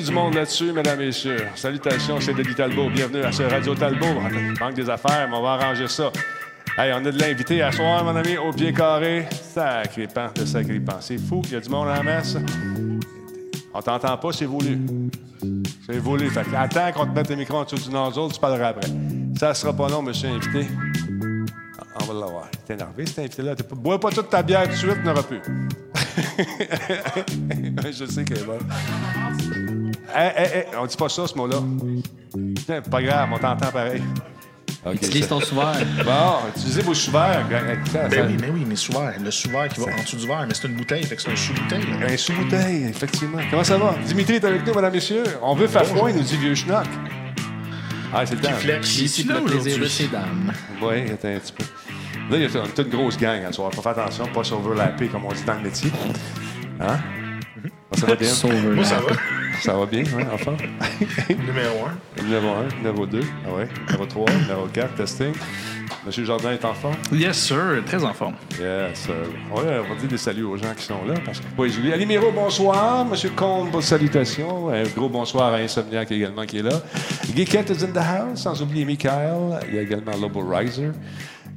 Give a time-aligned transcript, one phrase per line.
[0.00, 1.44] Du monde là-dessus, mesdames et messieurs?
[1.54, 2.88] Salutations, c'est Denis Talbot.
[2.88, 4.06] Bienvenue à ce Radio Talbot.
[4.58, 6.10] Manque des affaires, mais on va arranger ça.
[6.78, 9.28] Hey, on a de l'invité à soir, mon ami, au pied carré.
[9.30, 10.46] Sacré pan de.
[10.46, 12.38] C'est fou, il y a du monde à la messe.
[13.74, 14.78] On t'entend pas, c'est voulu.
[15.86, 16.30] C'est voulu.
[16.30, 18.88] Fait que attends qu'on te mette le micro en dessous du nozzle, tu parleras après.
[19.38, 20.68] Ça sera pas long, monsieur invité.
[22.00, 22.50] On va l'avoir.
[22.66, 23.54] T'es énervé, cet invité-là.
[23.72, 25.42] Bois pas toute ta bière tout de suite, n'aura plus.
[27.92, 28.66] Je sais qu'elle est bonne.
[30.14, 31.56] Hé, hé, hé, on dit pas ça, ce mot-là.
[32.54, 34.02] Putain, pas grave, on t'entend pareil.
[34.84, 34.94] OK.
[34.94, 35.74] Utilise ton souverain.
[36.04, 37.38] Bon, utilisez vos ça-
[38.10, 39.14] Ben oui, mais oui, mais sous-verre.
[39.22, 41.30] Le sous-verre qui va en dessous du verre, mais c'est une bouteille, fait que c'est
[41.30, 41.84] un sous-bouteille.
[42.04, 43.38] Un sous-bouteille, effectivement.
[43.48, 43.94] Comment ça va?
[44.04, 45.22] Dimitri est avec nous, mesdames, messieurs.
[45.40, 46.86] On veut faire froid, il nous dit vieux schnock.
[48.12, 48.50] Ah, c'est le temps.
[48.52, 50.52] Flex, Ici, tu pour là le plaisir de ces dames.
[50.82, 51.64] Oui, attends un petit peu.
[52.30, 53.70] Là, il y a toute une grosse gang à soir.
[53.72, 55.90] Faut faire attention, pas s'overlapper, comme on dit dans le métier.
[56.80, 56.98] Hein?
[57.92, 58.28] Ça va bien?
[58.28, 59.12] Sauver Moi, ça va.
[59.60, 60.56] Ça va bien, oui, enfin.
[61.28, 62.22] Numéro un.
[62.22, 63.68] Numéro 1, numéro 2, ah ouais.
[63.86, 65.32] numéro 3, numéro 4, testing.
[66.04, 66.96] Monsieur Jardin est en forme?
[67.12, 67.82] Yes, sir.
[67.86, 68.34] Très en forme.
[68.58, 69.06] Yes.
[69.08, 69.24] euh,
[69.54, 71.92] ouais, on va dire des saluts aux gens qui sont là, parce faut pas oublier.
[71.92, 73.04] Ali Miro, bonsoir.
[73.04, 74.68] Monsieur Combe, bonne salutation.
[74.70, 76.82] Un gros bonsoir à Insomniac également qui est là.
[77.34, 79.60] Geekette is in the house, sans oublier Michael.
[79.68, 80.90] Il y a également Lobo Riser.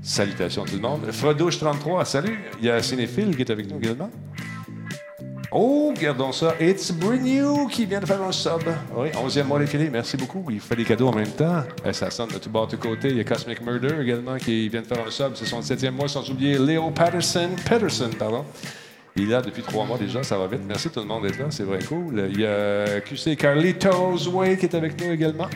[0.04, 1.12] Salutations tout le monde.
[1.12, 2.40] Fredouche 33, salut.
[2.60, 4.12] Il y a Cinéphile qui est avec nous également.
[5.58, 6.54] Oh, regardons ça.
[6.60, 8.62] It's Brignew qui vient de faire un sub.
[8.94, 9.90] Oui, 11e mois défilé.
[9.90, 10.46] Merci beaucoup.
[10.50, 11.64] Il fait des cadeaux en même temps.
[11.86, 13.08] Eh, ça sonne de tout bord, de tout côté.
[13.08, 15.32] Il y a Cosmic Murder également qui vient de faire un sub.
[15.36, 17.52] C'est son 7e mois, sans oublier Léo Patterson.
[17.70, 18.44] Patterson, pardon.
[19.16, 20.60] Il est là depuis trois mois déjà, ça va vite.
[20.68, 22.28] Merci tout le monde d'être là, c'est vrai cool.
[22.34, 25.48] Il y a QC Carlitos Way qui est avec nous également.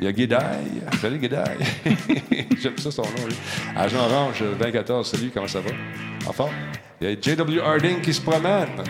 [0.00, 0.82] Il y a Guédaille.
[1.00, 1.58] Salut Guédaille.
[2.60, 3.28] J'aime ça son nom.
[3.76, 5.70] Agent Orange 2014, salut, comment ça va?
[6.26, 6.48] En?
[7.00, 7.60] Il y a J.W.
[7.60, 8.82] Harding qui se promène.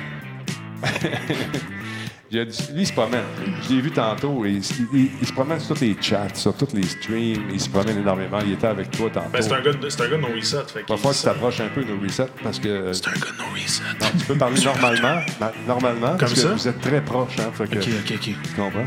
[2.30, 3.22] Il a dit- lui, il se promène.
[3.62, 4.44] Je l'ai vu tantôt.
[4.44, 4.56] Il,
[4.92, 7.44] il- il se promène sur tous les chats, sur tous les streams.
[7.50, 8.38] Il se promène énormément.
[8.44, 9.30] Il était avec toi tantôt.
[9.32, 10.56] Ben, c'est un gars de, c'est un gars de no reset.
[10.66, 13.08] Fait Il va falloir que tu t'approches un peu de nos resets parce que C'est
[13.08, 13.82] un gars de no reset.
[13.98, 16.48] non, tu peux parler normalement, ma- normalement parce que ça?
[16.48, 17.38] vous êtes très proches.
[17.38, 18.20] Hein, fait que, Ok, ok, ok.
[18.20, 18.86] Tu comprends?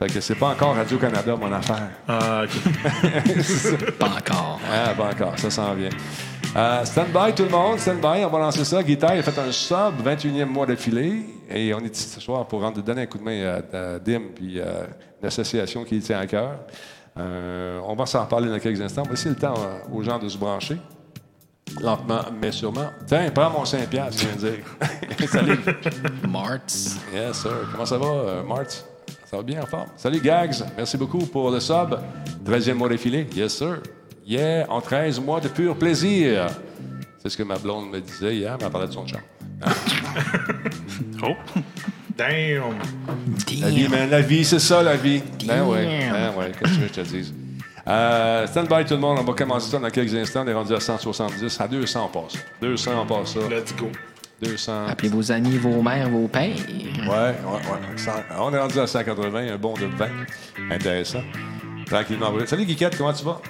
[0.00, 1.88] Fait que c'est pas encore Radio-Canada, mon affaire.
[2.08, 3.92] Ah, ok.
[3.98, 4.60] Pas encore.
[4.72, 5.88] Ah, pas encore, ça s'en vient.
[6.58, 8.82] Euh, stand by tout le monde, stand by, on va lancer ça.
[8.82, 11.24] Guitare a fait un sub, 21e mois d'affilée.
[11.48, 13.98] Et on est ici ce soir pour rendre, donner un coup de main à, à
[14.00, 14.82] DIM puis euh,
[15.22, 16.58] l'association qui tient à cœur.
[17.16, 19.02] Euh, on va s'en parler dans quelques instants.
[19.02, 20.78] On va laisser le temps euh, aux gens de se brancher.
[21.80, 22.90] Lentement, mais sûrement.
[23.06, 25.28] Tiens, prends mon 5 piastres, je viens de dire.
[25.28, 25.58] Salut.
[26.28, 26.96] Martz.
[27.14, 27.52] Yes, sir.
[27.70, 28.84] Comment ça va, euh, Mart?
[29.26, 29.88] Ça va bien en forme?
[29.96, 30.64] Salut, Gags.
[30.76, 31.94] Merci beaucoup pour le sub.
[32.44, 33.28] 13e mois défilé.
[33.32, 33.80] Yes, sir.
[34.28, 36.48] Yeah, en 13 mois de pur plaisir.
[37.22, 39.20] C'est ce que ma blonde me disait hier, mais elle parlait de son chum.
[41.20, 41.34] Oh.
[42.16, 42.78] Damn.
[43.60, 45.20] La vie, man, la vie, c'est ça, la vie.
[45.40, 45.68] Ben Damn.
[45.68, 47.34] ouais, ben ouais, qu'est-ce que tu veux que je te dise?
[47.88, 50.44] Euh, stand by tout le monde, on va commencer ça dans quelques instants.
[50.44, 52.34] On est rendu à 170, à 200 on passe.
[52.60, 53.40] 200 on passe ça.
[53.48, 53.90] Let's go.
[54.42, 54.86] 200.
[54.88, 56.54] Appelez vos amis, vos mères, vos pères.
[56.68, 58.12] Ouais, ouais, ouais.
[58.38, 60.06] On est rendu à 180, un bond de 20.
[60.70, 61.22] Intéressant.
[61.86, 62.32] Tranquillement.
[62.46, 63.40] Salut, Guiquette, comment tu vas?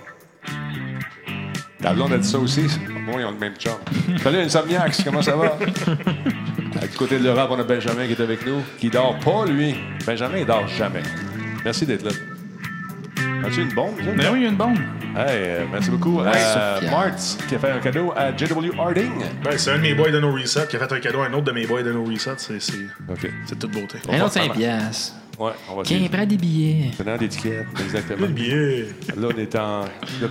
[1.81, 2.67] Ta blonde a dit ça aussi.
[2.89, 3.75] Au moins, ils ont le même chum.
[4.23, 5.57] Salut, Insomniacs, comment ça va?
[5.89, 9.47] Euh, Du côté de l'Europe, on a Benjamin qui est avec nous, qui dort pas,
[9.47, 9.77] lui.
[10.07, 11.03] Benjamin, il dort jamais.
[11.65, 12.11] Merci d'être là.
[13.47, 14.11] As-tu une bombe, ça?
[14.17, 14.77] Ben oui, il y a une bombe.
[15.17, 16.21] Hey, euh, merci beaucoup.
[16.21, 16.91] Euh, Sophia.
[16.91, 17.15] Mart,
[17.49, 18.73] qui a fait un cadeau à J.W.
[18.79, 19.13] Harding.
[19.43, 21.27] Ben, c'est un de mes boys de no reset qui a fait un cadeau à
[21.27, 22.35] un autre de mes boys de no reset.
[22.39, 22.75] C'est, c'est,
[23.09, 23.31] OK.
[23.47, 23.99] c'est toute beauté.
[24.11, 25.15] Un autre 5 piastres.
[25.39, 26.91] Ouais, on va Tiens, prends des billets.
[26.97, 28.27] Tenant d'étiquette, exactement.
[28.29, 28.85] Bien.
[29.17, 29.85] Là, on est en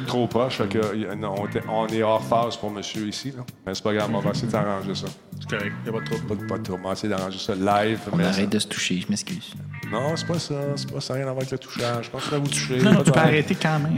[0.06, 3.32] trop proche, fait que, non, on, était- on est hors phase pour monsieur ici.
[3.32, 3.46] Là.
[3.66, 5.08] Mais c'est pas grave, on va essayer d'arranger ça.
[5.40, 5.74] C'est correct.
[5.86, 6.26] Y a pas de trouble.
[6.28, 8.00] Pas de, pas de trouble, on va essayer d'arranger ça live.
[8.12, 9.54] On mais arrête de se toucher, je m'excuse.
[9.92, 10.56] Non, c'est pas ça.
[10.76, 12.06] C'est pas ça, rien à voir avec le touchage.
[12.06, 12.78] Je pense que vous toucher.
[12.80, 13.98] Non, non, tu peux arrêter quand même.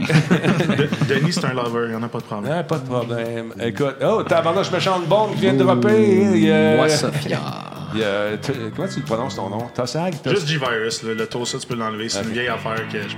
[0.76, 1.90] De- Denis, c'est un lover.
[1.90, 2.52] Y en a pas de problème.
[2.54, 3.54] Non, pas de problème.
[3.60, 6.38] Écoute, oh, tabarnouche méchante bombe qui vient de dropper.
[6.38, 7.38] Il Moi, Sophia.
[7.94, 8.04] il
[8.76, 9.66] comment tu le prononces ton nom?
[9.74, 10.14] Tossag?
[10.22, 12.08] Tos- Juste G-Virus, le, le Tosa, tu peux l'enlever.
[12.08, 13.16] C'est une vieille affaire que je,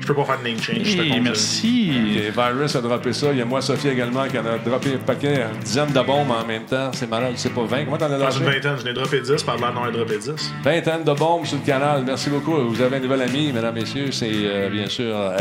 [0.00, 0.84] je peux pas faire de name change.
[0.84, 1.90] je te Hey, merci.
[2.18, 3.32] Et Virus a droppé ça.
[3.32, 6.00] Il y a moi, Sophie également, qui en a droppé un paquet, une dizaine de
[6.00, 6.90] bombes en même temps.
[6.92, 7.86] C'est malade, c'est pas 20.
[7.86, 8.54] Comment t'en as Dans une lâché?
[8.60, 10.30] vingtaine, je n'ai droppé 10, par là, non, ai droppé 10.
[10.62, 12.03] Vingtaine de bombes sur le canal.
[12.04, 12.56] Merci beaucoup.
[12.68, 14.10] Vous avez un nouvel ami, mesdames, messieurs.
[14.12, 15.36] C'est euh, bien sûr euh,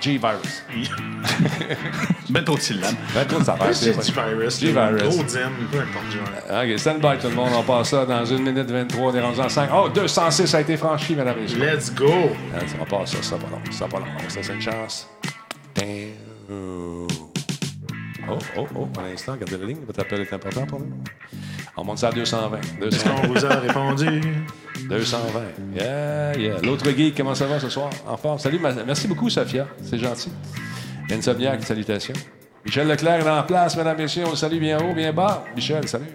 [0.00, 0.64] G-Virus.
[2.30, 2.94] Ben trop de syllabes.
[3.14, 4.60] Ben, trop de affaires, pas- G-Virus.
[4.60, 5.02] G-Virus.
[5.02, 6.64] Gros dim, peu importe.
[6.72, 7.50] OK, stand by tout le monde.
[7.56, 9.12] On passe ça dans 1 minute 23.
[9.12, 9.70] On est rendu en 5.
[9.74, 11.58] Oh, 206 a été franchi, mesdames, messieurs.
[11.58, 12.30] Let's go!
[12.54, 13.60] Ah, On passe ça, ça va long.
[13.70, 14.06] Ça va long.
[14.28, 15.08] Ça, c'est une chance.
[15.74, 15.86] Damn.
[16.50, 17.06] Oh,
[18.58, 19.78] oh, oh, un instant, gardez la ligne.
[19.86, 20.92] Votre appel est important pour nous.
[21.76, 22.58] On monte ça à 220.
[22.58, 23.14] Est-ce 220.
[23.22, 24.20] qu'on vous a répondu?
[24.88, 25.40] 220.
[25.74, 26.54] Yeah, yeah.
[26.62, 27.90] L'autre geek, comment ça va ce soir?
[28.06, 28.38] En forme.
[28.38, 29.66] Salut, ma- merci beaucoup, Sophia.
[29.82, 30.30] C'est gentil.
[31.10, 32.14] Insomniac, salutations.
[32.64, 34.24] Michel Leclerc est en place, mesdames, messieurs.
[34.26, 35.44] On le salue bien haut, bien bas.
[35.54, 36.06] Michel, salut.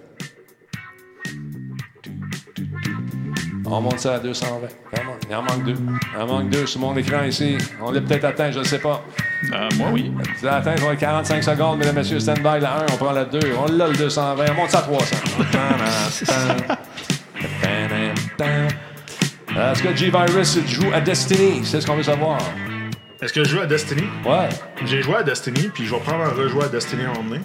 [3.65, 4.67] On monte ça à 220.
[4.93, 5.13] Come on.
[5.29, 5.75] Il en manque deux.
[6.15, 7.57] Il en manque deux sur mon écran ici.
[7.81, 9.03] On l'a peut-être atteint, je ne sais pas.
[9.51, 10.11] Euh, moi, oui.
[10.39, 12.19] Tu l'as atteint, ça va être 45 secondes, mesdames, messieurs.
[12.19, 13.39] Stand by, la 1, on prend la 2.
[13.57, 14.45] On l'a, le 220.
[14.51, 15.15] On monte ça à 300.
[18.39, 21.61] Est-ce que G-Virus joue à Destiny?
[21.63, 22.39] C'est ce qu'on veut savoir.
[23.21, 24.03] Est-ce que je joue à Destiny?
[24.25, 24.49] Ouais.
[24.85, 27.29] J'ai joué à Destiny, puis je vais prendre un rejouer à Destiny à un moment
[27.29, 27.41] donné.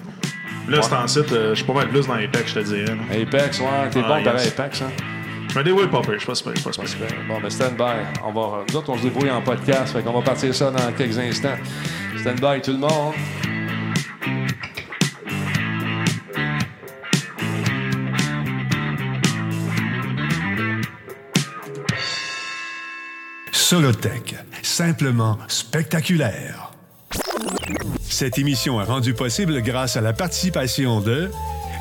[0.69, 2.85] Là, c'est en site, euh, je suis pas mal plus dans Apex, je te dirais.
[2.85, 3.23] là.
[3.23, 3.67] Apex, ouais.
[3.91, 4.25] T'es Ah, bon, yes.
[4.25, 4.91] pareil, Apex, hein?
[5.51, 7.07] Je me débrouille pas pire, je suis pas je suis pas.
[7.27, 7.85] Bon, ben stand by.
[8.23, 10.93] On va, nous autres, on se débrouille en podcast, fait qu'on va partir ça dans
[10.93, 11.57] quelques instants.
[12.19, 13.15] Stand by, tout le monde.
[23.69, 26.73] Solotech, simplement spectaculaire.
[28.01, 31.31] Cette émission est rendue possible grâce à la participation de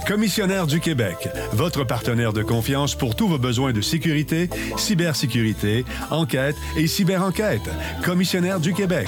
[0.06, 6.58] Commissionnaire du Québec, votre partenaire de confiance pour tous vos besoins de sécurité, cybersécurité, enquête
[6.76, 7.70] et cyberenquête.
[8.04, 9.08] Commissionnaire du Québec.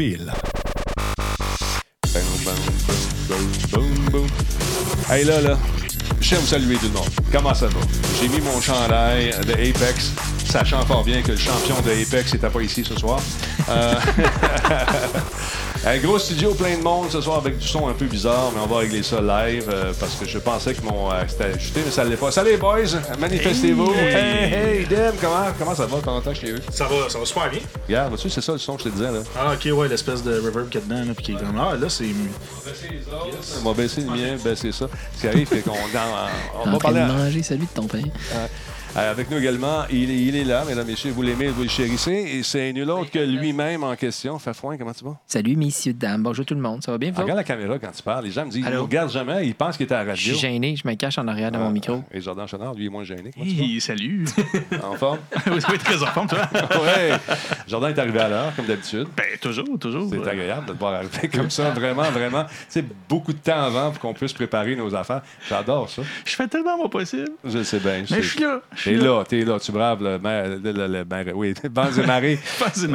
[5.11, 5.59] Hey là, là,
[6.19, 7.07] je tiens vous saluer tout le monde.
[7.31, 7.79] Comment ça va?
[8.19, 10.11] J'ai mis mon chandail de Apex,
[10.43, 13.19] sachant fort bien que le champion de Apex n'était pas ici ce soir.
[13.69, 13.93] Euh,
[15.83, 18.61] un gros studio, plein de monde ce soir avec du son un peu bizarre, mais
[18.63, 21.81] on va régler ça live euh, parce que je pensais que mon euh, c'était ajusté,
[21.83, 22.31] mais ça ne l'est pas.
[22.31, 23.91] Salut boys, manifestez-vous.
[23.93, 25.97] Hey, hey, Dem, comment, comment ça va?
[26.03, 26.59] Comment que je t'ai vu?
[26.71, 27.61] Ça va, ça va super bien.
[27.87, 29.19] Regarde, vois-tu, c'est ça le son que je te disais là.
[29.35, 31.59] Ah, ok, ouais, l'espèce de reverb qu'il y a dedans, là, puis qui est comme.
[31.59, 32.05] Ah, là, c'est.
[33.59, 34.85] On va baisser le mien, baisser ça.
[35.15, 35.71] Ce qui arrive, c'est qu'on
[36.63, 38.03] on va parler de manger celui de ton père.
[38.35, 38.47] Euh,
[38.95, 39.83] avec nous également.
[39.89, 41.11] Il est, il est là, mesdames, messieurs.
[41.11, 42.11] Vous l'aimez, vous le chérissez.
[42.11, 44.37] Et c'est nul autre que lui-même en question.
[44.37, 45.17] Fafouin, comment tu vas?
[45.27, 46.23] Salut, messieurs, dames.
[46.23, 46.83] Bonjour tout le monde.
[46.83, 47.21] Ça va bien, vous?
[47.21, 48.25] Regarde la caméra quand tu parles.
[48.25, 49.47] Les gens me disent, ils ne regardent jamais.
[49.47, 50.41] Ils pensent qu'il est à la Je suis radio.
[50.49, 52.03] gêné, je me cache en arrière de mon micro.
[52.11, 53.31] Et Jordan Chenard, lui, est moins gêné.
[53.37, 54.25] Hey, salut.
[54.83, 55.19] En forme?
[55.47, 56.39] oui, très en forme, toi.
[56.53, 57.11] ouais.
[57.67, 59.07] Jordan est arrivé à l'heure, comme d'habitude.
[59.15, 60.09] Ben, toujours, toujours.
[60.11, 62.43] C'est agréable de te voir arriver comme ça, vraiment, vraiment.
[62.45, 65.21] Tu sais, beaucoup de temps avant pour qu'on puisse préparer nos affaires.
[65.47, 66.01] J'adore ça.
[66.25, 67.29] Je fais tellement mon possible.
[67.45, 68.03] Je le sais bien.
[68.09, 68.61] Mais je suis là.
[68.75, 69.03] Je T'es là.
[69.17, 71.85] là, t'es là, tu braves le maire, le, le, le maire- oui, vents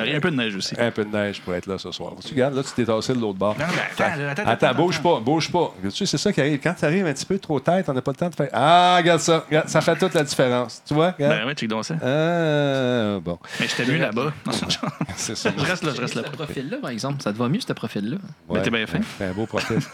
[0.04, 0.74] et un peu de neige aussi.
[0.78, 2.12] Un peu de neige pour être là ce soir.
[2.24, 3.56] Tu regardes, là, tu t'es tassé de l'autre bord.
[3.58, 5.14] Non, mais attends, attends, Attends, attends, bouge attends.
[5.16, 5.74] pas, bouge pas.
[5.82, 6.58] Tu sais, c'est ça qui arrive.
[6.62, 8.48] Quand tu arrives un petit peu trop tête, on n'a pas le temps de faire.
[8.52, 9.44] Ah, regarde ça.
[9.48, 10.82] Regarde, ça fait toute la différence.
[10.86, 11.10] Tu vois?
[11.12, 11.34] Regarde.
[11.40, 11.94] Ben ouais, check donc ça.
[12.02, 13.38] Ah, bon.
[13.60, 14.32] Mais j'étais mieux là-bas.
[15.16, 15.50] C'est ça.
[15.56, 16.22] Je reste là, je reste là.
[16.26, 18.16] Ce profil-là, par exemple, ça te va mieux, ce profil-là?
[18.48, 19.00] Ouais, t'es bien fait.
[19.24, 19.78] Un beau profil.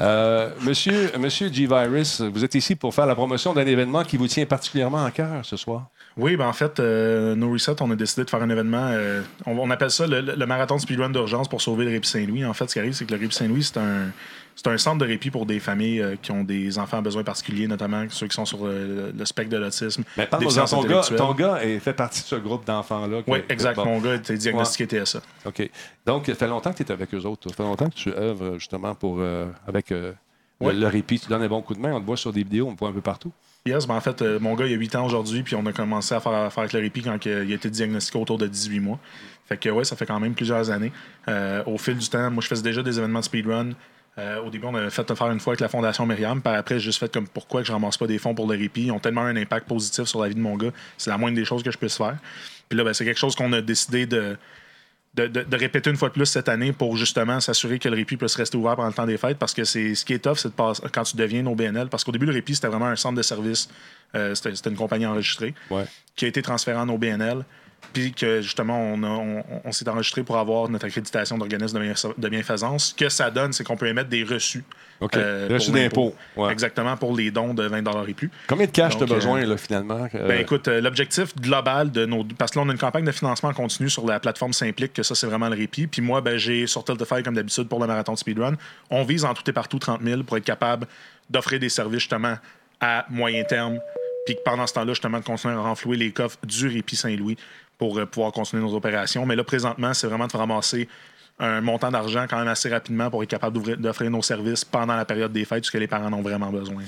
[0.00, 4.26] Euh, monsieur, monsieur G-Virus, vous êtes ici pour faire la promotion d'un événement qui vous
[4.26, 5.88] tient particulièrement à cœur ce soir?
[6.16, 8.88] Oui, ben en fait, euh, No Reset, on a décidé de faire un événement.
[8.92, 12.08] euh, on, on appelle ça le, le marathon de speedrun d'urgence pour sauver le Répit
[12.08, 12.44] Saint-Louis.
[12.44, 14.10] En fait, ce qui arrive, c'est que le Répit Saint-Louis, c'est un,
[14.56, 17.24] c'est un centre de répit pour des familles euh, qui ont des enfants à besoins
[17.24, 20.04] particuliers, notamment ceux qui sont sur euh, le spectre de l'autisme.
[20.16, 23.22] Mais déficience ton gars, ton gars fait partie de ce groupe d'enfants-là.
[23.26, 23.74] Oui, exact.
[23.74, 23.84] Bon.
[23.84, 25.20] Mon gars était diagnostiqué TSA.
[25.46, 25.68] OK.
[26.06, 27.48] Donc, ça fait longtemps que tu es avec eux autres.
[27.50, 30.12] Ça fait longtemps que tu œuvres justement pour, euh, avec euh,
[30.60, 31.18] le- le, répit.
[31.18, 31.92] Tu donnes un bon coup de main.
[31.92, 33.32] On te voit sur des vidéos, on te voit un peu partout.
[33.66, 35.72] Yes, ben en fait, euh, mon gars, il a 8 ans aujourd'hui, puis on a
[35.72, 38.98] commencé à faire, à faire répit quand il a été diagnostiqué autour de 18 mois.
[39.46, 40.92] Fait que, ouais, ça fait quand même plusieurs années.
[41.28, 43.70] Euh, au fil du temps, moi, je faisais déjà des événements de speedrun.
[44.18, 46.42] Euh, au début, on avait fait faire une fois avec la Fondation Myriam.
[46.42, 48.58] Par après, j'ai juste fait comme pourquoi que je ramasse pas des fonds pour le
[48.58, 48.82] répit?
[48.82, 50.70] Ils ont tellement un impact positif sur la vie de mon gars.
[50.98, 52.18] C'est la moindre des choses que je puisse faire.
[52.68, 54.36] Puis là, ben, c'est quelque chose qu'on a décidé de,
[55.14, 57.94] de, de- de répéter une fois de plus cette année pour justement s'assurer que le
[57.96, 60.18] répit puisse rester ouvert pendant le temps des fêtes parce que c'est ce qui est
[60.18, 61.88] tough, c'est de passer, quand tu deviens nos BNL.
[61.88, 63.68] Parce qu'au début, le répit, c'était vraiment un centre de service.
[64.16, 65.84] Euh, c'était c'était une compagnie enregistrée Ouais.
[66.16, 67.44] qui a été transféré en OBNL.
[67.92, 71.82] Puis que justement, on, a- on- on s'est enregistré pour avoir notre accréditation d'organisme de,
[71.84, 72.88] bien- de bienfaisance.
[72.88, 74.64] Ce que ça donne, c'est qu'on peut émettre des reçus.
[75.00, 75.16] OK.
[75.16, 76.00] euh, Reçu pour l'impôt.
[76.36, 76.42] d'impôt.
[76.42, 76.52] Ouais.
[76.52, 78.30] Exactement, pour les dons de 20 et plus.
[78.46, 80.06] Combien de cash tu as Donc, besoin, euh, là, finalement?
[80.14, 82.24] euh, Ben écoute, euh, l'objectif global de nos.
[82.24, 85.02] Parce que là, on a une campagne de financement continu sur la plateforme Simplique, que
[85.02, 85.86] ça, c'est vraiment le répit.
[85.88, 88.54] Puis moi, ben, j'ai sur Tiltify, comme d'habitude, pour le marathon de speedrun,
[88.90, 90.86] on vise en tout et partout 30 000 pour être capable
[91.28, 92.36] d'offrir des services justement
[92.80, 93.78] à moyen terme.
[94.26, 97.36] Puis que pendant ce temps-là, justement, de continuer à renflouer les coffres du répit Saint-Louis
[97.78, 99.26] pour euh, pouvoir continuer nos opérations.
[99.26, 100.88] Mais là, présentement, c'est vraiment de ramasser
[101.38, 105.04] un montant d'argent quand même assez rapidement pour être capable d'offrir nos services pendant la
[105.04, 106.82] période des fêtes, puisque les parents en ont vraiment besoin.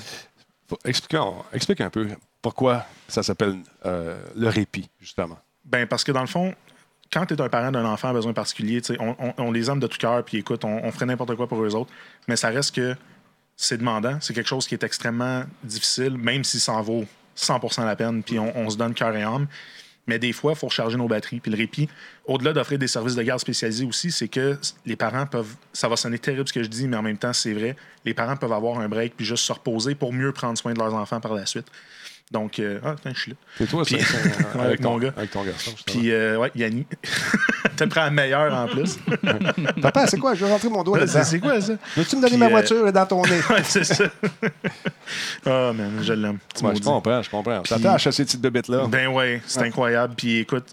[0.84, 2.08] expliquons- explique un peu
[2.42, 5.38] pourquoi ça s'appelle euh, le répit, justement.
[5.64, 6.54] Ben parce que dans le fond,
[7.12, 9.80] quand tu es un parent d'un enfant à besoin particulier, on, on- on les aime
[9.80, 11.90] de tout cœur, puis écoute, on, on ferait n'importe quoi pour eux autres,
[12.28, 12.94] mais ça reste que
[13.56, 17.04] c'est demandant, c'est quelque chose qui est extrêmement difficile, même si ça en vaut
[17.36, 19.46] 100% la peine, puis on, on se donne cœur et âme.
[20.06, 21.40] Mais des fois, il faut recharger nos batteries.
[21.40, 21.88] Puis le répit,
[22.26, 25.56] au-delà d'offrir des services de garde spécialisés aussi, c'est que les parents peuvent.
[25.72, 27.76] Ça va sonner terrible ce que je dis, mais en même temps, c'est vrai.
[28.04, 30.78] Les parents peuvent avoir un break puis juste se reposer pour mieux prendre soin de
[30.78, 31.66] leurs enfants par la suite.
[32.32, 33.36] Donc, euh, ah, attends, je suis là.
[33.56, 34.18] C'est toi, Puis- ça,
[34.60, 35.12] avec ton, mon gars.
[35.16, 35.70] Avec ton garçon.
[35.86, 36.84] Puis, euh, ouais, Yanni.
[37.76, 38.98] T'as pris la meilleure en plus.
[39.82, 40.34] Papa, c'est quoi?
[40.34, 41.74] Je vais rentrer mon doigt c'est c'est quoi ça?
[41.96, 43.40] Veux-tu me donner Puis, ma euh, voiture dans ton nez?
[43.50, 44.04] Ouais, c'est ça.
[45.44, 46.38] Ah, man, je l'aime.
[46.62, 47.62] Ouais, je comprends, je comprends.
[47.62, 48.86] T'attaches à ces petites bébêtes-là.
[48.88, 50.14] Ben ouais, c'est incroyable.
[50.16, 50.64] Puis écoute,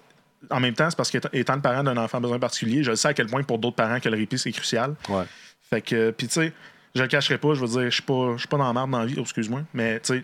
[0.50, 2.96] en même temps, c'est parce qu'étant étant le parent d'un enfant à besoin particulier, je
[2.96, 4.96] sais à quel point pour d'autres parents que le répit, c'est crucial.
[5.10, 5.24] Ouais.
[5.70, 6.54] Fait que, puis tu sais,
[6.96, 8.74] je le cacherai pas, je veux dire, je suis pas, je suis pas dans la
[8.74, 10.24] merde dans la vie, oh, excuse-moi, mais tu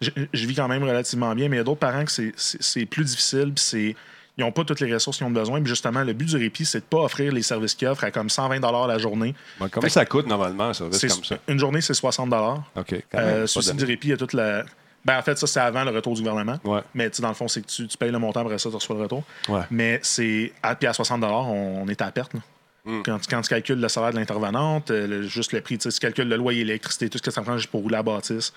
[0.00, 2.86] sais, je, vis quand même relativement bien, mais il y a d'autres parents que c'est-
[2.86, 3.96] plus difficile, puis c'est.
[4.36, 5.58] Ils n'ont pas toutes les ressources qu'ils ont besoin.
[5.60, 8.12] Puis justement, le but du répit, c'est de pas offrir les services qu'ils offrent à
[8.12, 9.34] comme 120 la journée.
[9.60, 11.38] Ouais, Combien ça coûte normalement, un service comme ça?
[11.48, 12.94] Une journée, c'est 60 OK.
[13.10, 14.64] Quand même, euh, du répit, il y a toute la.
[15.04, 16.58] Ben, en fait, ça, c'est avant le retour du gouvernement.
[16.62, 16.82] Ouais.
[16.94, 18.94] Mais dans le fond, c'est que tu, tu payes le montant, après ça, tu reçois
[18.94, 19.24] le retour.
[19.48, 19.62] Ouais.
[19.72, 20.52] Mais c'est.
[20.62, 22.34] À, puis à 60 on, on est à perte.
[22.34, 22.40] là.
[22.84, 23.02] Mm.
[23.04, 25.88] Quand, tu- quand tu calcules le salaire de l'intervenante, euh, le- juste le prix, tu
[25.90, 28.52] calcules le loyer, l'électricité, tout ce que ça prend juste pour rouler la bâtisse.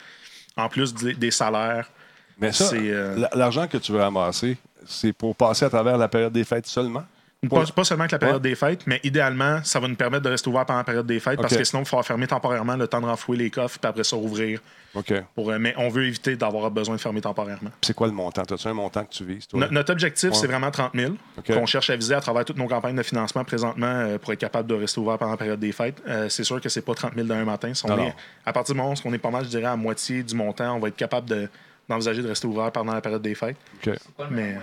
[0.55, 1.89] En plus des, des salaires.
[2.37, 6.07] Mais ça, c'est, euh, l'argent que tu veux ramasser, c'est pour passer à travers la
[6.07, 7.03] période des fêtes seulement?
[7.49, 8.49] Pas, pas seulement que la période Ouais.
[8.51, 11.19] des fêtes, mais idéalement, ça va nous permettre de rester ouvert pendant la période des
[11.19, 13.79] fêtes parce que sinon, il va falloir fermer temporairement le temps de renflouer les coffres,
[13.79, 14.59] puis après ça, rouvrir.
[14.93, 15.11] OK.
[15.33, 17.71] Pour, euh, mais on veut éviter d'avoir besoin de fermer temporairement.
[17.81, 18.43] C'est quoi le montant?
[18.43, 19.59] As-tu un montant que tu vises, toi?
[19.59, 20.35] No- notre objectif, Ouais.
[20.35, 21.51] c'est vraiment 30 000 OK.
[21.51, 24.39] qu'on cherche à viser à travers toutes nos campagnes de financement présentement euh, pour être
[24.39, 25.99] capable de rester ouvert pendant la période des fêtes.
[26.07, 27.73] Euh, c'est sûr que c'est pas 30 000 d'un matin.
[27.73, 28.13] Si on Non, est- non.
[28.45, 30.75] à partir du moment où on est pas mal, je dirais, à moitié du montant,
[30.75, 31.49] on va être capable de-
[31.89, 33.57] d'envisager de rester ouvert pendant la période des fêtes.
[33.87, 33.95] OK.
[34.29, 34.59] Mais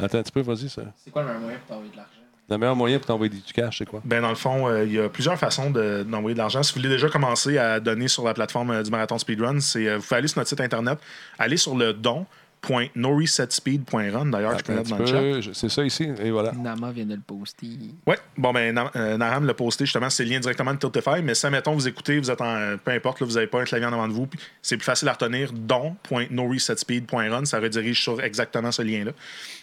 [0.00, 0.70] Attends un petit peu, vas-y.
[0.70, 0.82] Ça.
[1.04, 2.11] C'est quoi le meilleur moyen pour t'envoyer de l'argent?
[2.50, 4.02] Le meilleur moyen pour t'envoyer du cash, c'est quoi?
[4.04, 6.62] ben, dans le fond, euh, il y a plusieurs façons de- d'envoyer de, l'argent.
[6.62, 9.88] Si vous voulez déjà commencer à donner sur la plateforme euh, du Marathon Speedrun, c'est,
[9.88, 10.98] euh, vous pouvez aller sur notre site internet,
[11.38, 14.26] aller sur le don.noresetspeed.run.
[14.26, 15.50] D'ailleurs, je peux mettre dans le chat.
[15.54, 16.52] C'est ça ici, et voilà.
[16.52, 17.68] Nama vient de le poster.
[18.06, 21.22] Oui, bon, ben, Na- euh, Naram l'a posté justement, c'est le lien directement de Tiltify,
[21.22, 22.76] mais si, mettons, vous écoutez, vous êtes en.
[22.84, 24.28] peu importe, là, vous n'avez pas un clavier en avant de vous,
[24.60, 29.12] c'est plus facile à retenir, don.noresetspeed.run, ça redirige sur exactement ce lien-là.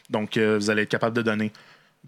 [0.10, 1.52] Donc, euh, vous allez être capable de donner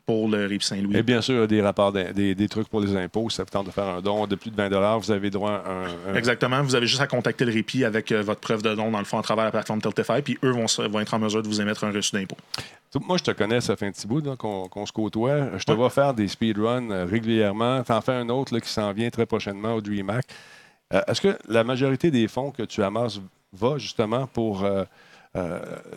[0.06, 0.98] pour le RIP Saint-Louis.
[0.98, 3.30] Et bien sûr, des rapports, des, des trucs pour les impôts.
[3.30, 5.70] Ça vous tente de faire un don de plus de 20 vous avez droit à
[5.70, 6.12] un.
[6.12, 8.90] un- Exactement, vous avez juste à contacter le répit avec euh, votre preuve de don,
[8.92, 10.66] dans le fond, à travers la plateforme Tiltify, puis eux vont,
[11.02, 12.38] être en mesure de vous émettre un reçu d'impôt.
[13.00, 15.58] Moi, je te connais, ça fait un petit bout qu'on qu'on se côtoie.
[15.58, 15.78] Je te Ouais.
[15.78, 17.84] vois faire des speedruns euh, régulièrement.
[17.84, 20.26] Tu en fais un autre là, qui s'en vient très prochainement au DreamHack.
[20.94, 23.22] Euh, Est-ce que la majorité des fonds que tu amasses
[23.54, 24.84] va justement pour euh,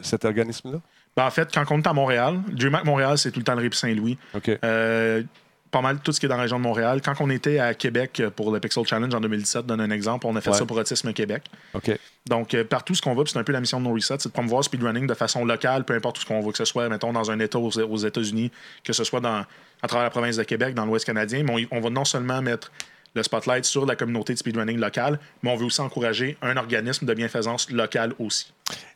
[0.03, 0.79] cet organisme-là?
[1.17, 3.63] Ben, en fait, quand on est à Montréal, DreamHack Montréal, c'est tout le temps le
[3.63, 4.19] répit Saint-Louis.
[4.35, 4.51] OK.
[4.65, 5.23] Euh,
[5.71, 7.01] pas mal tout ce qui est dans la région de Montréal.
[7.05, 10.27] Quand on était à Québec euh, pour le Pixel Challenge en 2017, donne un exemple,
[10.29, 10.57] on a fait Ouais.
[10.57, 11.43] ça pour Autisme Québec.
[11.75, 11.91] OK.
[12.29, 14.17] Donc, euh, partout ce qu'on va, puis c'est un peu la mission de No Reset,
[14.21, 16.59] c'est de promouvoir le speedrunning de façon locale, peu importe où ce qu'on va, que
[16.59, 18.53] ce soit, mettons, dans un État aux, aux États-Unis,
[18.85, 19.45] que ce soit dans,
[19.83, 22.41] à travers la province de Québec, dans l'Ouest canadien, mais on, on va non seulement
[22.41, 22.71] mettre
[23.15, 27.07] le spotlight sur la communauté de speedrunning locale, mais on veut aussi encourager un organisme
[27.07, 28.53] de bienfaisance local aussi.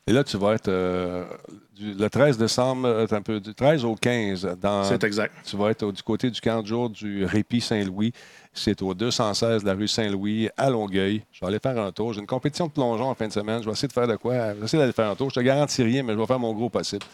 [0.07, 1.25] Et là, tu vas être euh,
[1.77, 4.57] du- le 13 décembre, euh, un peu, du 13 au 15.
[4.61, 5.35] Dans, C'est exact.
[5.45, 8.13] tu vas être du côté du camp de jour du Répit Saint-Louis.
[8.53, 11.23] C'est au 216 de la rue Saint-Louis, à Longueuil.
[11.31, 12.13] Je vais aller faire un tour.
[12.15, 13.61] J'ai une compétition de plongeon en fin de semaine.
[13.61, 14.35] Je vais essayer de faire de quoi?
[14.55, 15.29] Je vais essayer d'aller faire un tour.
[15.31, 17.05] Je te garantis rien, mais je vais faire mon gros possible.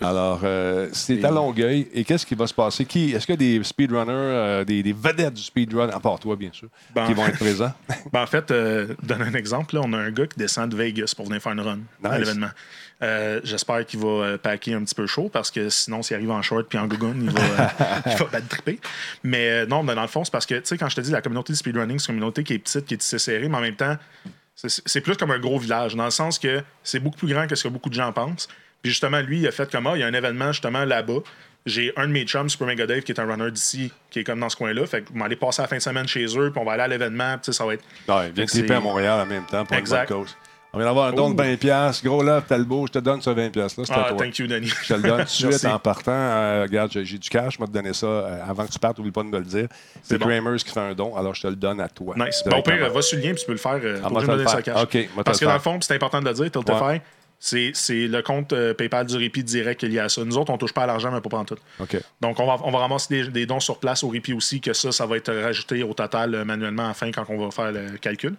[0.00, 1.88] Alors, euh, c'est à Longueuil.
[1.92, 2.84] Et qu'est-ce qui va se passer?
[2.84, 6.18] Qui, est-ce qu'il y a des speedrunners, euh, des, des vedettes du speedrun, à part
[6.18, 7.72] toi, bien sûr, Ben- qui vont être présents?
[8.12, 9.74] Ben, en fait, euh, donne un exemple.
[9.74, 12.18] Là, on a un gars qui descend de Vegas pour venir faire une run à
[12.18, 12.50] l'événement.
[13.02, 16.42] Euh, J'espère qu'il va packer un petit peu chaud parce que sinon, s'il arrive en
[16.42, 17.72] short puis en gougoune, il va,
[18.06, 18.78] il va bad tripper.
[19.22, 21.00] Mais euh, non, ben, dans le fond, c'est parce que, tu sais, quand je te
[21.00, 23.48] dis la communauté de speedrunning, c'est une communauté qui est petite, qui est tissée serrée,
[23.48, 23.96] mais en même temps,
[24.54, 27.46] c'est c'est plus comme un gros village, dans le sens que c'est beaucoup plus grand
[27.46, 28.48] que ce que beaucoup de gens pensent.
[28.82, 31.18] Puis justement, lui, il a fait comme, ah, il y a un événement justement là-bas.
[31.66, 34.24] j'ai un de mes chums, Super Mega Dave, qui est un runner d'ici, qui est
[34.24, 34.86] comme dans ce coin-là.
[34.86, 36.82] Fait qu'on va aller passer la fin de semaine chez eux, puis on va aller
[36.84, 37.84] à l'événement, puis tu ça va être.
[38.08, 40.08] Ouais, viens de C'est- triper à Montréal en même temps pour Exact.
[40.08, 40.36] une bonne cause.
[40.72, 41.36] On vient d'avoir un don de Ouh.
[41.36, 41.56] 20$.
[41.58, 42.04] piastres.
[42.04, 43.76] Gros là, Talbot, je te donne ce 20$.
[43.76, 43.84] là.
[43.84, 44.16] C'est à Ah, toi.
[44.18, 44.72] thank you, Denis.
[44.84, 46.12] Je te le donne tout de suite en partant.
[46.12, 47.54] Euh, regarde, j'ai du cash.
[47.54, 48.96] Je vais te donner ça euh, avant que tu partes.
[49.00, 49.66] Oublie pas de me le dire.
[50.04, 50.26] C'est bon.
[50.28, 52.14] Kramers qui fait un don, alors je te le donne à toi.
[52.16, 52.42] Nice.
[52.46, 52.94] Bon, pire, directement.
[52.94, 53.80] va sur le lien, puis tu peux le faire.
[53.82, 54.74] Euh, Ah, moi, je de vais me le donner faire.
[54.74, 55.06] ça cash.
[55.16, 57.02] OK, Parce que le dans le fond, c'est important de le dire, Tiltify, c'est
[57.40, 57.72] c'est
[58.06, 60.22] le compte euh, PayPal du Repeat direct lié à ça.
[60.24, 61.56] Nous autres, on touche pas à l'argent, mais pas en tout.
[62.20, 64.72] Donc, on va, on va ramasser des, des dons sur place au Repeat aussi, que
[64.74, 67.50] ça, ça va être rajouté au total euh, manuellement à la fin quand on va
[67.50, 68.34] faire le calcul.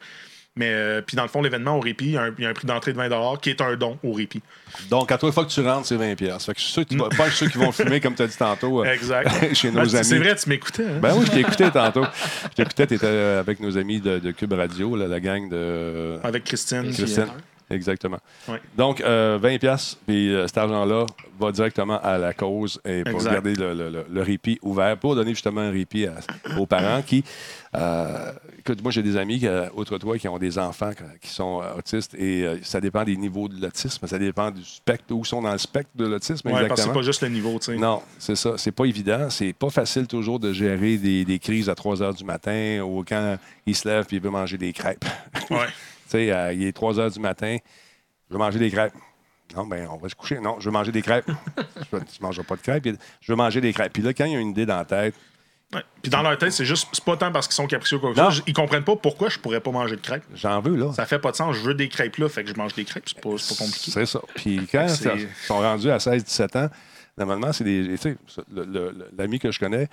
[0.57, 2.45] Mais euh, puis dans le fond, l'événement au Repeat, il y a un, il y
[2.45, 4.43] a un prix d'entrée de 20 qui est un don au Repeat.
[4.89, 6.15] Donc, à toi, fois que tu rentres, c'est 20$.
[6.17, 6.45] piastres.
[6.47, 8.83] Fait que ceux, tu vas, pas ceux qui vont fumer, comme tu as dit tantôt,
[8.83, 9.31] Exact.
[9.55, 10.05] chez Ah, nos c'est- amis.
[10.05, 10.83] C'est vrai, tu m'écoutais.
[10.83, 10.99] hein?
[11.01, 12.03] Ben oui, je t'ai écouté tantôt.
[12.43, 16.17] Je t'écoutais, tu étais avec nos amis de, de Cube Radio, là, la gang de
[16.21, 16.91] Avec Christine.
[16.93, 17.27] Christine.
[17.71, 18.19] Exactement.
[18.77, 21.05] Donc, euh, 20$, piastres, puis euh, cet argent-là
[21.39, 23.31] va directement à la cause et pour Exact.
[23.33, 26.15] garder le, le- le- le répit ouvert, pour donner justement un répit à-
[26.59, 27.23] aux parents qui.
[27.75, 31.61] euh, écoute, moi, j'ai des amis, euh, outre toi, qui ont des enfants qui- sont
[31.61, 35.21] euh, autistes et euh, ça dépend des niveaux de l'autisme, ça dépend du spectre, où
[35.23, 37.57] ils sont dans le spectre de l'autisme Ouais, parce que c'est pas juste le niveau,
[37.59, 37.77] tu sais.
[37.77, 38.53] Non, c'est ça.
[38.57, 39.29] C'est pas évident.
[39.29, 43.03] C'est pas facile toujours de gérer des, des crises à 3 heures du matin ou
[43.07, 45.05] quand il se lève et il veut manger des crêpes.
[45.49, 45.57] Ouais.
[46.11, 47.57] Sais, euh, il est 3 heures du matin,
[48.29, 48.93] je veux manger des crêpes.
[49.55, 50.39] Non, ben, on va se coucher.
[50.39, 51.25] Non, je veux manger des crêpes.
[51.91, 52.87] je ne mangerai pas de crêpes.
[53.21, 53.91] Je veux manger des crêpes.
[53.93, 55.15] Puis là, quand il y a une idée dans la tête,
[55.73, 55.83] Ouais.
[56.01, 58.43] Puis dans leur tête, c'est juste, c'est pas tant parce qu'ils sont capricieux ce soit.
[58.45, 60.23] Ils comprennent pas pourquoi je pourrais pas manger de crêpes.
[60.35, 60.91] j'en veux, là.
[60.91, 61.55] Ça fait pas de sens.
[61.55, 63.05] Je veux des crêpes là, fait que je mange des crêpes.
[63.07, 63.91] C'est pas, c'est pas compliqué.
[63.91, 64.19] C'est ça.
[64.35, 66.69] Puis quand ils sont rendus à 16-17 ans,
[67.17, 67.87] normalement, c'est des.
[67.91, 68.17] Tu sais,
[69.17, 69.87] l'ami que je connais,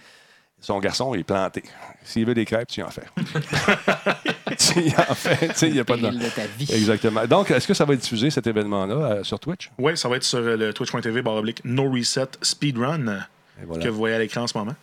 [0.60, 1.62] son garçon est planté.
[2.04, 3.04] S'il veut des crêpes, tu en fais.
[4.58, 5.48] tu en fais.
[5.48, 6.08] Tu sais, il n'y a pas de.
[6.08, 6.68] De ta vie.
[6.72, 7.26] Exactement.
[7.26, 9.70] Donc, est-ce que ça va être diffusé, cet événement-là, euh, sur Twitch?
[9.78, 13.26] Oui, ça va être sur euh, le twitch.tv barre oblique No Reset Speedrun
[13.66, 13.84] voilà.
[13.84, 14.74] que vous voyez à l'écran en ce moment.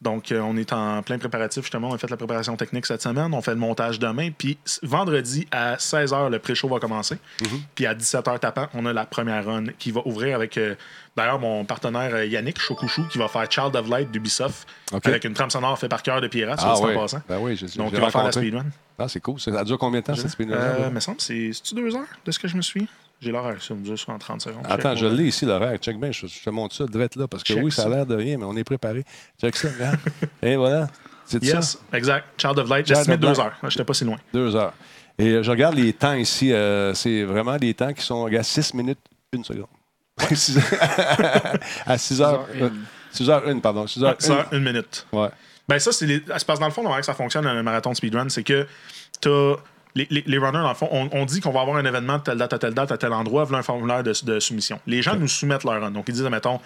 [0.00, 1.90] Donc, euh, on est en plein préparatif, justement.
[1.90, 3.34] On a fait la préparation technique cette semaine.
[3.34, 4.30] On fait le montage demain.
[4.30, 7.16] Puis, vendredi à 16h, le pré-show va commencer.
[7.40, 7.60] Mm-hmm.
[7.74, 10.74] Puis, à 17h tapant, on a la première run qui va ouvrir avec, euh,
[11.16, 14.66] d'ailleurs, mon partenaire euh, Yannick Chokuchou qui va faire Child of Light d'Ubisoft
[15.04, 17.20] avec une trame sonore faite par cœur de Pirate, Ah en passant.
[17.28, 18.66] Ben oui, Donc, il va faire la speedrun.
[18.98, 19.38] Ah, c'est cool.
[19.38, 20.56] Ça dure combien de temps, cette speedrun?
[20.56, 22.88] Euh, me semble, c'est c'est-tu deux heures de ce que je me suis?
[23.20, 24.64] J'ai l'horaire, ça me dure en 30 secondes.
[24.68, 25.76] Attends, je l'ai ici, l'horaire.
[25.78, 27.88] Check bien, je, je te montre ça direct là, parce que Check oui, ça a
[27.88, 29.04] l'air de rien, mais on est préparé.
[29.40, 29.98] Check ça, regarde.
[30.42, 30.88] Et voilà.
[31.26, 31.56] C'est ça?
[31.56, 32.26] Yes, exact.
[32.40, 33.54] Child of Light, j'estimais deux heures.
[33.68, 34.16] J'étais pas si loin.
[34.32, 34.72] Deux heures.
[35.18, 36.50] Et euh, je regarde les temps ici.
[36.52, 38.98] euh, c'est vraiment des temps qui sont, regarde, 6 minutes,
[39.32, 39.66] une seconde.
[40.20, 41.98] À 6 heures.
[41.98, 42.84] Six heures une.
[43.12, 43.86] 6 heures, une, pardon.
[43.86, 45.06] 6 heures, Ça, une minute.
[45.12, 45.18] une.
[45.18, 45.28] Ouais.
[45.68, 46.20] Ben ça, c'est les...
[46.20, 48.66] parce que dans le fond, manière que ça fonctionne un marathon de speedrun, c'est que
[49.20, 49.54] t'as.
[49.94, 52.18] Les, les, les runners, dans le fond, on, on dit qu'on va avoir un événement
[52.18, 54.80] de telle date à telle date à tel endroit, voilà un formulaire de, de soumission.
[54.86, 55.90] Les gens nous soumettent leur run.
[55.90, 56.60] Donc, ils disent, mettons,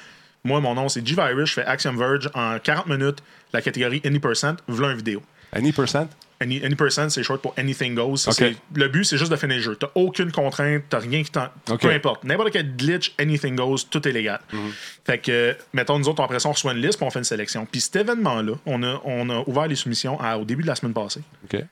[0.45, 3.19] moi, mon nom, c'est G-Virus, je fais Axiom Verge en 40 minutes,
[3.53, 5.23] la catégorie Any Percent, voilà une vidéo.
[5.53, 6.09] Any percent?
[6.41, 8.27] Any, any percent, c'est short pour anything goes.
[8.75, 9.77] Le but, c'est juste de finir le jeu.
[9.77, 11.47] T'as aucune contrainte, t'as rien qui t'en.
[11.71, 11.81] Ok.
[11.83, 12.25] Peu importe.
[12.25, 14.41] N'importe quel glitch, anything goes, tout est légal.
[14.53, 14.73] Mhm.
[15.07, 17.25] Fait que, mettons, nous autres, après ça, on reçoit une liste puis on fait une
[17.25, 17.67] sélection.
[17.71, 20.75] Puis cet événement-là, on a, on a ouvert les soumissions à- au début de la
[20.75, 21.23] semaine passée.
[21.45, 21.63] OK.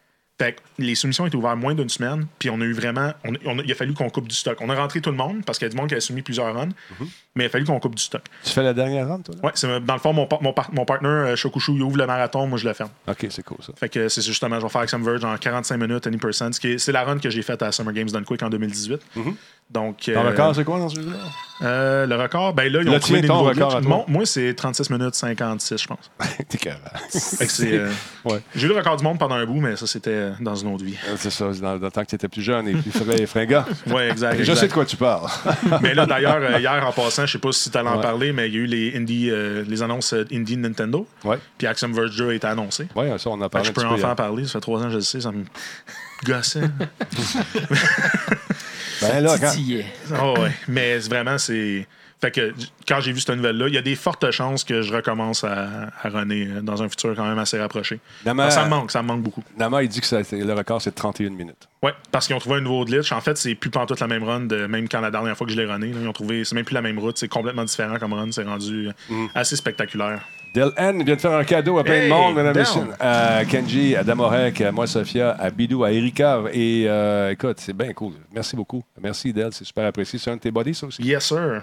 [0.78, 3.12] Les soumissions étaient ouvertes moins d'une semaine, puis on a eu vraiment.
[3.64, 4.58] il a fallu qu'on coupe du stock.
[4.60, 6.22] On a rentré tout le monde parce qu'il y a du monde qui a soumis
[6.22, 7.08] plusieurs runs, Mhm.
[7.34, 8.22] Mais il a fallu qu'on coupe du stock.
[8.44, 9.50] Tu fais la dernière ronde, toi?
[9.54, 12.58] C'est dans le fond, mon, mon, mon partner, euh, Shokushu, il ouvre le marathon, moi
[12.58, 12.90] je le ferme.
[13.08, 13.72] OK, c'est cool, ça.
[13.76, 16.50] Fait que c'est justement, je vais faire Axiom Verge en 45 minutes, any percent.
[16.52, 19.00] C'est la run que j'ai faite à Summer Games Done Quick en 2018.
[19.70, 21.16] Donc, Ton euh, record, c'est quoi dans ce jeu-là?
[21.62, 23.74] euh, le record, ben là, ils ont trouvé des ton record glitches.
[23.76, 23.88] à toi?
[23.88, 26.10] Mon- moi, c'est 36 minutes 56, je pense.
[26.50, 26.58] T'es
[27.08, 27.90] c'est, euh,
[28.24, 28.40] Ouais.
[28.54, 30.84] J'ai eu le record du monde pendant un bout, mais ça, c'était dans une autre
[30.84, 30.96] vie.
[31.16, 33.24] C'est ça, c'est dans, dans le temps que tu étais plus jeune et plus frais,
[33.24, 33.64] fringant.
[33.86, 34.34] Ouais, exact.
[34.36, 34.56] Je exact.
[34.56, 35.28] sais de quoi tu parles.
[35.80, 38.48] Mais là, d'ailleurs, hier, en passant, je sais pas si tu allais en parler, mais
[38.48, 41.06] il y a eu les, indie, euh, les annonces euh, Indie Nintendo.
[41.24, 42.86] Oui, Puis Axiom Verge 2 a été annoncé.
[42.94, 44.14] ouais, ça, on en a parlé je peux hier.
[44.14, 44.44] parler.
[44.46, 45.20] Ça fait trois ans que je le sais.
[45.20, 45.44] Ça me
[46.24, 46.62] gossait.
[49.00, 49.50] Ben là, quand...
[49.50, 49.86] Titillait.
[50.22, 51.86] Oh ouais, mais vraiment, c'est.
[52.22, 52.54] Fait que
[52.86, 55.88] quand j'ai vu cette nouvelle-là, il y a des fortes chances que je recommence à,
[56.02, 57.98] à runner euh, dans un futur quand même assez rapproché.
[58.24, 59.42] Ça me manque, ça me manque beaucoup.
[59.58, 61.68] Nama, il dit que ça- le record, c'est 31 minutes.
[61.82, 63.10] Ouais, parce qu'ils ont trouvé un nouveau glitch.
[63.10, 65.52] En fait, c'est plus pantoute la même run, de, même quand la dernière fois que
[65.52, 65.88] je l'ai runné.
[65.88, 68.30] là, ils ont trouvé, c'est même plus la même route, c'est complètement différent comme run.
[68.30, 70.20] C'est rendu euh, assez spectaculaire.
[70.54, 72.84] Del N vient de faire un cadeau à plein Hey, de monde, mesdames et down.
[72.84, 72.94] messieurs.
[73.00, 76.42] À Kenji, à Damorek, à moi, Sophia, à Bidou, à Erika.
[76.52, 78.12] Et euh, écoute, c'est bien cool.
[78.32, 78.84] Merci beaucoup.
[79.02, 79.52] Merci, Del.
[79.52, 80.20] C'est super apprécié.
[80.20, 81.02] C'est un de tes bodies, ça aussi?
[81.02, 81.62] Yes, sir.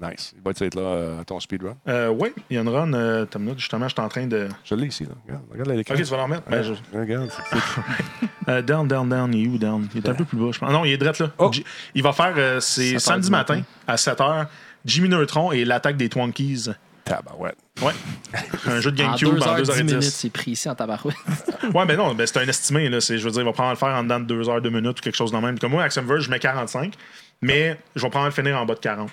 [0.00, 0.32] Nice.
[0.36, 1.76] Il va être là euh, à ton speedrun?
[1.88, 2.92] Euh, ouais, il y a une run.
[2.94, 4.48] Euh, t'as une minute, justement, je suis en train de.
[4.64, 5.04] Je l'ai ici.
[5.04, 5.10] Là.
[5.26, 5.94] Regarde, regarde l'écran.
[5.94, 6.42] Ok, tu vas l'en remettre?
[6.48, 7.30] Ben, je- Regarde.
[7.30, 9.32] c'est- c'est- Euh, down, down, down.
[9.34, 9.86] Il est où, down?
[9.94, 10.68] Il est un peu plus bas, je pense.
[10.70, 11.30] Ah Non, il est direct là.
[11.38, 11.50] Oh.
[11.94, 13.66] Il va faire, euh, c'est 7 samedi matin, matin.
[13.86, 14.46] à 7h,
[14.84, 16.68] Jimmy Neutron et l'attaque des Twonkies.
[17.04, 17.56] Tabarouette.
[17.82, 17.92] Ouais.
[18.66, 20.10] un jeu de GameCube 2 en heures, 10 minutes, 2h10.
[20.10, 21.16] c'est précis en tabarouette.
[21.74, 22.88] Ouais, mais non, ben, c'est un estimé.
[22.88, 23.00] Là.
[23.00, 24.70] C'est- Je veux dire, il va probablement le faire en dedans de 2 heures, 2
[24.70, 25.58] minutes ou quelque chose de même.
[25.58, 26.94] Comme moi, Axiom Verge, je mets 45,
[27.42, 29.10] mais je vais probablement le finir en bas de 40.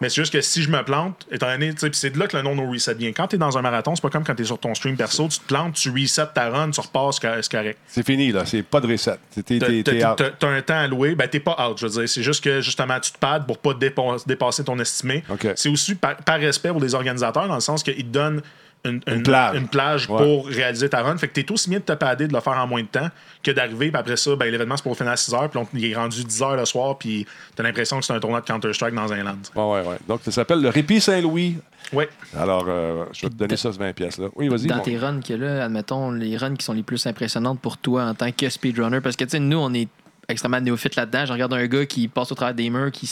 [0.00, 2.36] Mais c'est juste que si je me plante, étant donné, tu c'est de là que
[2.36, 3.12] le nom no reset vient.
[3.12, 5.38] Quand t'es dans un marathon, c'est pas comme quand t'es sur ton stream perso, tu
[5.40, 7.78] te plantes, tu resets ta run, tu repasses, c'est correct.
[7.88, 8.44] C'est fini, là.
[8.46, 9.16] C'est pas de reset.
[9.58, 9.66] T'as-
[10.38, 12.08] t'as un temps alloué, ben t'es pas out, je veux dire.
[12.08, 15.24] C'est juste que justement, tu te pads pour pas dépa- dépasser ton estimé.
[15.56, 18.42] C'est aussi par, par respect pour les organisateurs, dans le sens qu'ils te donnent
[18.86, 19.56] une, une- plage.
[19.56, 20.16] une plage Ouais.
[20.18, 21.16] pour réaliser ta run.
[21.18, 23.08] Fait que t'es aussi bien de te padder, de le faire en moins de temps,
[23.42, 25.68] que d'arriver, puis après ça, ben, l'événement c'est pour finir à 6 h, puis on-
[25.74, 28.46] il est rendu 10 h le soir, puis t'as l'impression que c'est un tournoi de
[28.46, 29.36] Counter-Strike dans un land.
[29.54, 29.96] Ouais, ouais, ouais.
[30.08, 31.56] Donc, ça s'appelle le Répit Saint-Louis.
[31.92, 32.08] Ouais.
[32.36, 34.26] Alors, euh, je vais te donner ça, ce 20 pièces là.
[34.34, 34.66] Oui, vas-y.
[34.66, 37.78] Dans mon- tes runs que là, admettons, les runs qui sont les plus impressionnantes pour
[37.78, 39.88] toi en tant que speedrunner, parce que tu sais, nous, on est
[40.28, 41.26] extrêmement néophyte là-dedans.
[41.26, 43.08] Je regarde un gars qui passe au travers des murs, qui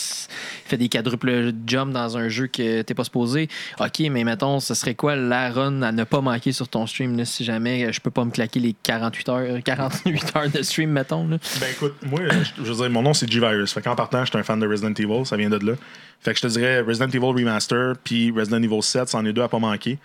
[0.65, 3.47] fait des quadruples jumps dans un jeu que t'es pas supposé.
[3.79, 7.23] OK, mais mettons, ce serait quoi la run à ne pas manquer sur ton stream
[7.25, 11.25] si jamais je peux pas me claquer les 48 heures, 48 heures de stream, mettons?
[11.25, 11.39] Ben
[11.71, 13.73] écoute, moi, euh, je je veux dire, mon nom c'est G-Virus.
[13.73, 15.73] Fait qu'en partant, je suis un fan de Resident Evil, ça vient de là.
[16.19, 19.43] Fait que je te dirais Resident Evil Remaster puis Resident Evil 7, c'en est deux
[19.43, 19.99] à pas manquer.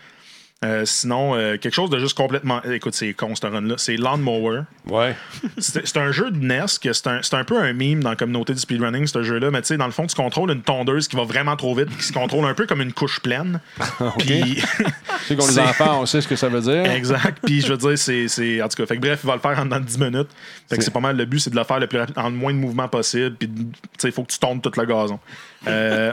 [0.62, 2.60] Euh, sinon, euh, quelque chose de juste complètement.
[2.64, 3.76] Écoute, c'est con ce run-là.
[3.78, 4.60] C'est Lawnmower.
[4.90, 5.16] Ouais.
[5.56, 8.10] C'est c'est un jeu de NES que c'est un, c'est un peu un meme dans
[8.10, 9.50] la communauté du speedrunning, ce jeu-là.
[9.50, 11.88] Mais tu sais, dans le fond, tu contrôles une tondeuse qui va vraiment trop vite,
[11.96, 13.60] qui se contrôle un peu comme une couche pleine.
[14.18, 14.62] Puis.
[15.20, 16.90] Tu sais qu'on les C'est- enfants, on sait ce que ça veut dire.
[16.90, 17.38] Exact.
[17.44, 18.26] Puis je veux dire, c'est.
[18.26, 20.28] c'est- En tout cas, fait que bref, il va le faire en dans 10 minutes.
[20.68, 21.16] Fait que C'est- c'est pas mal.
[21.16, 23.36] Le but, c'est de le faire le plus rapide, en le moins de mouvements possible.
[23.36, 23.64] Puis, tu
[23.98, 25.20] sais, il faut que tu tournes tout le gazon.
[25.68, 26.12] Euh,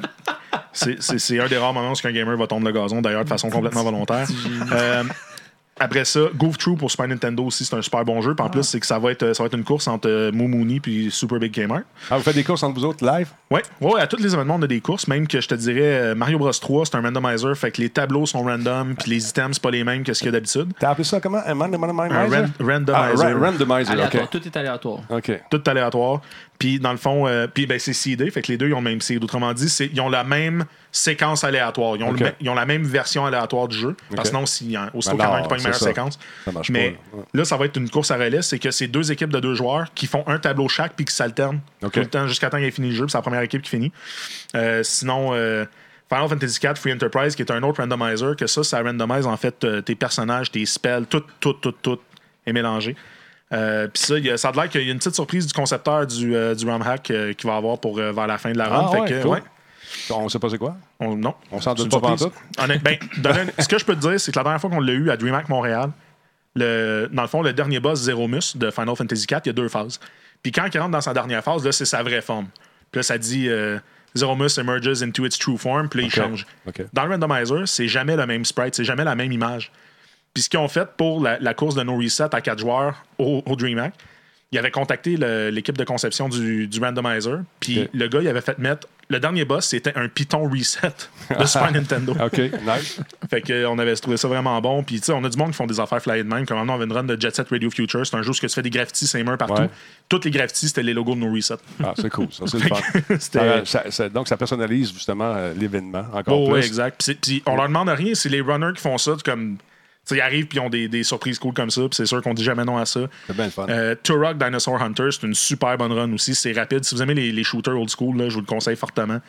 [0.74, 3.24] c'est- c'est c'est un des rares moments où un gamer va tourner le gazon, d'ailleurs,
[3.24, 4.28] de façon complètement volontaire.
[4.73, 5.04] Euh,
[5.80, 8.34] après ça, Goof Troop pour Super Nintendo aussi, c'est un super bon jeu.
[8.34, 10.32] Puis en plus, c'est que ça va être, ça va être une course entre euh,
[10.32, 11.82] Momooni puis Super Big Gamer.
[12.10, 13.28] Ah, vous faites des courses entre vous autres live?
[13.52, 15.08] Ouais, ouais, à tous les événements, on a des courses.
[15.08, 17.56] Même que je te dirais, euh, Mario Bros 3, c'est un randomizer.
[17.56, 20.19] Fait que les tableaux sont random, puis les items, c'est pas les mêmes que ce
[20.21, 20.73] qu'il y a d'habitude.
[20.80, 21.41] T'as appelé ça comment?
[21.45, 22.17] Un man- Un randomizer?
[22.19, 23.39] ran- Ah, randomizer.
[23.39, 24.30] ra- randomizer, Aléatoire, OK.
[24.32, 25.00] Tout est aléatoire.
[25.12, 25.41] OK.
[25.52, 26.21] tout aléatoire.
[26.60, 28.78] Puis dans le fond, euh, puis ben, c'est seedé, fait que les deux ils ont
[28.82, 29.24] le même seed.
[29.24, 31.96] Autrement dit, c'est- ils ont la même séquence aléatoire.
[31.98, 33.96] Ils ont, le ils ont la même version aléatoire du jeu.
[34.15, 35.76] Parce que sinon, a aussitôt Ben qu'il y en a un qui pas une meilleure
[35.76, 35.86] ça.
[35.86, 36.20] séquence.
[36.46, 37.24] Ça Mais pas, là.
[37.36, 39.54] Là, ça va être une course à relais, c'est que c'est deux équipes de deux
[39.54, 42.65] joueurs qui font un tableau chaque puis qui s'alternent tout le temps jusqu'à temps qu'il
[42.65, 43.04] ait fini le jeu.
[43.06, 43.91] puis C'est la première équipe qui finit.
[44.56, 45.30] Euh, sinon.
[45.34, 45.65] euh,
[46.10, 49.36] Final Fantasy IV Free Enterprise, qui est un autre randomizer, que ça, ça randomise en
[49.36, 52.00] fait euh, tes personnages, tes spells, tout, tout, tout, tout
[52.46, 52.96] est mélangé.
[53.54, 55.54] Euh, Puis ça, y a- ça a l'air qu'il y a une petite surprise du
[55.54, 58.52] concepteur du, euh, du RAM hack euh, qu'il va avoir pour euh, vers la fin
[58.52, 58.86] de la run.
[58.88, 59.32] Ah, Fait ouais, que, cool.
[59.32, 59.44] ouais,
[60.12, 60.76] On sait pas c'est quoi?
[61.00, 61.34] on- non.
[61.52, 62.16] On s'en doute pas.
[62.58, 62.98] Honnête- ben,
[63.60, 65.16] ce que je peux te dire, c'est que la dernière fois qu'on l'a eu à
[65.18, 65.92] DreamHack Montréal,
[66.56, 69.54] le, dans le fond, le dernier boss Zeromus de Final Fantasy IV, il y a
[69.54, 70.00] deux phases.
[70.44, 72.48] Puis quand il rentre dans sa dernière phase, là, c'est sa vraie forme.
[72.92, 73.78] Puis là, ça dit euh,
[74.16, 76.46] Zeromus emerges into its true form, puis là, il change.
[76.94, 79.72] Dans le randomizer, c'est jamais le même sprite, c'est jamais la même image.
[80.38, 83.04] Puis ce qu'ils ont fait pour la, la course de No Reset à 4 joueurs
[83.17, 83.91] au, au DreamHack,
[84.52, 85.17] ils avaient contacté
[85.52, 87.39] l'équipe de conception du, du randomizer.
[87.60, 88.88] Puis le gars, il avait fait mettre.
[89.10, 90.91] Le dernier boss, c'était un Python Reset
[91.39, 92.13] de Super Nintendo.
[92.23, 93.00] OK, nice.
[93.30, 94.84] Fait que, euh, on avait trouvé ça vraiment bon.
[94.84, 96.45] Puis, tu sais, on a du monde qui font des affaires flyées de même.
[96.45, 98.06] Comme on avait une run de Jet Set Radio Future.
[98.06, 99.62] C'est un jeu où tu fais des graffitis, c'est murs partout.
[99.62, 99.69] Ouais.
[100.10, 101.56] Toutes les graffitis, c'était les logos de No Reset.
[101.82, 102.76] Ah, c'est cool, ça, c'est le fun.
[103.19, 106.54] C'était- ça- ça- donc, ça personnalise justement euh, l'événement encore Oh, plus.
[106.56, 107.10] ouais, exact.
[107.21, 108.13] Puis, on leur demande rien.
[108.13, 109.13] C'est les runners qui font ça.
[109.23, 109.58] Comme,
[110.15, 111.82] ils arrivent puis ils ont des, des surprises cool comme ça.
[111.82, 113.02] Puis c'est sûr qu'on dit jamais non à ça.
[113.28, 113.65] C'est bien le fun.
[113.70, 116.36] Euh, Turok Dinosaur Hunter, c'est une super bonne run aussi.
[116.36, 116.84] C'est rapide.
[116.86, 119.20] Si vous aimez les, les shooters old school, là, je vous le conseille fortement.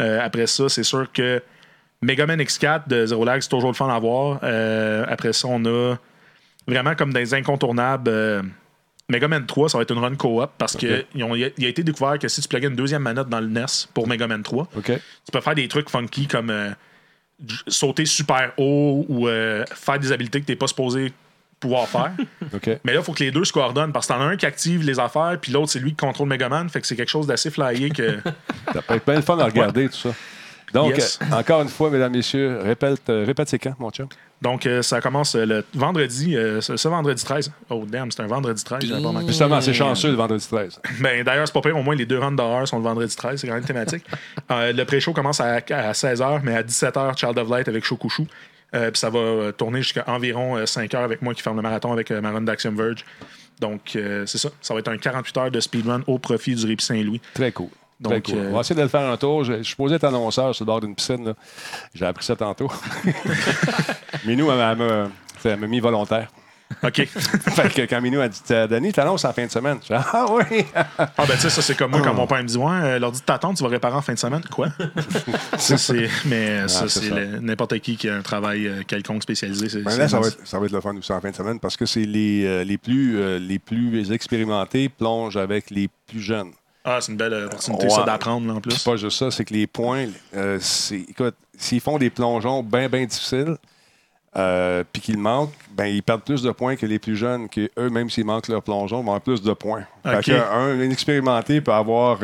[0.00, 1.42] Euh, après ça, c'est sûr que
[2.02, 4.40] Mega Man X4 de Zero Lag, c'est toujours le fun à voir.
[4.42, 5.96] Euh, après ça, on a
[6.66, 8.10] vraiment comme des incontournables.
[9.08, 10.82] Mega Man 3, ça va être une run co-op parce Ok.
[10.82, 13.40] que ils ont- il a, été découvert que si tu pluguais une deuxième manette dans
[13.40, 14.84] le NES pour Mega Man 3, OK.
[14.84, 16.70] tu peux faire des trucs funky comme euh,
[17.66, 21.12] sauter super haut ou euh, faire des habiletés que tu n'es pas supposé
[21.58, 22.12] pouvoir faire.
[22.84, 24.46] Mais là, il faut que les deux se coordonnent parce que t'en as un qui
[24.46, 26.68] active les affaires, puis l'autre, c'est lui qui contrôle Megaman.
[26.68, 28.18] Fait que c'est quelque chose d'assez flyé que.
[28.72, 30.14] Ça peut être bien le fun à regarder, tout ça.
[30.72, 31.18] Donc, Yes.
[31.22, 34.06] euh, encore une fois, mesdames, messieurs, répète, euh, répète c'est quand, mon chum?
[34.40, 37.52] Donc, euh, ça commence le vendredi, euh, ce, ce vendredi 13.
[37.68, 39.28] Oh, damn, c'est un vendredi 13, j'avais pas remarqué.
[39.28, 40.80] Justement, c'est chanceux le vendredi 13.
[41.00, 43.38] Ben, D'ailleurs, c'est pas pire, au moins les deux runs d'horreur sont le vendredi 13,
[43.40, 44.04] c'est quand même thématique.
[44.50, 48.22] Euh, le pré-show commence à, à 16h, mais à 17h, Child of Light avec Shokushu.
[48.74, 51.62] Euh, puis ça va euh, tourner jusqu'à environ 5 heures avec moi qui ferme le
[51.62, 53.04] marathon avec euh, ma run d'Axiom Verge.
[53.60, 54.48] Donc, euh, c'est ça.
[54.60, 57.20] Ça va être un 48 heures de speedrun au profit du Répit Saint-Louis.
[57.34, 57.68] Très cool.
[58.00, 58.34] Donc, cool.
[58.38, 59.44] euh, On va essayer de le faire un tour.
[59.44, 61.34] Je, je suis supposé être annonceur sur le bord d'une piscine.
[61.94, 62.70] J'ai appris ça tantôt.
[64.24, 66.28] Mais nous, elle m'a- mis volontaire.
[66.84, 67.04] OK.
[67.04, 69.78] fait que quand Minou a dit euh, Denis, t'annonces en fin de semaine.
[69.82, 70.64] Je fais, ah oui!
[70.98, 72.98] Ah, ben, tu sais, ça, c'est comme moi quand mon père me dit Ouais, euh,
[73.00, 74.42] l'ordi de ta tante, tu vas réparer en fin de semaine?
[74.52, 74.68] Quoi?
[75.58, 76.08] Ça, c'est.
[76.26, 77.14] Mais ça, Ah, c'est c'est ça.
[77.16, 79.68] le- n'importe qui qui a un travail euh, quelconque spécialisé.
[79.68, 81.30] c'est- Ben c'est là, ça va, être, ça va être le fun aussi en fin
[81.30, 85.70] de semaine parce que c'est les, euh, les, plus, euh, les plus expérimentés plongent avec
[85.70, 86.52] les plus jeunes.
[86.84, 87.90] Ah, c'est une belle opportunité, Ouais.
[87.90, 88.82] ça, d'apprendre, en plus.
[88.82, 92.88] pas juste ça, c'est que les points, euh, c'est, écoute, s'ils font des plongeons bien,
[92.88, 93.56] bien difficiles,
[94.36, 97.68] euh, puis qu'ils manquent, ben ils perdent plus de points que les plus jeunes, qui
[97.78, 99.84] eux, même s'ils manquent leur plongeon, vont avoir plus de points.
[100.04, 102.18] Fait que un inexpérimenté peut avoir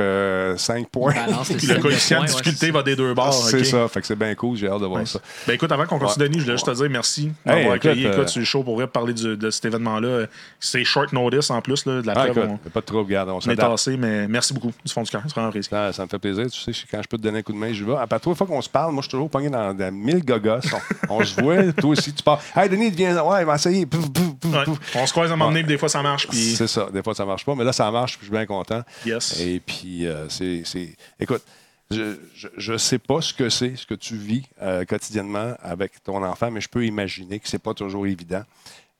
[0.58, 1.12] 5 points.
[1.14, 3.32] Balance le Puis le coefficient de points, ouais, difficulté va des deux bords.
[3.34, 5.18] c'est ça, fait que c'est bien cool, j'ai hâte de voir ça.
[5.46, 6.28] Ben écoute, avant qu'on continue, Ouais.
[6.28, 8.02] Denis, je voulais juste te dire merci Hey, d'avoir accueilli.
[8.02, 10.26] écoute, Écoute, euh, sur le show pour vrai, parler du- de cet événement-là.
[10.60, 12.38] C'est short notice en plus, là, de la Ah, preuve.
[12.38, 15.02] écoute, on, pas de trouble, regarde, on on est tassé, mais merci beaucoup du fond
[15.02, 15.22] du cœur.
[15.26, 15.70] C'est vraiment apprécié.
[15.70, 16.46] Ça, ça me fait plaisir.
[16.50, 17.96] Tu sais, quand je peux te donner un coup de main, je vais.
[17.96, 20.24] À part toi, fois qu'on se parle, moi, je suis toujours pogné dans, dans mille
[20.24, 20.60] gogos.
[21.08, 22.40] On, on se voit, toi aussi, tu pars.
[22.54, 23.20] Hey, Denis, viens.
[23.22, 23.86] Ouais, il va essayer.
[23.86, 24.64] Pouf, pouf, pouf, Ouais.
[24.96, 26.26] On se croise à un moment donné, puis des fois ça marche.
[26.28, 26.88] Puis C'est ça.
[26.92, 28.82] Des fois, ça marche pas, mais là, ça marche, puis je suis bien content.
[29.04, 29.40] yes.
[29.40, 31.42] Et puis, euh, c'est, c'est- Écoute,
[31.90, 32.16] je,
[32.56, 36.50] je sais pas ce que c'est, ce que tu vis euh, quotidiennement avec ton enfant,
[36.50, 38.42] mais je peux imaginer que c'est pas toujours évident.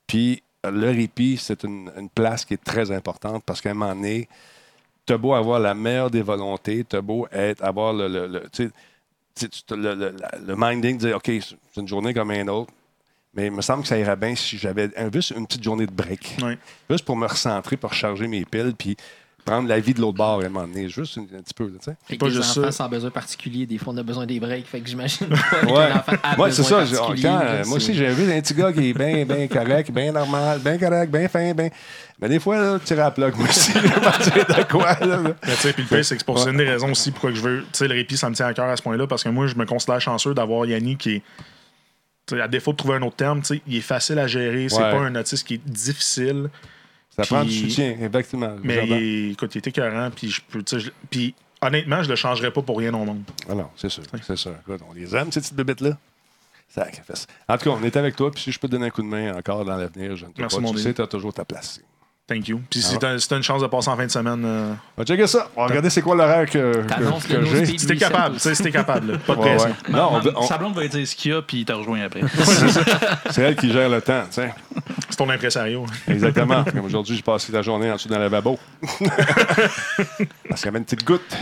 [0.06, 3.94] Puis, le répit, c'est une, une place qui est très importante parce qu'à un moment
[3.94, 4.28] donné,
[5.04, 10.54] t'as beau avoir la meilleure des volontés, t'as beau être, avoir le, le, le- le
[10.56, 12.72] minding de dire, OK, c'est une journée comme une autre,
[13.36, 15.86] mais il me semble que ça irait bien si j'avais un- juste une petite journée
[15.86, 16.36] de break.
[16.42, 16.58] Ouais.
[16.90, 18.96] Juste pour me recentrer, pour recharger mes piles, puis
[19.44, 20.88] prendre la vie de l'autre bord à un moment donné.
[20.88, 21.96] Juste un, un petit peu, tu sais.
[22.04, 22.72] Fait que Pas des juste enfants ça.
[22.72, 24.66] sans besoin particulier, des fois, on a besoin des breaks.
[24.66, 25.28] Fait que j'imagine
[25.68, 25.88] Ouais,
[26.36, 26.84] Ouais, c'est ça.
[26.90, 29.92] quand, là, euh, moi aussi, j'ai vu un petit gars qui est bien bien correct,
[29.92, 31.68] bien normal, bien correct, bien fin, bien.
[32.20, 33.72] Mais des fois, là, tu plug, moi aussi.
[33.74, 35.18] de quoi, là, là.
[35.46, 37.12] Mais tu sais, puis le pire, c'est que c'est pour c'est une des raisons aussi
[37.12, 37.60] pourquoi que je veux.
[37.60, 39.46] Tu sais, le répit, ça me tient à cœur à ce point-là, parce que moi,
[39.46, 41.22] je me considère chanceux d'avoir Yannick qui est.
[42.32, 44.68] à défaut de trouver un autre terme, il est facile à gérer.
[44.68, 44.90] C'est Ouais.
[44.90, 46.48] pas un autiste qui est difficile.
[47.10, 48.56] Ça prend du soutien, effectivement.
[48.62, 50.10] Mais il est, écoute, il est écœurant.
[50.10, 53.04] Puis, je peux, tu sais, je- puis honnêtement, je le changerais pas pour rien au
[53.04, 53.22] monde.
[53.48, 54.02] Ah non, c'est sûr.
[54.22, 54.52] C'est sûr.
[54.60, 55.96] Écoute, on les aime, ces petites bébêtes-là.
[57.48, 59.00] En tout cas, on est avec toi, puis si je peux te donner un coup
[59.02, 60.70] de main encore dans l'avenir, je ne te Merci, pas.
[60.72, 61.80] Tu sais, tu as toujours ta place.
[62.28, 62.60] Thank you.
[62.68, 64.72] Puis Ah si t'as si t'as une chance de passer en fin de semaine, euh,
[64.96, 65.48] On va checker ça.
[65.54, 67.78] On va regarder c'est quoi l'horaire que, T'annonces que, le que j'ai.
[67.78, 69.68] si t'es capable, si t'es capable, pas de Ouais, pression.
[69.68, 69.92] ouais.
[69.92, 71.72] Non, on, veut- on- Sa blonde va dire ce qu'il y a, puis il te
[71.72, 72.22] rejoint après.
[73.30, 74.52] c'est elle qui gère le temps, tu sais.
[75.08, 75.86] C'est ton impresario.
[76.08, 76.64] Exactement.
[76.64, 78.58] Comme aujourd'hui, j'ai passé la journée en dessous d'un lavabo.
[80.48, 81.36] Parce qu'il y avait une petite goutte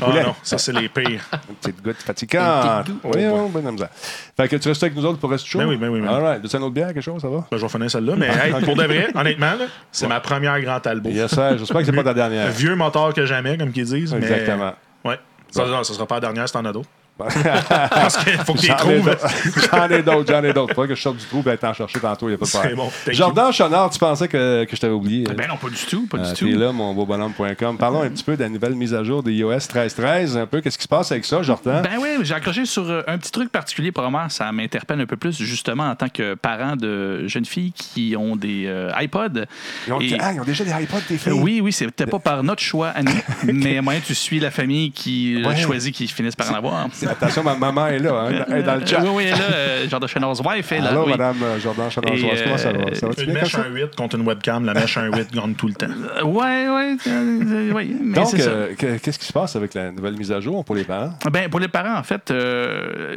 [0.00, 1.24] qui Ah non, ça, c'est les pires.
[1.48, 2.88] Une petite goutte fatigante.
[3.04, 3.90] Oui, oui, comme ça.
[4.36, 5.58] Fait que tu restes avec nous autres pour rester chaud?
[5.58, 6.14] Ben oui, ben oui, ben oui.
[6.14, 6.42] All right.
[6.42, 7.46] Veux-tu une autre bière, quelque chose, ça va?
[7.50, 9.52] Ben, je vais finir celle-là, mais hey, pour de vrai, honnêtement,
[9.92, 11.08] c'est ma première Grand Talbot.
[11.10, 11.58] Yes, sir.
[11.58, 12.48] J'espère que c'est pas ta dernière.
[12.50, 14.12] vieux moteur que jamais, comme qu'ils disent.
[14.14, 14.74] mais- Exactement.
[15.04, 15.18] Ouais.
[15.50, 16.88] Ça, non, ça sera pas la dernière si t'en as d'autres.
[17.18, 19.04] Parce qu'il faut que tu les J'en ai trouves.
[19.04, 19.28] d'autres,
[19.72, 20.74] j'en ai d'autres, j'en ai d'autres.
[20.74, 22.44] Faudrait que je sorte du trou et aller t'en chercher tantôt, il n'y a pas
[22.44, 22.76] de C'est problème.
[22.78, 22.90] bon.
[23.04, 25.24] Thank Jordan Chenard, tu pensais que, que je t'avais oublié?
[25.24, 26.58] Ben non, pas du tout, pas Euh, du T'es tout.
[26.58, 27.78] là, mon beau bonhomme.com.
[27.78, 30.36] Parlons un petit peu de la nouvelle mise à jour de iOS 13.13.
[30.38, 31.82] Un peu, qu'est-ce qui se passe avec ça, Jordan?
[31.82, 33.92] Ben oui, j'ai accroché sur euh, un petit truc particulier.
[33.92, 38.14] Probablement, ça m'interpelle un peu plus, justement, en tant que parent de jeunes filles qui
[38.18, 39.44] ont des euh, iPods.
[39.86, 41.32] ils, ont, et- ah, ils ont déjà des iPods, tes filles?
[41.32, 43.12] Oui, oui, c'était pas par notre choix à nous,
[43.44, 45.56] mais moyen tu suis la famille qui euh, Ouais.
[45.56, 46.88] choisit qui finissent par en avoir.
[47.10, 49.00] Attention, ma maman est là, hein, elle est dans le chat.
[49.02, 50.90] Oui, oui, elle est là, euh, de Chenard's wife est là.
[50.90, 51.10] Allô, oui.
[51.12, 52.12] madame euh, Jordan Chenard.
[52.14, 52.78] Et, Comment ça va?
[52.78, 53.62] euh, Ça va-tu Une bien comme mèche ça?
[53.62, 55.86] 1.8 contre une webcam, la mèche 1.8 gagne tout le temps.
[56.24, 60.32] Ouais, ouais, euh, oui, mais Donc, euh, qu'est-ce qui se passe avec la nouvelle mise
[60.32, 61.12] à jour pour les parents?
[61.32, 63.16] Ben, pour les parents, en fait, euh,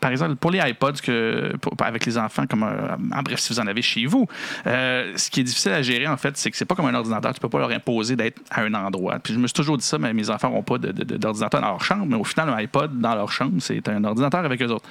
[0.00, 3.52] par exemple, pour les iPods, que, pour- avec les enfants, comme, euh, en bref, si
[3.52, 4.26] vous en avez chez vous,
[4.66, 6.94] euh, ce qui est difficile à gérer, en fait, c'est que c'est pas comme un
[6.94, 7.32] ordinateur.
[7.34, 9.18] Tu peux pas leur imposer d'être à un endroit.
[9.22, 11.60] Puis je me suis toujours dit ça, mais mes enfants n'ont pas de- de- d'ordinateur
[11.60, 14.60] dans leur chambre, mais au final, un iPod dans leur chambre, c'est un ordinateur avec
[14.62, 14.88] eux autres.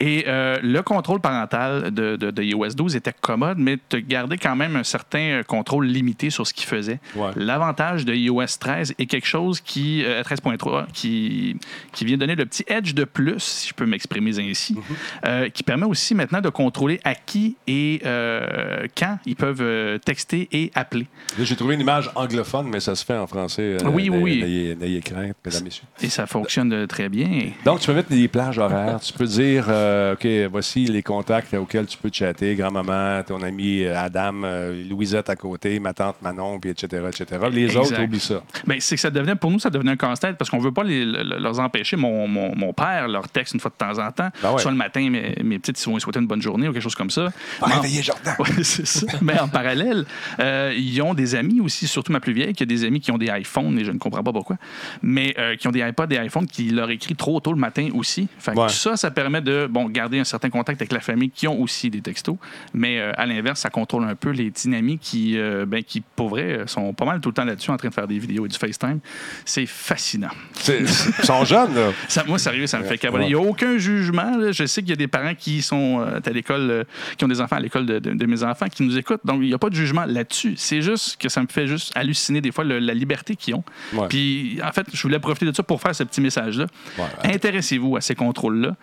[0.00, 4.38] Et euh, le contrôle parental de, de, de iOS 12 était commode, mais te gardais
[4.38, 7.00] quand même un certain euh, contrôle limité sur ce qu'il faisait.
[7.16, 7.30] Ouais.
[7.36, 11.56] L'avantage de iOS 13 est quelque chose qui, euh, 13.3, qui,
[11.92, 14.76] qui vient donner le petit edge de plus, si je peux m'exprimer ainsi,
[15.26, 19.98] euh, qui permet aussi maintenant de contrôler à qui et euh, quand ils peuvent euh,
[19.98, 21.06] texter et appeler.
[21.38, 23.76] J'ai trouvé une image anglophone, mais ça se fait en français.
[23.82, 24.76] euh, Oui, oui, oui.
[24.80, 25.84] N'ayez crainte, mesdames, messieurs.
[26.02, 27.28] Et ça fonctionne euh, très bien.
[27.64, 29.00] Donc, tu peux mettre des plages horaires.
[29.00, 32.54] Tu peux dire, euh, OK, voici les contacts auxquels tu peux chatter.
[32.54, 37.40] Grand-maman, ton ami euh, Adam, euh, Louisette à côté, ma tante Manon, puis etc., etc.
[37.50, 37.80] Les Exact.
[37.80, 38.42] autres, oublie ça.
[38.66, 40.84] Ben, c'est que ça devenait, pour nous, ça devenait un casse-tête parce qu'on veut pas
[40.84, 41.96] les, le- leur empêcher.
[41.96, 44.28] Mon, mon, mon père leur texte une fois de temps en temps.
[44.42, 44.60] Ben ouais.
[44.60, 46.94] Soit le matin, mes, mes petites, ils vont souhaiter une bonne journée ou quelque chose
[46.94, 47.28] comme ça.
[47.66, 48.34] Mais en- réveiller Jordan.
[48.38, 49.06] Ouais, c'est ça.
[49.20, 50.04] Mais en parallèle,
[50.40, 53.10] euh, ils ont des amis aussi, surtout ma plus vieille, qui a des amis qui
[53.12, 54.56] ont des iPhones, et je ne comprends pas pourquoi,
[55.02, 58.26] mais qui ont des iPods, des iPhones, qui leur écrit trop tôt le matin aussi.
[58.40, 58.68] Fait que Ouais.
[58.68, 61.88] ça, ça permet de bon, garder un certain contact avec la famille qui ont aussi
[61.88, 62.34] des textos.
[62.74, 66.30] Mais euh, à l'inverse, ça contrôle un peu les dynamiques qui, euh, ben, qui, pour
[66.30, 68.44] vrai, euh, sont pas mal tout le temps là-dessus en train de faire des vidéos
[68.44, 68.98] et du FaceTime.
[69.44, 70.30] C'est fascinant.
[70.68, 71.90] Ils sont jeunes, là.
[72.08, 73.24] Ça, moi, sérieux, ça me fait caboter.
[73.24, 74.36] Il n'y a aucun jugement.
[74.36, 74.50] là.
[74.50, 76.84] Je sais qu'il y a des parents qui sont à l'école,
[77.16, 79.20] qui ont des enfants à l'école de, de- de mes enfants, qui nous écoutent.
[79.24, 80.54] Donc, il n'y a pas de jugement là-dessus.
[80.56, 83.64] C'est juste que ça me fait juste halluciner des fois le- la liberté qu'ils ont.
[83.92, 84.08] Ouais.
[84.08, 86.66] Puis, en fait, je voulais profiter de ça pour faire ce petit message-là.
[86.98, 87.04] Ouais.
[87.24, 88.76] Intéressez-vous à ces contrôles-là.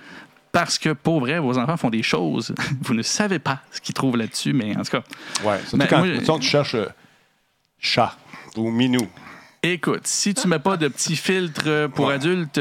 [0.52, 2.56] Parce que, pour vrai, vos enfants font des choses.
[2.82, 5.04] Vous ne savez pas ce qu'ils trouvent là-dessus, mais en tout cas,
[5.44, 5.60] Ouais.
[5.68, 6.88] Surtout quand moi, tu cherches euh,
[7.80, 8.18] chat
[8.58, 9.08] ou minou.
[9.62, 12.15] Écoute, si tu mets pas de petits filtres pour Ouais.
[12.15, 12.60] adultes,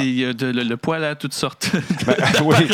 [0.00, 1.70] il y a le, le poil à toutes sortes.
[2.06, 2.68] Ben, oui.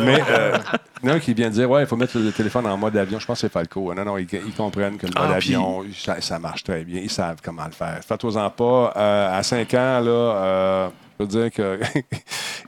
[0.00, 0.58] Mais euh,
[1.02, 2.66] il y en a un qui vient de dire Ouais, il faut mettre le téléphone
[2.66, 3.18] en mode avion.
[3.18, 3.94] Je pense que c'est Falco.
[3.94, 7.00] Non, non, ils, ils comprennent que le Ah, mode avion, ça, ça marche très bien.
[7.02, 8.00] Ils savent comment le faire.
[8.06, 8.92] Faites-en pas.
[8.96, 11.50] euh, à 5 ans, là, euh, je peux dire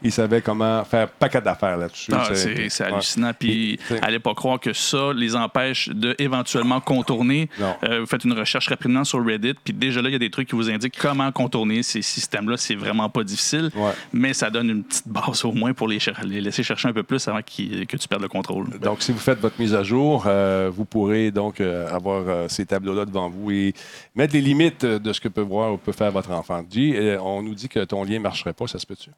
[0.03, 2.11] qu'ils savaient comment faire paquet d'affaires là-dessus.
[2.15, 2.87] Ah, C'est- ouais.
[2.87, 3.33] hallucinant.
[3.39, 7.49] Puis, Puis, c'est- allez pas croire que ça les empêche de éventuellement contourner.
[7.85, 10.31] Euh, vous faites une recherche rapidement sur Reddit, puis déjà là, il y a des
[10.31, 12.57] trucs qui vous indiquent comment contourner ces systèmes-là.
[12.57, 13.91] C'est vraiment pas difficile, Ouais.
[14.13, 16.93] mais ça donne une petite base au moins pour les, cher- les laisser chercher un
[16.93, 18.69] peu plus avant que tu perdes le contrôle.
[18.81, 22.67] Donc, si vous faites votre mise à jour, euh, vous pourrez donc euh, avoir ces
[22.67, 23.75] tableaux-là devant vous et
[24.15, 26.63] mettre les limites de ce que peut voir ou peut faire votre enfant.
[26.69, 29.11] Dis, on nous dit que ton lien ne marcherait pas, ça se peut-tu?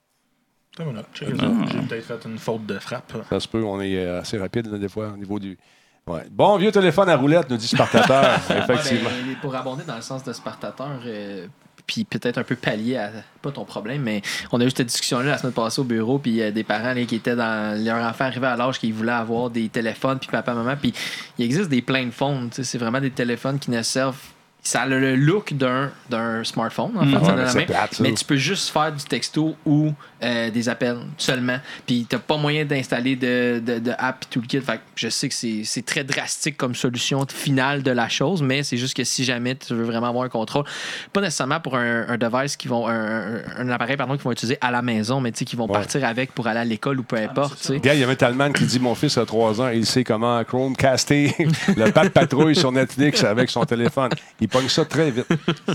[0.77, 3.13] J'ai peut-être fait une faute de frappe.
[3.29, 5.59] Ça se peut, on est euh, assez rapide là, des fois au niveau du.
[6.07, 6.23] Ouais.
[6.31, 8.41] Bon vieux téléphone à roulette, nous dit Spartateur.
[8.51, 9.11] Effectivement.
[9.11, 11.47] Ouais, ben, pour abonder dans le sens de Spartateur, euh,
[11.87, 15.31] puis peut-être un peu pallier à pas ton problème, mais on a eu cette discussion-là
[15.33, 17.81] la semaine passée au bureau, puis il y a des parents là, qui étaient dans
[17.85, 20.93] leur enfant arrivé à l'âge qu'ils voulaient avoir des téléphones, puis papa, maman, puis
[21.39, 22.13] il existe des plein de
[22.53, 24.17] sais, c'est vraiment des téléphones qui ne servent.
[24.65, 28.03] Ça a le look d'un, d'un smartphone, en fait, Ouais, ça, mais plate, ça.
[28.03, 29.93] mais tu peux juste faire du texto ou
[30.23, 31.59] euh, des appels seulement.
[31.87, 34.61] Puis t'as pas moyen d'installer de, de, de app et tout le kit.
[34.61, 38.43] Fait que je sais que c'est, c'est très drastique comme solution finale de la chose,
[38.43, 40.65] mais c'est juste que si jamais tu veux vraiment avoir un contrôle,
[41.13, 44.33] pas nécessairement pour un, un device qui vont un, un- un appareil pardon qu'ils vont
[44.33, 45.73] utiliser à la maison, mais tu sais qui vont Ouais.
[45.73, 47.59] partir avec pour aller à l'école ou peu importe.
[47.63, 47.79] sais.
[47.79, 50.05] Gars, il y a un Talman qui dit Mon fils a 3 ans, il sait
[50.05, 51.35] comment Chromecaster
[51.77, 54.11] le pas de patrouille sur Netflix avec son téléphone.
[54.41, 55.27] Il pogne ça très vite.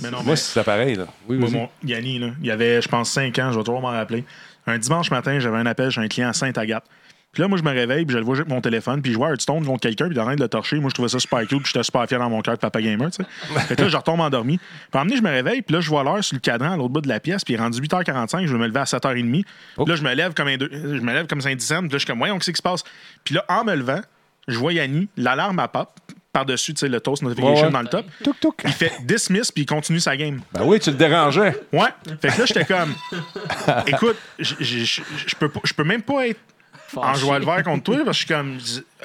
[0.02, 0.96] Mais non, Moi, mais- c'est pareil.
[0.96, 1.06] Là.
[1.28, 3.82] Oui, Moi, mon Yanni, là, il y avait, je pense, 5 ans, je vais toujours
[3.82, 4.24] m'en rappeler.
[4.68, 6.84] Un dimanche matin, j'avais un appel chez un client à Sainte-Agathe.
[7.32, 9.18] Puis là, moi, je me réveille, puis je le vois avec mon téléphone, puis je
[9.18, 10.80] vois Hearthstone contre quelqu'un, puis il de le torcher.
[10.80, 12.82] Moi, je trouvais ça super cute, puis j'étais super fier dans mon cœur de papa
[12.82, 13.60] gamer, tu sais.
[13.68, 14.58] Fait que là, je retombe endormi.
[14.58, 16.78] Puis un donné, je me réveille, puis là, je vois l'heure sur le cadran à
[16.78, 18.86] l'autre bout de la pièce, puis il est rendu 8h45, je vais me lever à
[18.86, 19.46] 7h30.
[19.78, 19.84] Oh.
[19.84, 21.98] Puis là, je me lève comme un je me lève comme Saint-Dixon, puis là, je
[22.00, 22.84] suis comme, voyons, qu'est-ce qui se passe?
[23.24, 24.02] Puis là, en me levant,
[24.48, 26.00] je vois Yanni, l'alarme à pop,
[26.38, 27.72] par-dessus, tu sais, le toast notification Ouais, ouais.
[27.72, 28.06] dans le top.
[28.64, 30.42] Il fait dismiss, puis il continue sa game.
[30.54, 31.60] Ben oui, tu le dérangeais.
[31.74, 31.90] Ouais.
[32.22, 32.94] Fait que là, j'étais comme.
[33.88, 36.40] Écoute, je- peux, peux même pas être
[36.96, 38.58] en joie le vert contre toi parce que je suis comme.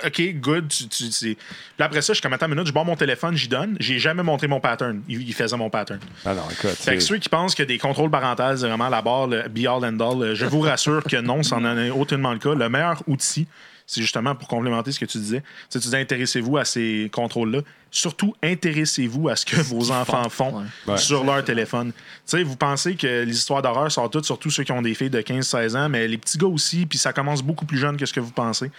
[0.07, 0.69] OK, good.
[0.69, 1.37] Tu, tu, Puis
[1.81, 3.77] après ça, je suis comme, attends une minute, je barre mon téléphone, j'y donne.
[3.81, 5.03] J'ai jamais montré mon pattern.
[5.09, 5.99] Il, il faisait mon pattern.
[6.25, 6.71] Ah non, écoute.
[6.71, 9.67] Fait que ceux qui pensent que des contrôles parentaux, c'est vraiment la barre, le be
[9.67, 12.55] all and all, je vous rassure que non, ça n'en est aucunement le cas.
[12.55, 13.47] Le meilleur outil,
[13.87, 15.41] c'est justement pour complémenter ce que tu disais.
[15.41, 17.61] Tu sais, tu dis intéressez-vous à ces contrôles-là.
[17.95, 20.97] Surtout, intéressez-vous à ce que vos enfants font Ouais.
[20.97, 21.93] sur leur téléphone.
[21.93, 24.95] Tu sais, vous pensez que les histoires d'horreur sortent toutes, surtout ceux qui ont des
[24.95, 27.99] filles de 15-16 ans, mais les petits gars aussi, puis ça commence beaucoup plus jeune
[27.99, 28.71] que ce que vous pensez.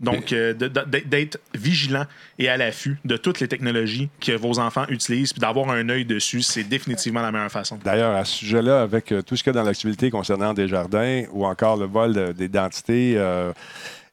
[0.00, 2.04] Donc, euh, d'être vigilant
[2.38, 6.04] et à l'affût de toutes les technologies que vos enfants utilisent, puis d'avoir un œil
[6.04, 7.78] dessus, c'est définitivement la meilleure façon.
[7.84, 10.68] D'ailleurs, à ce sujet-là, avec euh, tout ce qu'il y a dans l'activité concernant des
[10.68, 13.52] jardins ou encore le vol de- d'identité, euh,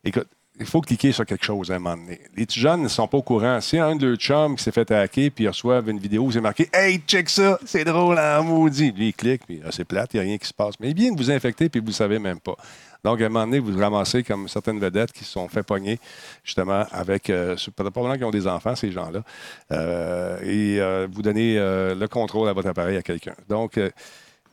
[0.04, 0.28] écoute,
[0.60, 2.20] il faut cliquer sur quelque chose à un moment donné.
[2.36, 3.62] Les petits jeunes ne sont pas au courant.
[3.62, 6.32] Si un de leurs chums qui s'est fait hacker puis ils reçoivent une vidéo où
[6.32, 8.92] c'est marqué Hey, check ça, c'est drôle en maudit.
[8.92, 10.76] Lui, il clique, puis ah, c'est plate, il n'y a rien qui se passe.
[10.80, 12.56] Mais il vient de vous infecter puis vous ne savez même pas.
[13.04, 16.00] Donc, à un moment donné, vous ramassez comme certaines vedettes qui se sont fait pogner,
[16.44, 17.30] justement, avec.
[17.30, 19.24] Euh, probablement qu'ils ont des enfants, ces gens-là.
[19.72, 23.36] Euh, et euh, vous donnez euh, le contrôle à votre appareil à quelqu'un.
[23.48, 23.80] Donc,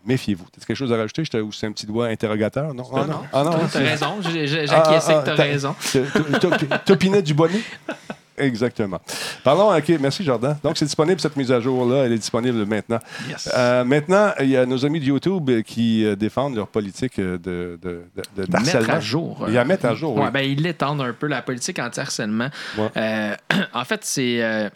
[0.06, 0.44] méfiez-vous.
[0.60, 1.24] As quelque chose à rajouter?
[1.24, 2.72] Je te- ou c'est un petit doigt interrogateur?
[2.74, 2.84] Non?
[2.94, 3.20] Ah, non.
[3.32, 5.74] Ah, non, T'as c'est- raison, ah, j'acquiesçais ah, que t'as t'as- raison.
[5.92, 7.60] t'as- t'as- T'opinais du bonnet?
[8.36, 9.00] Exactement.
[9.44, 10.56] Parlons, OK, merci Jordan.
[10.64, 12.04] Donc, c'est disponible, cette mise à jour-là.
[12.06, 12.98] Elle est disponible maintenant.
[13.28, 13.48] Yes.
[13.54, 17.38] Euh, maintenant, il y a nos amis de YouTube qui euh, défendent leur politique euh,
[17.38, 18.02] de, de,
[18.36, 19.44] de, de Mettre à jour.
[19.46, 20.30] Ils la mettent à jour, Ouais, oui.
[20.32, 22.48] ben, ils l'étendent un peu, la politique anti-harcèlement.
[22.76, 22.88] Ouais.
[22.96, 23.36] Euh,
[23.72, 24.70] en fait, c'est.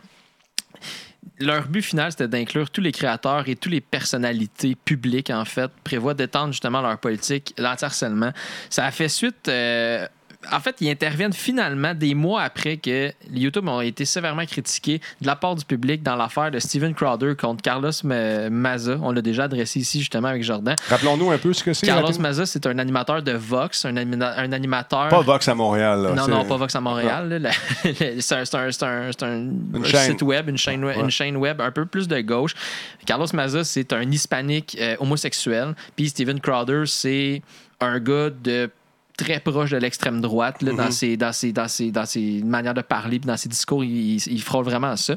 [1.40, 5.70] Leur but final, c'était d'inclure tous les créateurs et toutes les personnalités publiques, en fait,
[5.84, 8.32] prévoient d'étendre justement leur politique, l'anti-harcèlement.
[8.70, 9.48] Ça a fait suite.
[9.48, 10.06] euh,
[10.52, 15.26] en fait, ils interviennent finalement des mois après que YouTube ont été sévèrement critiqués de
[15.26, 18.98] la part du public dans l'affaire de Steven Crowder contre Carlos Ma- Maza.
[19.02, 20.74] On l'a déjà adressé ici justement avec Jordan.
[20.88, 21.86] Rappelons-nous un peu ce que c'est.
[21.86, 22.12] Carlos.
[22.18, 25.08] Maza, c'est un animateur de Vox, un, anima- un animateur.
[25.08, 26.02] Pas Vox à Montréal.
[26.02, 26.10] là.
[26.14, 27.50] non, non, pas Vox à Montréal.
[28.20, 29.10] c'est un,
[30.06, 31.02] site web, une chaîne, web- Ouais.
[31.02, 32.54] une chaîne web un peu plus de gauche.
[33.06, 35.74] Carlos Maza, c'est un hispanique euh, homosexuel.
[35.96, 37.42] Puis Steven Crowder, c'est
[37.80, 38.70] un gars de
[39.18, 42.72] très proche de l'extrême droite là, dans, ses, dans, ses, dans, ses, dans ses manières
[42.72, 45.16] de parler puis dans ses discours il, il, il frôle vraiment à ça.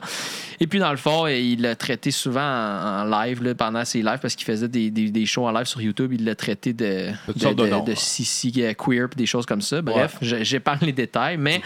[0.60, 4.02] Et puis dans le fond il l'a traité souvent en, en live là, pendant ses
[4.02, 6.12] lives parce qu'il faisait des, des, des shows en live sur YouTube.
[6.14, 7.34] Il l'a traité de de,
[7.86, 7.96] de
[8.64, 9.82] euh, queer puis des choses comme ça.
[9.82, 11.62] Bref je- j'épargne les détails mais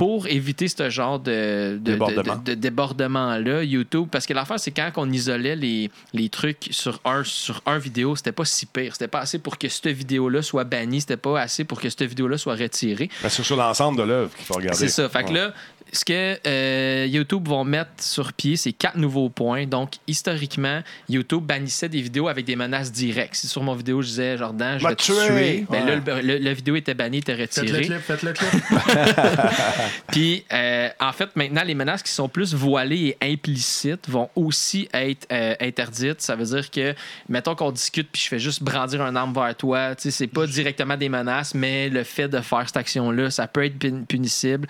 [0.00, 2.36] pour éviter ce genre de, de, Débordement.
[2.36, 6.68] de- de- de débordement-là, YouTube, parce que l'affaire, c'est quand on isolait les, les trucs
[6.70, 8.94] sur un, sur un vidéo, c'était pas si pire.
[8.94, 12.02] C'était pas assez pour que cette vidéo-là soit bannie, c'était pas assez pour que cette
[12.04, 13.10] vidéo-là soit retirée.
[13.22, 14.78] Ben, c'est sur l'ensemble de l'œuvre qu'il faut regarder.
[14.78, 15.06] C'est ça.
[15.10, 15.52] Fait que là,
[15.92, 19.66] ce que euh, YouTube vont mettre sur pied, c'est quatre nouveaux points.
[19.66, 23.34] Donc, historiquement, YouTube bannissait des vidéos avec des menaces directes.
[23.34, 25.66] Si sur mon vidéo, je disais, Jordan, je Va vais te tuer!
[25.70, 25.96] ben Ouais.
[25.96, 27.82] là, le, le- la vidéo était bannie, était Faites le retirée.
[27.82, 28.50] clip, faites le clip.
[30.08, 34.88] Puis, euh, en fait, maintenant, les menaces qui sont plus voilées et implicites vont aussi
[34.92, 36.20] être euh, interdites.
[36.20, 36.94] Ça veut dire que,
[37.28, 40.26] mettons qu'on discute puis je fais juste brandir un arme vers toi, tu sais, c'est
[40.26, 44.04] pas directement des menaces, mais le fait de faire cette action-là, ça peut être pun-
[44.06, 44.66] punissable.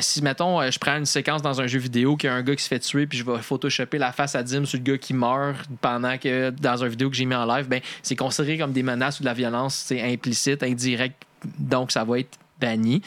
[0.00, 2.42] Si, mettons, euh, je prends une séquence dans un jeu vidéo qu'il y a un
[2.42, 4.84] gars qui se fait tuer puis je vais photoshopper la face à Dim sur le
[4.84, 8.16] gars qui meurt pendant que, dans un vidéo que j'ai mis en live, ben, c'est
[8.16, 11.22] considéré comme des menaces ou de la violence, implicite, indirect,
[11.58, 13.02] donc ça va être banni.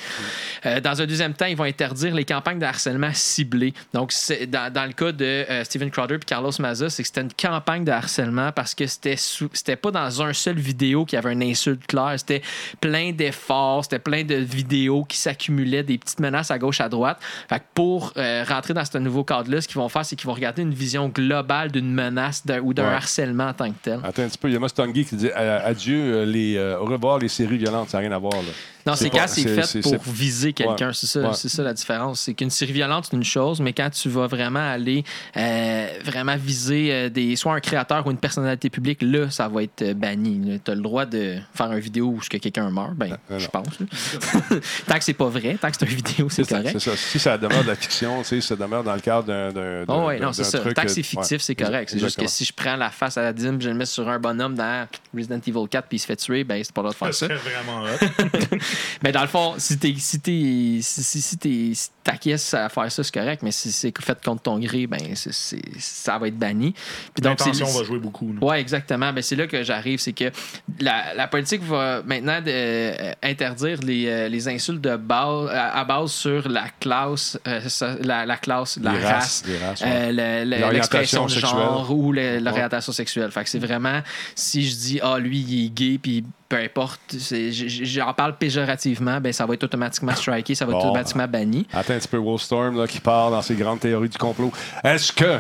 [0.65, 3.73] Euh, dans un deuxième temps, ils vont interdire les campagnes de harcèlement ciblées.
[3.93, 4.11] Donc,
[4.49, 7.33] dans, dans le cas de euh, Steven Crowder et Carlos Maza, c'est que c'était une
[7.33, 11.33] campagne de harcèlement parce que c'était c'était pas dans un seul vidéo qu'il y avait
[11.33, 12.13] une insulte claire.
[12.17, 12.41] C'était
[12.81, 17.17] plein d'efforts, c'était plein de vidéos qui s'accumulaient, des petites menaces à gauche, à droite.
[17.49, 20.27] Fait que pour euh, rentrer dans ce nouveau cadre-là, ce qu'ils vont faire, c'est qu'ils
[20.27, 22.93] vont regarder une vision globale d'une menace ou d'un Ouais.
[22.93, 23.99] harcèlement en tant que tel.
[24.03, 27.17] Attends un petit peu, il y a Mustangi qui dit euh, adieu, les, au revoir
[27.19, 28.33] les séries violentes, ça n'a rien à voir.
[28.33, 28.51] Là.
[28.85, 30.87] Non, C'est c'est quand c'est c'est- fait c'est- pour c'est- viser quelqu'un.
[30.87, 30.93] Ouais.
[30.93, 31.33] C'est ça, Ouais.
[31.33, 32.21] c'est ça la différence.
[32.21, 35.03] C'est qu'une série violente, c'est une chose, mais quand tu vas vraiment aller
[35.37, 39.63] euh, vraiment viser euh, des, soit un créateur ou une personnalité publique, là, ça va
[39.63, 40.59] être euh, banni.
[40.63, 43.45] Tu as le droit de faire une vidéo où que quelqu'un meurt, ben, non, je
[43.45, 43.49] non.
[43.51, 43.77] pense.
[44.87, 46.69] tant que c'est pas vrai, tant que c'est une vidéo, c'est correct.
[46.73, 46.95] c'est ça.
[46.95, 49.85] Si ça demeure de la fiction, ça demeure dans le cadre d'un.
[49.87, 50.59] Oh ouais, d'un- non, c'est ça.
[50.59, 51.39] truc, Tant que c'est fictif, ouais.
[51.39, 51.89] c'est correct.
[51.91, 54.07] C'est juste que si je prends la face à la dîme, je le mets sur
[54.07, 56.89] un bonhomme dans Resident Evil 4 puis il se fait tuer, ben c'est pas le
[56.91, 57.43] droit de Ça faire ça.
[57.43, 58.57] serait vraiment hot.
[59.03, 62.69] Mais dans le fond, si t'es si t'es si, si, si t'es si t'acquiesces à
[62.69, 63.41] faire ça, c'est correct.
[63.43, 66.73] Mais si c'est fait contre ton gré, ben c'est, c'est- ça va être banni.
[67.13, 68.31] Puis donc c'est L'intention va jouer beaucoup.
[68.31, 68.45] nous.
[68.47, 69.11] Ouais, exactement.
[69.11, 69.99] Ben, c'est là que j'arrive.
[69.99, 70.31] C'est que
[70.79, 75.83] la, la politique va maintenant euh, interdire les, euh, les insultes de base, à, à
[75.83, 77.59] base sur la classe, euh,
[78.01, 79.87] la, la classe, la Les race, races, les races, ouais.
[79.89, 83.31] euh, le- le- L'orientation l'expression de genre ou le- l'orientation sexuelle.
[83.31, 84.01] Fait que c'est vraiment,
[84.35, 89.33] si je dis, ah, lui, il est gay, puis peu importe, j'en parle péjorativement, ben,
[89.33, 91.67] ça va être automatiquement striké, ça va être automatiquement banni.
[91.73, 94.51] Attends un petit peu, Wolfstorm là, qui part dans ses grandes théories du complot.
[94.83, 95.39] Est-ce que,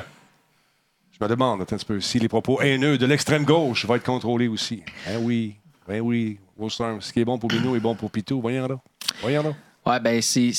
[1.11, 3.95] je me demande, attends un petit peu, si les propos haineux de l'extrême gauche vont
[3.95, 4.83] être contrôlés aussi?
[5.07, 5.55] Ben oui,
[5.87, 8.41] ben oui, Wolfstorm, ce qui est bon pour Minou est bon pour Pitou.
[8.41, 8.77] Voyons là.
[9.21, 9.53] Voyons là.
[9.87, 10.21] Ouais, ben Hein?
[10.21, 10.51] c'est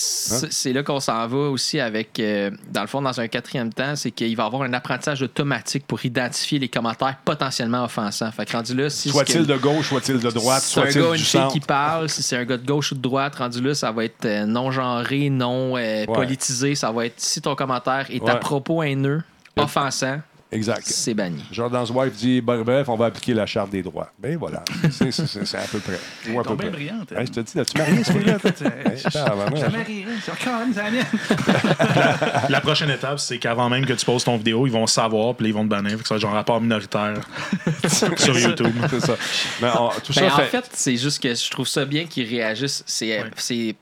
[0.53, 3.97] c'est là qu'on s'en va aussi avec, euh, dans le fond, dans un quatrième temps,
[3.97, 8.31] c'est qu'il va y avoir un apprentissage automatique pour identifier les commentaires potentiellement offensants.
[8.31, 11.09] Fait que rendu là, si Soit-il de gauche, soit-il de droite, c'est un soit-il du
[11.09, 11.53] une fille centre.
[11.53, 14.05] qui parle, si c'est un gars de gauche ou de droite, rendu là, ça va
[14.05, 16.75] être euh, non genré, non euh, politisé.
[16.75, 19.23] Ça va être si ton commentaire est à propos haineux,
[19.57, 20.21] offensant,
[20.53, 20.83] Exact.
[20.87, 21.43] c'est banni.
[21.51, 24.11] Jordan's wife dit ben, bref, on va appliquer la charte des droits.
[24.19, 24.63] Ben voilà.
[24.91, 25.99] C'est- C'est c'est- c'est à peu près.
[26.31, 26.71] Ou à peu près.
[26.71, 27.13] brillante.
[27.13, 29.57] Hey, je te dis, as-tu marié, ce tabarnak.
[29.57, 30.07] jamais rire.
[30.25, 34.67] C'est encore une, c'est la prochaine étape, c'est qu'avant même que tu poses ton vidéo,
[34.67, 35.99] ils vont savoir, puis là, ils vont te bannir.
[36.01, 37.21] Que ça va être genre rapport minoritaire
[37.89, 38.73] sur YouTube.
[38.91, 39.17] C'est ça.
[39.61, 40.45] Mais on- tout Ben, ça en fait.
[40.47, 42.83] fait, c'est juste que je trouve ça bien qu'ils réagissent.
[42.87, 43.75] C'est c'est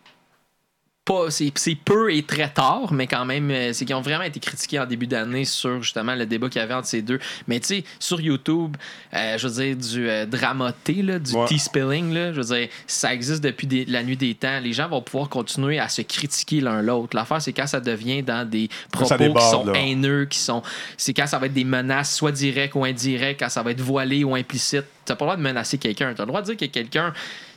[1.05, 1.53] pas c'est
[1.85, 4.87] peu et très tard, mais quand même, euh, c'est qu'ils ont vraiment été critiqués en
[4.87, 7.19] début d'année sur justement le débat qu'il y avait entre ces deux.
[7.47, 8.77] Mais tu sais, sur YouTube,
[9.13, 11.47] euh, je veux dire, du euh, dramaté, là, du Ouais.
[11.47, 14.61] T-spilling, là, je veux dire, ça existe depuis des- la nuit des temps.
[14.63, 17.15] Les gens vont pouvoir continuer à se critiquer l'un l'autre.
[17.15, 19.73] L'affaire, c'est quand ça devient dans des propos qui sont là.
[19.77, 20.63] haineux, qui sont.
[20.97, 23.81] C'est quand ça va être des menaces, soit directes ou indirectes, quand ça va être
[23.83, 24.85] voilé ou implicite.
[25.05, 26.15] T'as pas le droit de menacer quelqu'un.
[26.17, 27.13] T'as le droit de dire que quelqu'un.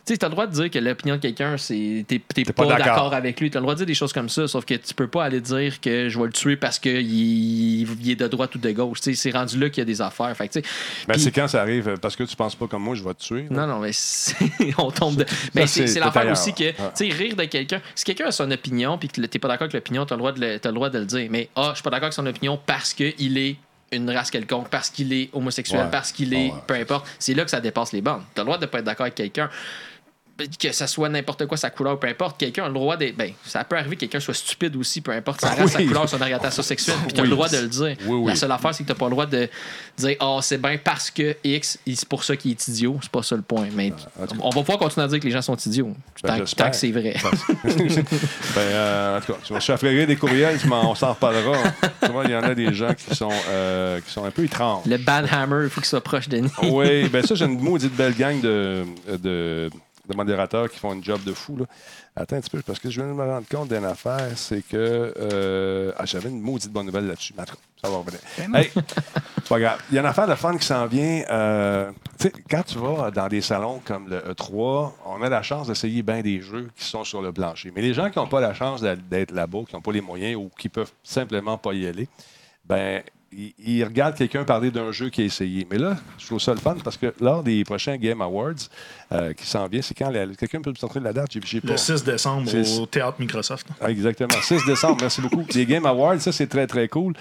[0.08, 2.06] Tu sais, t'as le droit de dire que l'opinion de quelqu'un, c'est.
[2.08, 3.14] T'es t'es pas pas, d'accord.
[3.14, 3.52] avec lui.
[3.52, 5.42] T'as le droit de dire des choses comme ça, sauf que tu peux pas aller
[5.42, 9.02] dire que je vais le tuer parce qu'il il est de droite ou de gauche.
[9.02, 10.34] Tu sais, c'est rendu là qu'il y a des affaires.
[10.38, 10.68] Fait que, tu
[11.10, 13.22] Ben, c'est quand ça arrive, parce que tu penses pas comme moi, je vais te
[13.22, 13.48] tuer.
[13.52, 13.68] là.
[13.68, 14.36] Non, non, mais c'est-
[14.78, 15.26] on tombe de.
[15.54, 16.74] Mais c'est c'est c'est l'affaire aussi que, Ouais.
[16.96, 17.82] tu sais, rire de quelqu'un.
[17.94, 20.32] Si quelqu'un a son opinion puis que t'es pas d'accord avec l'opinion, t'as le, droit
[20.32, 21.28] de le- t'as le droit de le dire.
[21.30, 23.58] Mais, ah, je suis pas d'accord avec son opinion parce qu'il est
[23.92, 25.88] une race quelconque, parce qu'il est homosexuel, Ouais.
[25.92, 26.48] parce qu'il est.
[26.48, 26.54] Ouais.
[26.66, 27.06] peu importe.
[27.20, 28.24] C'est là que ça dépasse les bornes.
[28.34, 29.50] T'as le droit de pas être d'accord avec quelqu'un.
[30.60, 33.12] Que ça soit n'importe quoi, sa couleur, peu importe, quelqu'un a le droit de.
[33.18, 36.08] Ben, ça peut arriver que quelqu'un soit stupide aussi, peu importe sa race, sa couleur,
[36.08, 37.28] son orientation sexuelle, puis t'as Oui.
[37.30, 37.98] le droit de le dire.
[38.06, 38.30] Oui.
[38.30, 39.50] La seule affaire, c'est que t'as pas le droit de
[39.98, 43.00] dire, ah, c'est bien parce que X, c'est pour ça qu'il est idiot.
[43.02, 43.68] C'est pas ça le point.
[43.74, 43.96] Mais cas.
[44.42, 45.94] on va pouvoir continuer à dire que les gens sont idiots.
[46.24, 47.16] Ben, tant, que c'est vrai.
[47.64, 48.06] ben,
[48.58, 51.58] euh, en tout cas, tu vas des courriels, tu m'en- on s'en reparlera.
[52.04, 54.86] tu il y en a des gens qui sont, euh, qui sont un peu étranges.
[54.86, 56.50] Le banhammer, il faut qu'il soit proche de nous.
[56.64, 58.86] Oui, ben ça, j'ai une maudite belle gang de,
[59.18, 59.70] de,
[60.08, 61.58] de modérateurs qui font une job de fou.
[61.58, 61.66] Là.
[62.16, 64.62] Attends un petit peu, parce que je viens de me rendre compte d'une affaire, c'est
[64.62, 67.34] que euh, ah, j'avais une maudite bonne nouvelle là-dessus.
[67.36, 68.20] Mais en tout cas, ça va revenir.
[68.56, 69.80] Hey, c'est pas grave.
[69.92, 71.24] Il y a une affaire de fun qui s'en vient.
[71.30, 75.44] euh, tu sais, quand tu vas dans des salons comme le E3, on a la
[75.44, 77.72] chance d'essayer bien des jeux qui sont sur le plancher.
[77.76, 80.36] Mais les gens qui n'ont pas la chance d'être là-bas, qui n'ont pas les moyens
[80.36, 82.08] ou qui peuvent simplement pas y aller,
[82.66, 85.68] ben ils regardent quelqu'un parler d'un jeu qui a essayé.
[85.70, 88.54] Mais là, je trouve ça le fun parce que lors des prochains Game Awards
[89.12, 91.62] euh, qui s'en vient, c'est quand la- quelqu'un peut me sortir la date, j'ai j'ai
[91.62, 91.72] pas.
[91.72, 92.50] Le 6 décembre
[92.80, 93.68] au théâtre Microsoft.
[93.82, 94.30] Ah, Exactement.
[94.42, 95.44] 6 décembre, merci beaucoup.
[95.54, 97.14] Les Game Awards, ça, c'est très, très cool.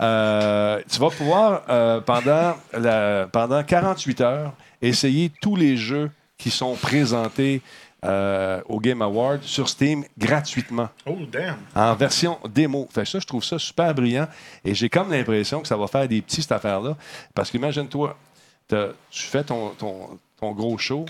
[0.00, 4.52] Euh, tu vas pouvoir, euh, pendant, la, pendant 48 heures,
[4.82, 7.60] essayer tous les jeux qui sont présentés
[8.04, 11.56] euh, au Game Awards sur Steam gratuitement Oh, damn!
[11.74, 12.88] en version démo.
[12.90, 14.26] Fait ça, je trouve ça super brillant.
[14.64, 16.96] Et j'ai comme l'impression que ça va faire des petits, cette affaire-là.
[17.34, 18.16] Parce qu'imagine-toi,
[18.68, 18.76] tu
[19.22, 21.04] fais ton, ton, ton gros show.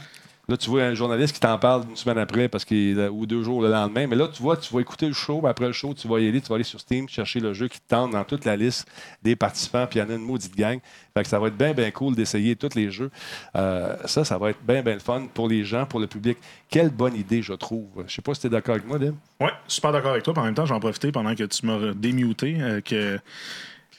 [0.51, 3.63] Là, tu vois un journaliste qui t'en parle une semaine après parce ou deux jours
[3.63, 4.09] le lendemain.
[4.09, 5.47] Mais là, tu vois, tu vas écouter le show.
[5.47, 7.69] Après le show, tu vas y aller, tu vas aller sur Steam, chercher le jeu
[7.69, 8.89] qui te tente dans toute la liste
[9.23, 9.87] des participants.
[9.89, 10.81] Puis il y en a une maudite gang.
[11.15, 13.13] Fait que ça va être bien, bien cool d'essayer tous les jeux.
[13.55, 16.37] Euh, ça, ça va être bien, bien le fun pour les gens, pour le public.
[16.69, 17.87] Quelle bonne idée, je trouve.
[18.09, 19.15] Je sais pas si tu es d'accord avec moi, Dim.
[19.41, 20.37] Ouais, super d'accord avec toi.
[20.37, 22.57] En même temps, j'en profiter pendant que tu m'as démuté.
[22.61, 23.21] euh, que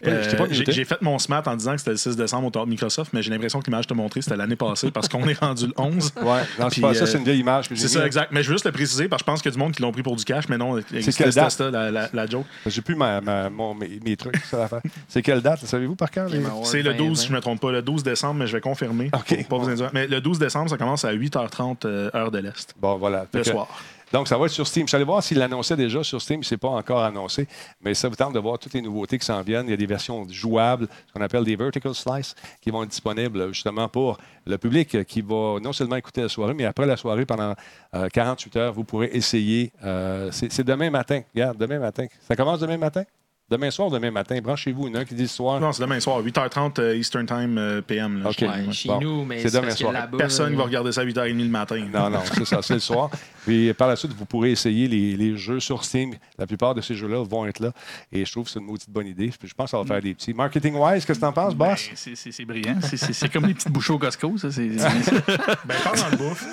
[0.03, 2.67] je euh, j'ai fait mon SMAT en disant que c'était le 6 décembre au théâtre
[2.67, 5.27] Microsoft, mais j'ai l'impression que l'image que tu as montrée, c'était l'année passée parce qu'on
[5.27, 6.13] est rendu le 11.
[6.21, 8.05] Ouais, non, c'est Puis, pas ça, euh, c'est une vieille image C'est ça, mis.
[8.05, 8.31] exact.
[8.31, 9.73] Mais je veux juste le préciser parce que je pense qu'il y a du monde
[9.73, 11.51] qui l'ont pris pour du cash, mais non, date?
[11.51, 12.45] ça, la, la, la joke.
[12.65, 14.81] J'ai plus ma, ma- mon- mes, mes trucs, c'est l'affaire.
[15.07, 16.27] C'est quelle date, savez-vous par cœur?
[16.29, 17.31] les- C'est le 12, si je 2020.
[17.31, 19.09] ne me trompe pas, le 12 décembre, mais je vais confirmer.
[19.13, 19.47] OK.
[19.47, 19.89] Pas vous induire.
[19.93, 22.73] Mais le 12 décembre, ça commence à 8h30 euh, heure de l'Est.
[22.79, 23.25] Bon, voilà.
[23.33, 23.67] Le que- soir.
[24.13, 24.85] Donc, ça va être sur Steam.
[24.85, 26.43] Je suis allé voir s'il l'annonçait déjà sur Steam.
[26.43, 27.47] C'est pas encore annoncé.
[27.81, 29.67] Mais ça vous tente de voir toutes les nouveautés qui s'en viennent.
[29.67, 32.89] Il y a des versions jouables, ce qu'on appelle des vertical slice, qui vont être
[32.89, 36.85] disponibles justement pour le public euh, qui va non seulement écouter la soirée, mais après
[36.85, 37.53] la soirée, pendant
[37.95, 39.71] euh, 48 heures, vous pourrez essayer.
[39.83, 41.21] Euh, c'est demain matin.
[41.33, 42.05] Regarde, demain matin.
[42.27, 43.03] Ça commence demain matin?
[43.51, 44.39] Demain soir ou demain matin?
[44.41, 44.87] Branchez-vous.
[44.87, 45.59] Il y en a un qui dit ce soir.
[45.59, 48.23] Non, c'est demain soir, 8h30 euh, Eastern Time euh, PM.
[48.23, 49.93] là, Ouais, chez Bon, nous, mais c'est demain soir.
[50.17, 51.85] Personne ne va regarder ça à 8h30 le matin.
[51.93, 53.09] Non, non, c'est ça, c'est le soir.
[53.45, 56.13] Puis par la suite, vous pourrez essayer les, les jeux sur Steam.
[56.39, 57.71] La plupart de ces jeux-là vont être là.
[58.13, 59.33] Et je trouve que c'est une maudite bonne idée.
[59.37, 60.33] Puis je pense que ça va faire des petits.
[60.33, 61.89] Marketing-wise, qu'est-ce que tu en penses, Ben, boss?
[61.95, 62.77] c'est- brillant.
[62.81, 64.37] C'est- comme les petites bouchées au Costco.
[64.37, 64.69] Ça, c'est-
[65.65, 66.45] Ben, parlant de bouffe,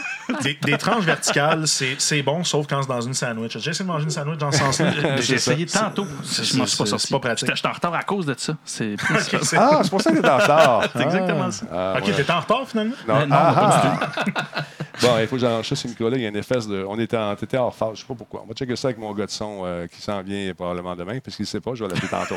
[0.43, 3.57] des, des tranches verticales, c'est bon, sauf quand c'est dans une sandwich.
[3.59, 5.17] J'ai essayé de manger une sandwich dans ce sens-là.
[5.21, 6.07] J'ai essayé tantôt.
[6.43, 7.07] Je m'en suis pas sorti.
[7.09, 7.55] c'est pas pratique.
[7.55, 8.55] J'étais en retard à cause de ça.
[8.65, 10.83] C'est Ok, c'est- Ah, c'est pour ça que t'es en retard.
[10.93, 11.67] C'est exactement ça.
[11.73, 12.13] Ah, Ok, ouais.
[12.25, 12.95] t'es en retard finalement?
[13.07, 14.01] Non, non, ah, pas
[14.35, 14.65] ah.
[15.01, 16.17] Bon, il faut que j'arrange ça, ce micro-là.
[16.17, 16.85] Il y a une espèce de.
[16.89, 18.43] On était en, t'étais en phase, je sais pas pourquoi.
[18.45, 21.21] On va checker ça avec mon gars de son euh, qui s'en vient probablement demain,
[21.25, 22.35] parce qu'il ne sait pas, je vais l'appeler tantôt.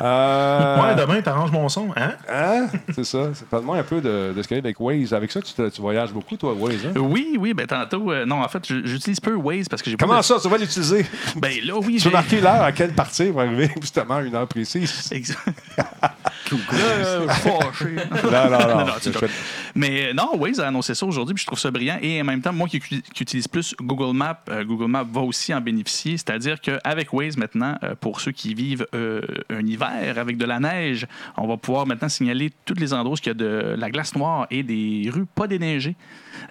[0.00, 1.88] Euh, Ouais, demain, t'arranges mon son.
[1.96, 2.12] Hein?
[2.32, 2.66] hein?
[2.94, 3.18] C'est ça.
[3.50, 5.12] Parle-moi un peu de, de ce qu'il y a avec Waze.
[5.12, 6.86] Avec ça, tu, te- tu voyages beaucoup, toi, Waze.
[6.86, 6.92] Hein?
[7.00, 8.12] Oui, oui, ben tantôt.
[8.12, 10.06] euh, non, en fait, j'utilise peu Waze parce que j'ai pas.
[10.06, 11.04] Comment de- ça, tu vas l'utiliser?
[11.36, 13.70] Ben là, oui, Tu as marqué l'heure à quelle partie pour arriver?
[13.94, 15.08] Justement une heure précise?
[15.12, 15.38] Exact.
[16.72, 17.96] Là, fâché.
[18.24, 18.78] Non, non, non.
[18.78, 19.28] Non, non, tu Je- vois.
[19.74, 21.98] Mais euh, non, Waze a annoncé ça aujourd'hui, puis je trouve ça brillant.
[22.02, 25.22] Et en même temps, moi qui, qui utilise plus Google Maps, euh, Google Maps va
[25.22, 26.16] aussi en bénéficier.
[26.16, 30.60] C'est-à-dire qu'avec Waze, maintenant, euh, pour ceux qui vivent euh, un hiver avec de la
[30.60, 33.90] neige, on va pouvoir maintenant signaler tous les endroits où il y a de la
[33.90, 35.96] glace noire et des rues pas déneigées.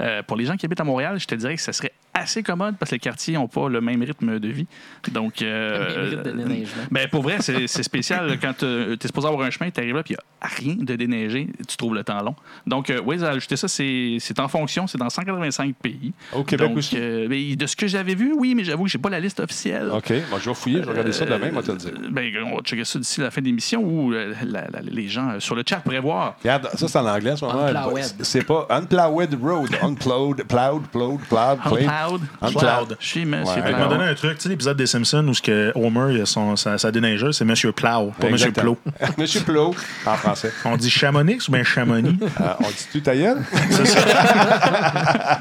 [0.02, 2.44] Euh, pour les gens qui habitent à Montréal, je te dirais que ce serait assez
[2.44, 4.68] commode parce que les quartiers n'ont pas le même rythme de vie.
[5.12, 6.84] Donc, euh, Le même rythme de déneigement.
[6.92, 8.38] ben, pour vrai, c'est spécial.
[8.40, 10.84] Quand tu es supposé avoir un chemin, tu arrives là, puis il n'y a rien
[10.86, 12.36] de déneigé, tu trouves le temps long.
[12.68, 16.14] Donc, euh, oui, ajouter ça, c'est en fonction, c'est dans 185 pays.
[16.34, 16.96] Au Québec Donc, aussi?
[17.00, 19.40] euh, ben, de ce que j'avais vu, oui, mais j'avoue que j'ai pas la liste
[19.40, 19.90] officielle.
[19.92, 20.12] OK.
[20.30, 21.92] Moi, je vais fouiller, je vais regarder ça demain, moi, te le dire.
[21.96, 24.82] Euh, ben, on va checker ça d'ici la fin de l'émission où euh, la- la-
[24.82, 26.36] les gens euh, sur le chat pourraient voir.
[26.44, 27.66] Regarde, ça, c'est en anglais en ce moment.
[27.66, 28.04] Unplowed.
[28.22, 29.70] C'est pas Unplowed Road.
[29.82, 32.22] Unplowed, plowed, plowed, plowed, plowed.
[32.42, 32.98] Unplowed.
[33.00, 33.70] Je suis Monsieur Ouais.
[33.70, 33.80] Cloud.
[33.80, 36.26] m'a donné un truc, tu sais, l'épisode des Simpsons où ce que Homer, il a
[36.26, 38.52] son, sa, sa déneigeuse, c'est Monsieur Plow, pas Monsieur.
[38.52, 38.78] Plot.
[39.18, 40.52] Monsieur Plot, en français.
[40.66, 42.18] On dit Chamonix ou bien Chamonix?
[42.42, 43.42] Euh, on dit tout ta gueule?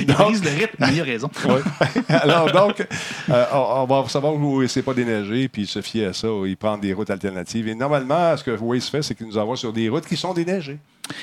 [0.00, 1.30] Il brise le rythme, mais il a raison.
[1.46, 1.60] Oui.
[2.08, 2.86] Alors, donc,
[3.30, 6.56] euh, on, on va savoir où c'est pas déneigé, puis se fier à ça, il
[6.56, 7.68] prend des routes alternatives.
[7.68, 10.32] Et normalement, ce que Waze fait, c'est qu'il nous envoie sur des routes qui sont
[10.32, 10.78] déneigées.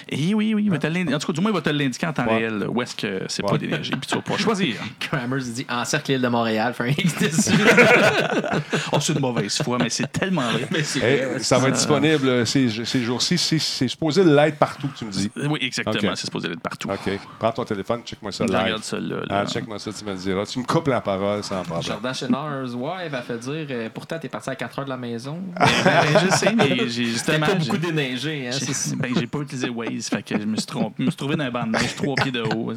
[0.09, 1.69] Et oui, oui, il va te l'indi- en tout cas, du moins, il va te
[1.69, 2.37] l'indiquer en temps Ouais.
[2.37, 4.75] réel où est-ce que c'est pas déneigé, puis tu vas pouvoir choisir.
[4.99, 7.51] Crammers il dit encercle l'île de Montréal, fait un X dessus.
[8.91, 10.67] Oh, c'est une mauvaise foi, mais c'est tellement vrai.
[10.71, 13.37] Mais c'est Hey, vrai, ouais, ça va être disponible euh, ces, ces jours-ci.
[13.37, 15.29] C'est supposé l'être partout, tu me dis.
[15.35, 16.89] Oui, exactement, c'est supposé être partout.
[16.89, 17.19] OK.
[17.39, 18.61] Prends ton téléphone, check-moi ça Je live.
[18.63, 19.15] regarde ça là.
[19.17, 19.25] là.
[19.29, 20.45] Ah, check-moi ça, tu me le diras.
[20.45, 21.83] Tu me coupes la parole sans problème.
[21.83, 24.97] Jordan Chenard, ouais, va fait dire euh, pourtant, t'es parti à 4 heures de la
[24.97, 25.39] maison.
[25.85, 27.45] Ben, je sais, mais j'ai justement.
[27.45, 28.51] pas beaucoup déneigé, hein.
[28.57, 31.17] j'ai- ben, j'ai pas utilisé Waze, fait que je me suis, trompé, je me suis
[31.17, 32.73] trouvé dans un banc de neige trois pieds de haut.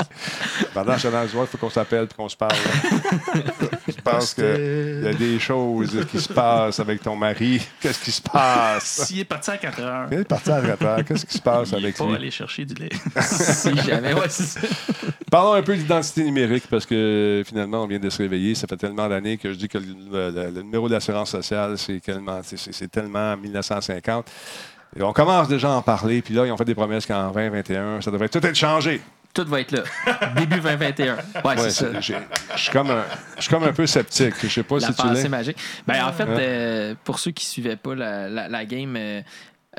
[0.75, 2.53] Pendant que je suis dans le soir, il faut qu'on s'appelle et qu'on se parle.
[3.89, 4.45] je pense qu'il
[5.05, 7.61] y a des choses qui se passent avec ton mari.
[7.81, 9.07] Qu'est-ce qui se passe?
[9.07, 11.05] S'il est parti à 4 heures, Il est parti à rapport.
[11.05, 12.15] Qu'est-ce qui se passe il avec pas lui?
[12.15, 12.91] aller chercher du lait.
[13.23, 14.61] si jamais, ouais, c'est ça.
[15.31, 18.55] Parlons un peu d'identité numérique parce que finalement, on vient de se réveiller.
[18.55, 22.01] Ça fait tellement d'années que je dis que le, le- le numéro d'assurance sociale, c'est
[22.01, 24.27] tellement, c'est tellement 1950.
[24.97, 26.23] Et on commence déjà à en parler.
[26.23, 29.01] Puis là, ils ont fait des promesses qu'en 2021, ça devrait tout être changé.
[29.35, 29.83] Tout va être là.
[30.35, 31.15] Début 2021.
[31.15, 31.87] Ouais, Ouais, c'est ça.
[32.01, 32.13] Je
[32.57, 33.05] suis comme, un-
[33.51, 34.35] comme peu sceptique.
[34.43, 35.29] Je sais pas La si tu l'es.
[35.29, 35.59] magique.
[35.87, 39.21] Ben, en fait, euh, pour ceux qui ne suivaient pas la, la- la game, euh,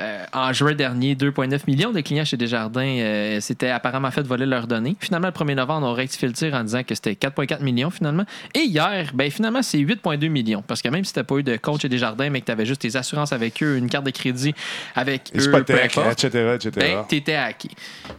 [0.00, 4.46] euh, en juin dernier, 2,9 millions de clients chez Desjardins euh, s'étaient apparemment fait voler
[4.46, 4.96] leurs données.
[4.98, 8.24] Finalement, le 1er novembre, on rectifié le tir en disant que c'était 4,4 millions finalement.
[8.54, 10.62] Et hier, ben, finalement, c'est 8,2 millions.
[10.66, 12.52] Parce que même si tu n'as pas eu de compte chez Desjardins, mais que tu
[12.52, 14.54] avais juste tes assurances avec eux, une carte de crédit
[14.94, 16.70] avec eux, peu Hypothèque, importe, etc., etc.
[16.76, 17.68] ben, tu étais hacké.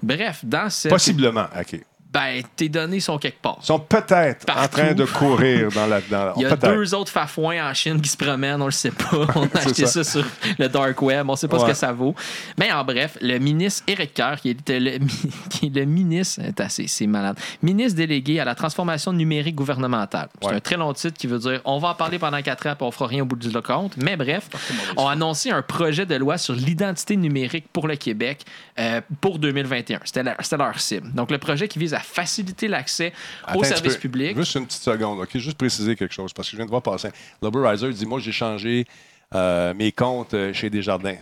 [0.03, 0.91] Bref, dans cette.
[0.91, 1.81] Possiblement, OK.
[2.13, 3.57] Ben, tes données sont quelque part.
[3.61, 6.01] Ils sont peut-être en train de courir dans la.
[6.01, 6.73] Dans, Il y a peut-être.
[6.75, 9.05] deux autres fafouins en Chine qui se promènent, on le sait pas.
[9.35, 10.03] On a acheté ça.
[10.03, 10.19] ça.
[10.19, 10.25] sur
[10.59, 12.13] le dark web, on sait pas ce que ça vaut.
[12.57, 14.97] Mais en bref, le ministre Éric Kerr, qui était le,
[15.49, 20.27] qui est le ministre, c'est malade, ministre délégué à la transformation numérique gouvernementale.
[20.41, 20.55] C'est Ouais.
[20.55, 22.85] un très long titre qui veut dire on va en parler pendant quatre ans puis
[22.85, 23.95] on fera rien au bout du compte.
[23.97, 24.49] Mais bref,
[24.97, 28.41] ont annoncé un projet de loi sur l'identité numérique pour le Québec
[28.79, 29.99] euh, pour 2021.
[30.03, 31.11] C'était leur, c'était leur cible.
[31.13, 33.13] Donc le projet qui vise à faciliter l'accès
[33.55, 34.35] aux services publics.
[34.37, 35.37] Juste une petite seconde, OK?
[35.37, 37.09] Juste préciser quelque chose, parce que je viens de voir passer.
[37.41, 38.85] L'Oberriser dit Moi, j'ai changé
[39.33, 41.15] euh, mes comptes euh, chez Desjardins.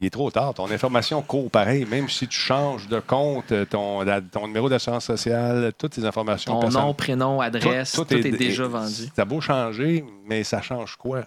[0.00, 0.52] Il est trop tard.
[0.54, 1.86] Ton information court pareil.
[1.88, 6.04] Même si tu changes de compte, euh, ton, la- ton numéro d'assurance sociale, toutes tes
[6.04, 9.08] informations Ton nom, prénom, adresse, tout, est, déjà vendu.
[9.14, 11.24] Ça beau changer, mais ça change quoi?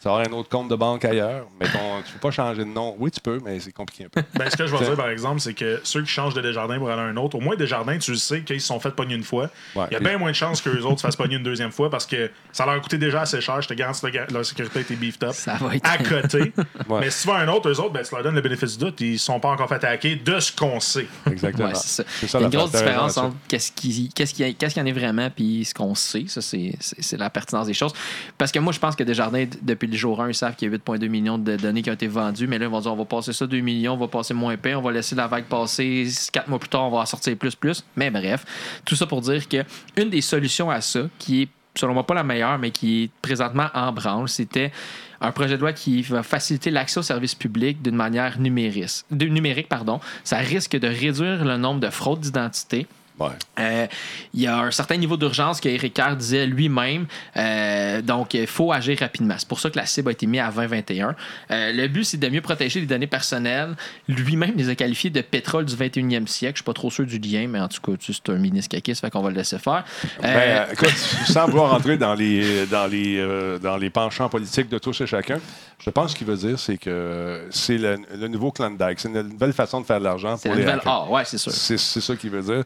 [0.00, 2.30] Tu vas avoir un autre compte de banque ailleurs, mais ton- tu ne peux pas
[2.30, 2.94] changer de nom.
[2.98, 4.22] Oui, tu peux, mais c'est compliqué un peu.
[4.34, 6.78] Ben, ce que je vais dire, par exemple, c'est que ceux qui changent de Desjardins
[6.78, 8.90] pour aller à un autre, au moins Desjardins, tu le sais qu'ils se sont fait
[8.90, 9.48] pogner une fois.
[9.74, 11.42] Ouais, Il y a bien moins de chances que les autres se fassent pogner une
[11.42, 13.60] deuxième fois parce que ça leur a coûté déjà assez cher.
[13.62, 15.32] Je te garantis que leur sécurité était beefed up.
[15.32, 15.88] Ça va être.
[15.90, 16.52] À côté.
[16.88, 17.00] Ouais.
[17.00, 18.78] Mais si tu vas à un autre, eux autres, ben, tu leur donnes le bénéfice
[18.78, 19.00] du doute.
[19.00, 21.06] Ils ne sont pas encore fait hacker de ce qu'on sait.
[21.28, 21.68] Exactement.
[21.68, 22.28] Ouais, c'est ça.
[22.28, 24.84] Ça Il y a une grosse différence entre qu'est-ce qui, qu'est-ce qui, qu'est-ce qu'il y
[24.84, 26.24] en est vraiment puis ce qu'on sait.
[26.28, 26.76] Ça, c'est,
[27.18, 27.92] la pertinence des choses.
[28.38, 30.74] Parce que moi, je pense que Desjardins, depuis le jour 1, ils savent qu'il y
[30.74, 32.46] a 8,2 millions de données qui ont été vendues.
[32.46, 34.56] Mais là, ils vont dire on va passer ça 2 millions, on va passer moins
[34.56, 36.06] pire, on va laisser la vague passer.
[36.32, 37.84] 4 mois plus tard, on va en sortir plus, plus.
[37.96, 38.44] Mais bref,
[38.84, 39.64] tout ça pour dire que
[39.96, 43.10] une des solutions à ça, qui est selon moi pas la meilleure, mais qui est
[43.22, 44.72] présentement en branle, c'était
[45.20, 49.04] un projet de loi qui va faciliter l'accès aux services publics d'une manière numérique.
[49.10, 50.00] Numérique pardon.
[50.24, 52.86] Ça risque de réduire le nombre de fraudes d'identité.
[53.18, 53.28] Ouais.
[53.58, 53.86] Euh,
[54.34, 57.06] il y a un certain niveau d'urgence que Eric Kerr disait lui-même.
[57.36, 59.34] Euh, donc, il faut agir rapidement.
[59.38, 61.16] C'est pour ça que la cible a été mise à 2021.
[61.50, 63.74] Euh, le but, c'est de mieux protéger les données personnelles.
[64.06, 66.56] Lui-même les a qualifiées de pétrole du 21e siècle.
[66.56, 69.00] Je suis pas trop sûr du lien, mais en tout cas, c'est un ministre caquiste,
[69.00, 69.84] fait qu'on va le laisser faire.
[70.20, 70.88] Ben, écoute,
[71.26, 75.38] sans vouloir rentrer dans les, dans, les, dans les penchants politiques de tous et chacun,
[75.78, 78.98] je pense qu'il veut dire, c'est que c'est le, le nouveau Klondike.
[78.98, 81.06] C'est une nouvelle façon de faire de l'argent c'est pour les nouvelle hackers.
[81.08, 81.52] Ah, ouais, c'est sûr.
[81.52, 82.64] C'est c'est ça qu'il veut dire.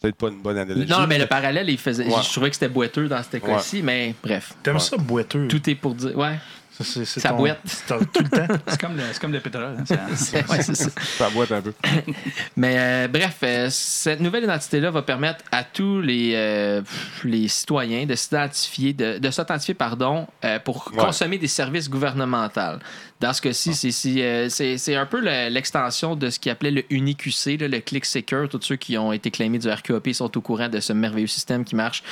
[0.00, 0.90] Peut-être pas une bonne analogie.
[0.90, 2.22] Non, mais le parallèle, il faisait, Ouais.
[2.24, 4.52] je trouvais que c'était boiteux dans ce cas-ci, mais bref.
[4.62, 4.80] T'aimes Ouais.
[4.80, 5.46] ça boiteux?
[5.46, 6.16] Tout est pour dire.
[6.18, 6.38] Ouais.
[6.80, 7.60] Ça, Ça ton- boite.
[7.86, 8.46] ton- tout le temps?
[8.66, 9.76] C'est comme, comme le pétrole.
[9.78, 9.84] hein,
[10.16, 10.88] c'est- ouais, ça.
[11.18, 11.72] Ça boite un peu.
[12.56, 16.80] Mais euh, bref, euh, cette nouvelle identité-là va permettre à tous les, euh,
[17.24, 21.04] les citoyens de s'identifier, de, de s'authentifier, pardon, euh, pour Ouais.
[21.04, 22.78] consommer des services gouvernementaux.
[23.20, 27.58] Dans ce cas-ci, c'est- c'est, un peu le- l'extension de ce qu'ils appelait le UniQC,
[27.58, 28.48] là, le Click Secure.
[28.48, 31.64] Tous ceux qui ont été claimés du RQAP sont au courant de ce merveilleux système
[31.64, 32.02] qui marche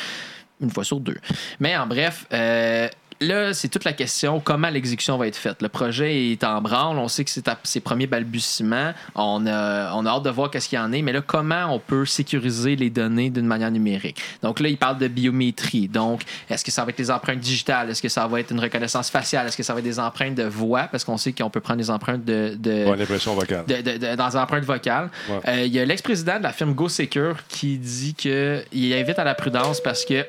[0.61, 1.17] une fois sur deux.
[1.59, 2.89] Mais en bref, euh,
[3.21, 5.61] là, c'est toute la question comment l'exécution va être faite.
[5.63, 6.99] Le projet est en branle.
[6.99, 8.93] On sait que c'est à ses premiers balbutiements.
[9.15, 11.03] On a, on a hâte de voir qu'est-ce qu'il y en est.
[11.03, 14.21] Mais là, comment on peut sécuriser les données d'une manière numérique?
[14.43, 15.89] Donc là, il parle de biométrie.
[15.89, 17.91] Donc, est-ce que ça va être des empreintes digitales?
[17.91, 19.47] Est-ce que ça va être une reconnaissance faciale?
[19.47, 20.89] Est-ce que ça va être des empreintes de voix?
[20.91, 23.65] Parce qu'on sait qu'on peut prendre des empreintes de, de, Bonne impression vocale.
[23.67, 25.11] de- de- de- dans les empreintes vocales.
[25.29, 25.41] Ouais.
[25.49, 29.35] Euh, Il y a l'ex-président de la firme GoSecure qui dit qu'il invite à la
[29.35, 30.25] prudence parce que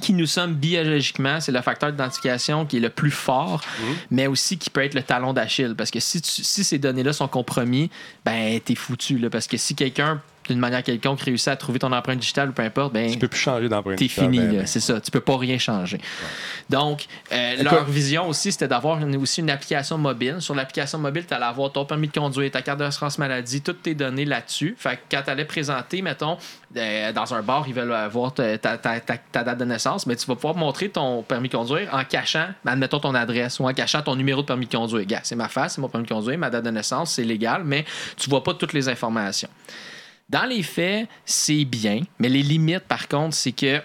[0.00, 3.94] qui nous sommes biologiquement, c'est le facteur d'identification qui est le plus fort, Mhm.
[4.10, 5.74] mais aussi qui peut être le talon d'Achille.
[5.76, 7.90] Parce que si, tu- si ces données-là sont compromis,
[8.24, 9.18] ben t'es foutu.
[9.18, 12.52] Là, parce que si quelqu'un, d'une manière quelconque, réussit à trouver ton empreinte digitale ou
[12.52, 13.98] peu importe, ben Tu peux plus changer d'empreinte.
[13.98, 14.66] T'es fini, ben, ben.
[14.66, 15.00] c'est ça.
[15.00, 15.98] Tu peux pas rien changer.
[16.70, 20.36] Donc, euh, leur vision aussi, c'était d'avoir une- aussi une application mobile.
[20.40, 23.82] Sur l'application mobile, tu allais avoir ton permis de conduire, ta carte d'assurance maladie, toutes
[23.82, 24.74] tes données là-dessus.
[24.78, 26.36] Fait que quand tu allais présenter, mettons,
[26.76, 30.06] euh, dans un bar, ils veulent avoir ta, ta- ta- ta- ta date de naissance,
[30.06, 33.68] mais tu vas pouvoir montrer ton permis de conduire en cachant, admettons, ton adresse ou
[33.68, 35.06] en cachant ton numéro de permis de conduire.
[35.06, 37.62] Gars, c'est ma face, c'est mon permis de conduire, ma date de naissance, c'est légal,
[37.64, 37.84] mais
[38.16, 39.48] tu vois pas toutes les informations.
[40.28, 43.80] Dans les faits, c'est bien, mais les limites, par contre, c'est que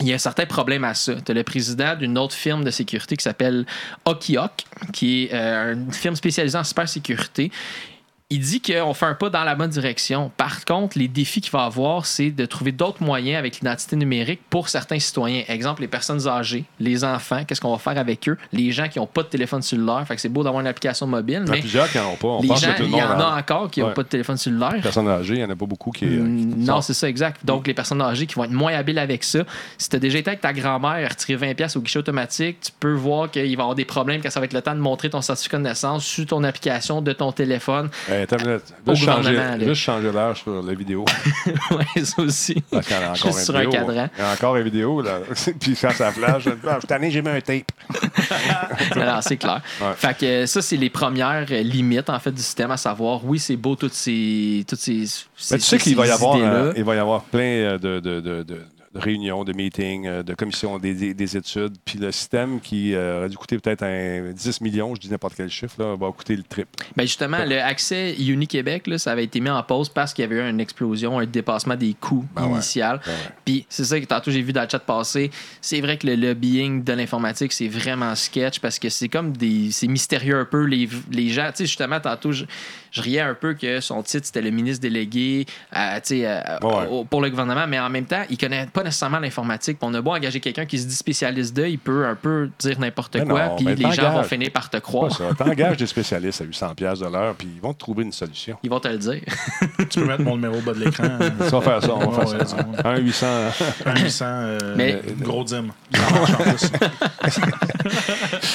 [0.00, 1.14] il y a un certain problème à ça.
[1.24, 3.64] Tu as le président d'une autre firme de sécurité qui s'appelle
[4.04, 7.52] Okiok, qui est euh, une firme spécialisée en cybersécurité.
[8.34, 10.30] Il dit qu'on fait un pas dans la bonne direction.
[10.38, 14.40] Par contre, les défis qu'il va avoir, c'est de trouver d'autres moyens avec l'identité numérique
[14.48, 15.42] pour certains citoyens.
[15.48, 18.38] Exemple, les personnes âgées, les enfants, qu'est-ce qu'on va faire avec eux?
[18.54, 20.02] Les gens qui n'ont pas de téléphone cellulaire.
[20.06, 21.98] Fait que c'est beau d'avoir une application mobile, Il y en a mais plusieurs qui
[21.98, 22.28] n'en ont pas.
[22.28, 23.38] On les pense gens, que tout le il y en a a.
[23.38, 23.92] encore qui n'ont Ouais.
[23.94, 24.80] pas de téléphone cellulaire.
[24.82, 26.06] Personnes âgées, il n'y en a pas beaucoup qui.
[26.06, 27.44] Qui Non, c'est ça, exact.
[27.44, 29.40] Donc, les personnes âgées qui vont être moins habiles avec ça.
[29.76, 32.72] Si tu as déjà été avec ta grand-mère retirer 20$ pièces au guichet automatique, tu
[32.80, 34.80] peux voir qu'il va y avoir des problèmes quand ça va être le temps de
[34.80, 37.90] montrer ton certificat de naissance sur ton application de ton téléphone.
[38.08, 39.04] Hey, attends une minute.
[39.04, 41.04] Changer, juste changer l'heure sur la vidéo.
[41.70, 42.62] ouais, ça aussi.
[42.70, 43.72] Parce qu'il y a encore Juste une sur un vidéo.
[43.72, 44.08] cadran.
[44.18, 45.02] Il y a encore une vidéo.
[45.02, 45.18] Là.
[45.60, 47.70] Puis quand ça flash, je dis, Ah, cette année, j'ai mis un tape.
[48.92, 49.60] Alors, c'est clair.
[49.80, 49.86] Ouais.
[49.96, 53.24] Fait que euh, ça, c'est les premières euh, limites, en fait, du système, à savoir,
[53.24, 54.64] oui, c'est beau, toutes ces.
[54.68, 57.22] Toutes ces, ces- Mais tu sais qu'il va y avoir, euh, il va y avoir
[57.24, 58.44] plein euh, de, de, de,
[58.94, 61.74] de- réunions, de meetings, euh, de commissions des, des- des études.
[61.84, 65.34] Puis le système qui euh, aurait dû coûter peut-être un 10 millions, je dis n'importe
[65.36, 66.68] quel chiffre, là, va coûter le triple.
[66.96, 70.26] Ben justement, le accès Uni-Québec, là, ça avait été mis en pause parce qu'il y
[70.26, 72.60] avait eu une explosion, un dépassement des coûts Ben ouais.
[72.74, 72.98] Ben ouais.
[73.44, 75.30] Puis c'est ça que tantôt j'ai vu dans le chat passer.
[75.60, 79.70] C'est vrai que le lobbying de l'informatique, c'est vraiment sketch parce que c'est comme des.
[79.72, 80.64] C'est mystérieux un peu.
[80.64, 82.44] Les, les gens, tu sais, justement, tantôt, je,
[82.90, 87.04] je riais un peu que son titre, c'était le ministre délégué euh, euh, Ouais.
[87.10, 89.78] pour le gouvernement, mais en même temps, il connaît pas nécessairement l'informatique.
[89.78, 92.50] Puis On a beau engager quelqu'un qui se dit spécialiste d'eux, il peut un peu
[92.58, 95.16] dire n'importe Mais quoi, non, puis mais les gens vont finir par te croire.
[95.36, 98.56] T'engages des spécialistes à 800 pièces de l'heure, puis ils vont te trouver une solution.
[98.62, 99.22] Ils vont te le dire.
[99.90, 101.18] Tu peux mettre mon numéro au bas de l'écran.
[101.40, 102.56] Ça va faire ça, on va Ouais, faire ouais, ça.
[102.56, 102.86] ouais.
[102.86, 103.26] Un 800.
[103.86, 105.66] Un 800, euh, Mais- gros dim.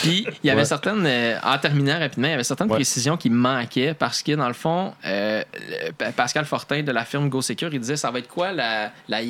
[0.01, 0.65] Puis, il y avait Ouais.
[0.65, 2.75] certaines, euh, en terminant rapidement, il y avait certaines Ouais.
[2.78, 5.43] précisions qui manquaient parce que, dans le fond, euh,
[6.15, 9.21] Pascal Fortin de la firme GoSecure, il disait ça va être quoi la, la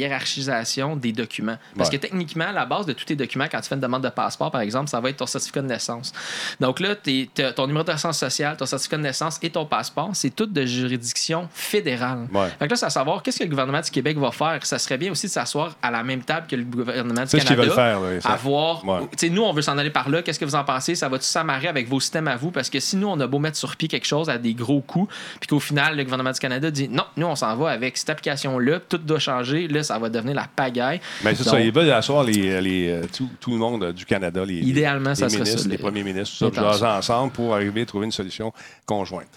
[0.96, 1.58] des documents.
[1.76, 1.98] Parce Ouais.
[1.98, 4.52] que techniquement, la base de tous tes documents, quand tu fais une demande de passeport,
[4.52, 6.14] par exemple, ça va être ton certificat de naissance.
[6.60, 10.10] Donc là, t'es- ton numéro de naissance sociale, ton certificat de naissance et ton passeport,
[10.14, 12.28] c'est tout de juridiction fédérale.
[12.34, 12.48] Ouais.
[12.60, 14.60] Fait que là, c'est à savoir qu'est-ce que le gouvernement du Québec va faire.
[14.66, 17.40] Ça serait bien aussi de s'asseoir à la même table que le gouvernement du C'est
[17.40, 18.22] ce qu'ils Canada veulent faire.
[18.22, 18.30] Ça.
[18.30, 18.86] à voir.
[18.86, 19.02] Ouais.
[19.12, 20.22] tu sais, nous, on veut s'en aller par là.
[20.22, 20.96] Qu'est-ce que vous en pensez?
[20.96, 22.52] Ça va-tu s'amarrer avec vos systèmes à vous?
[22.52, 24.82] Parce que si nous, on a beau mettre sur pied quelque chose à des gros
[24.82, 25.08] coûts,
[25.40, 28.10] puis qu'au final, le gouvernement du Canada dit non, nous, on s'en va avec cette
[28.10, 30.77] application-là, tout doit changer, là, ça va devenir la pagaille.
[31.24, 33.94] Mais c'est Donc- ça, ils veulent asseoir les, les, euh, tout, tout le monde euh,
[33.94, 36.62] du Canada, les, Idéalement, les ça serait ministres, ça, les les- premiers ministres, tout ça,
[36.72, 38.54] jaser ensemble pour arriver à trouver une solution
[38.86, 39.28] conjointe.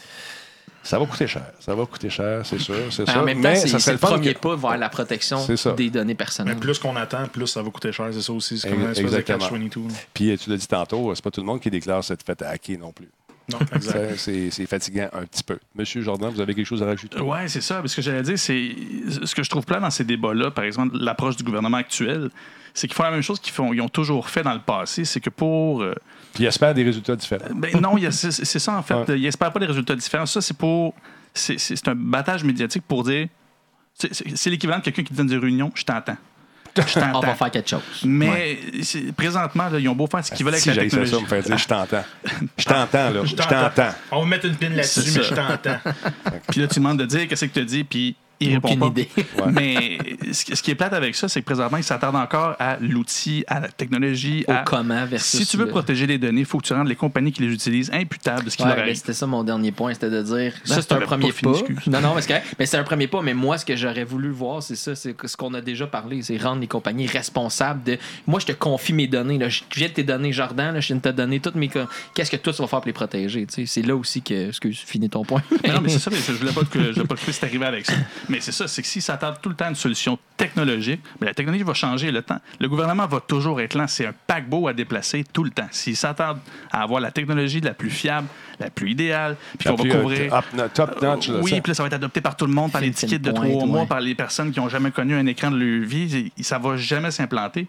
[0.83, 1.45] Ça va coûter cher.
[1.61, 2.75] Ça va coûter cher, c'est sûr.
[2.91, 3.21] C'est ça.
[3.21, 5.39] en même temps, Mais c'est ça c'est serait le premier que- pas vers la protection
[5.41, 5.73] C'est ça.
[5.73, 6.57] des données Mais personnelles.
[6.57, 8.07] plus qu'on attend, plus ça va coûter cher.
[8.13, 8.59] C'est ça aussi.
[8.59, 9.89] C'est comme espèce de catch-22.
[9.89, 9.95] là.
[10.15, 12.41] Puis euh, tu l'as dit tantôt, c'est pas tout le monde qui déclare cette fête
[12.41, 13.11] hacker non plus.
[13.53, 13.59] Non,
[14.17, 15.59] C'est fatigant un petit peu.
[15.75, 17.21] Monsieur Jordan, vous avez quelque chose à rajouter?
[17.21, 17.83] Oui, c'est ça.
[17.85, 18.71] Ce que j'allais dire, c'est
[19.25, 22.31] ce que je trouve plein dans ces débats-là, par exemple, l'approche du gouvernement actuel,
[22.75, 25.05] c'est qu'ils font la même chose qu'ils ils ont toujours fait dans le passé.
[25.05, 25.83] C'est que pour.
[25.83, 25.95] euh,
[26.35, 27.45] Puis il espère des résultats différents.
[27.55, 28.95] ben non, c'est ça en fait.
[29.09, 29.19] Ouais.
[29.19, 30.27] Ils n'espèrent pas des résultats différents.
[30.27, 30.95] Ça, c'est pour.
[31.35, 33.29] C'est un battage médiatique pour dire.
[33.95, 36.17] c'est- l'équivalent de quelqu'un qui dit dans une réunion Je t'entends.
[36.77, 37.81] Je On va faire quelque chose.
[38.05, 38.59] Mais
[39.17, 41.23] présentement, là, ils ont beau faire ce qu'ils veulent avec Si la j'ai ça, technologie.
[41.23, 42.05] me faire dire, je t'entends.
[42.59, 43.21] Je t'entends, là.
[43.25, 43.95] Je t'entends.
[44.13, 45.79] On va mettre une pin là-dessus, mais je t'entends.
[46.51, 48.81] Puis là, tu demandes de dire qu'est-ce que tu as dit, puis il répond Aucune
[48.81, 48.87] pas.
[48.87, 49.09] idée.
[49.53, 49.99] Mais
[50.33, 53.61] ce qui est plate avec ça, c'est que présentement, ils s'attardent encore à l'outil, à
[53.61, 54.57] la technologie, Au à...
[54.59, 56.97] comment versus Si tu veux le- protéger les données, il faut que tu rendes les
[56.97, 58.95] compagnies qui les utilisent imputables de ce qui Ouais, leur arrive.
[58.97, 61.53] c'était ça mon dernier point, c'était de dire ça c'est un premier pas.
[61.87, 62.47] Non non, mais c'est correct.
[62.59, 65.15] Mais c'est un premier pas, mais moi ce que j'aurais voulu voir, c'est ça, c'est
[65.27, 68.93] ce qu'on a déjà parlé, c'est rendre les compagnies responsables de moi je te confie
[68.93, 71.41] mes données là, je viens de tes données Jordan, là, je viens de te donner
[71.41, 71.69] toutes mes
[72.15, 74.49] qu'est-ce que toi tu vas faire pour les protéger, tu sais, c'est là aussi que
[74.49, 75.43] excuse, finis ton point.
[75.63, 77.45] Mais non, mais c'est ça, mais je voulais pas que je voulais pas que c'est
[77.45, 77.93] arrivé avec ça.
[78.31, 81.27] Mais c'est ça, c'est que si ça tarde tout le temps une solution technologique, mais
[81.27, 82.39] la technologie va changer le temps.
[82.61, 83.87] Le gouvernement va toujours être lent.
[83.87, 85.67] C'est un paquebot à déplacer tout le temps.
[85.71, 86.39] S'il s'attarde
[86.73, 88.29] à avoir la technologie la plus fiable,
[88.59, 90.35] la plus idéale, puis qu'on va euh, couvrir.
[90.35, 92.53] up- no- top notch, là, oui, puis là, ça va être adopté par tout le
[92.53, 95.27] monde, par les tickets de trois mois, par les personnes qui n'ont jamais connu un
[95.27, 96.33] écran de leur vie.
[96.41, 97.67] Ça va jamais s'implanter.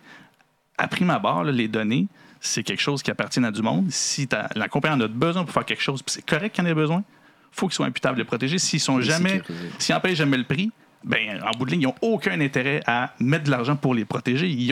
[0.77, 2.07] À prime abord, là, les données,
[2.39, 3.87] c'est quelque chose qui appartient à du monde.
[3.89, 6.67] Si la compagnie en a besoin pour faire quelque chose, puis c'est correct qu'il en
[6.67, 7.03] ait besoin,
[7.51, 8.57] faut qu'ils soient imputables et protégés.
[8.59, 9.41] S'ils sont jamais,
[9.79, 10.71] s'ils n'en payent jamais le prix,
[11.03, 14.05] ben, en bout de ligne, ils n'ont aucun intérêt à mettre de l'argent pour les
[14.05, 14.47] protéger.
[14.47, 14.67] Ils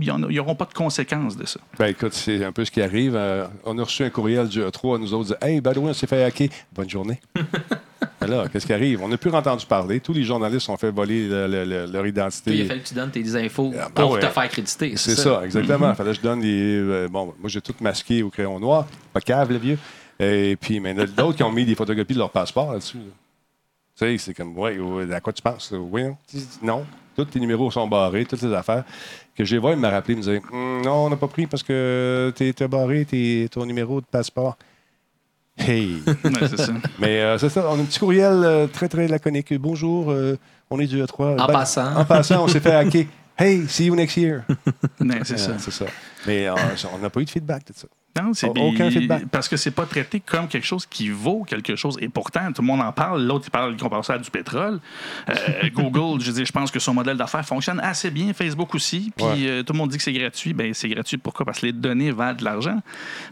[0.00, 1.58] n'auront pas de conséquences de ça.
[1.78, 3.14] Ben écoute, c'est un peu ce qui arrive.
[3.16, 5.36] Euh, on a reçu un courriel du E3 à nous autres.
[5.42, 6.48] Hey, by the way, on s'est fait hacker.
[6.72, 7.20] Bonne journée.
[8.20, 9.02] Ben là, qu'est-ce qui arrive?
[9.02, 9.98] On n'a plus entendu parler.
[9.98, 12.64] Tous les journalistes ont fait voler le- le- le- leur Puis, il a identité.
[12.66, 14.20] fallu que tu donnes tes infos Ah, ben pour ouais.
[14.20, 14.92] te faire créditer.
[14.96, 15.92] C'est ça, exactement.
[15.94, 16.78] Fallait que je donne des.
[16.78, 18.86] euh, bon, moi, j'ai tout masqué au crayon noir.
[19.12, 19.78] Pas cave, le vieux.
[20.20, 22.30] Et puis, mais il y en a d'autres qui ont mis des photographies de leur
[22.30, 22.98] passeport là-dessus.
[22.98, 23.04] là.
[23.96, 25.70] Tu sais, c'est comme, ouais, ouais, à quoi tu penses?
[25.72, 25.78] là?
[25.78, 26.16] Oui, non.
[26.62, 26.86] non.
[27.14, 28.84] Tous tes numéros sont barrés, toutes les affaires.
[29.36, 31.46] Que j'ai vu, il m'a rappelé, il me disait, Hum, non, on n'a pas pris
[31.46, 34.56] parce que t'es t'as barré tes- ton numéro de passeport.
[35.58, 36.02] Hey!
[36.06, 36.72] Ouais, c'est ça.
[36.98, 39.52] Mais euh, c'est ça, on a un petit courriel euh, très, très laconique.
[39.58, 40.38] Bonjour, euh,
[40.70, 41.38] on est du E3.
[41.42, 41.94] En passant.
[41.96, 43.04] En passant, on s'est fait hacker.
[43.38, 44.42] Hey, see you next year.
[45.00, 45.50] Ouais, c'est ça.
[45.52, 45.84] Euh, C'est ça.
[46.26, 46.54] Mais euh,
[46.94, 47.86] on n'a pas eu de feedback de ça.
[48.20, 49.26] Non, c'est Aucun feedback.
[49.30, 51.96] Parce que c'est pas traité comme quelque chose qui vaut quelque chose.
[52.00, 53.22] Et pourtant, tout le monde en parle.
[53.24, 54.80] L'autre, il parle, il compare ça à du pétrole.
[55.30, 55.34] Euh,
[55.74, 58.32] Google, je dire, je pense que son modèle d'affaires fonctionne assez bien.
[58.34, 59.12] Facebook aussi.
[59.16, 59.32] Puis Ouais.
[59.48, 60.52] euh, tout le monde dit que c'est gratuit.
[60.52, 61.16] Ben, c'est gratuit.
[61.16, 61.46] Pourquoi?
[61.46, 62.80] Parce que les données valent de l'argent.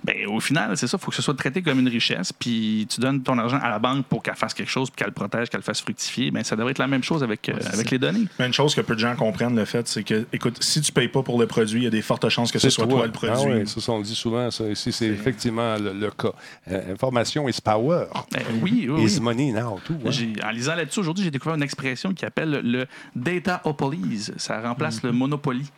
[0.03, 0.97] Ben, au final, c'est ça.
[0.99, 2.33] Il faut que ce soit traité comme une richesse.
[2.33, 5.09] Puis tu donnes ton argent à la banque pour qu'elle fasse quelque chose, puis qu'elle
[5.09, 6.31] le protège, qu'elle le fasse fructifier.
[6.31, 8.25] Ben, ça devrait être la même chose avec, euh, avec les données.
[8.39, 10.91] Mais une chose que peu de gens comprennent, le fait, c'est que, écoute, si tu
[10.91, 13.05] payes pas pour le produit, il y a des fortes chances que ce soit toi
[13.05, 13.37] le produit.
[13.39, 14.51] Ah oui, ça, ça, on le dit souvent.
[14.51, 16.33] Ça, ici, c'est effectivement le, le cas.
[16.71, 18.07] Euh, information is power.
[18.33, 19.21] Ben, oui, oui, Is oui.
[19.21, 19.97] money now, tout.
[20.05, 20.11] hein.
[20.45, 24.33] En lisant là-dessus aujourd'hui, j'ai découvert une expression qui appelle le dataopolis.
[24.37, 25.71] Ça remplace le monopoly.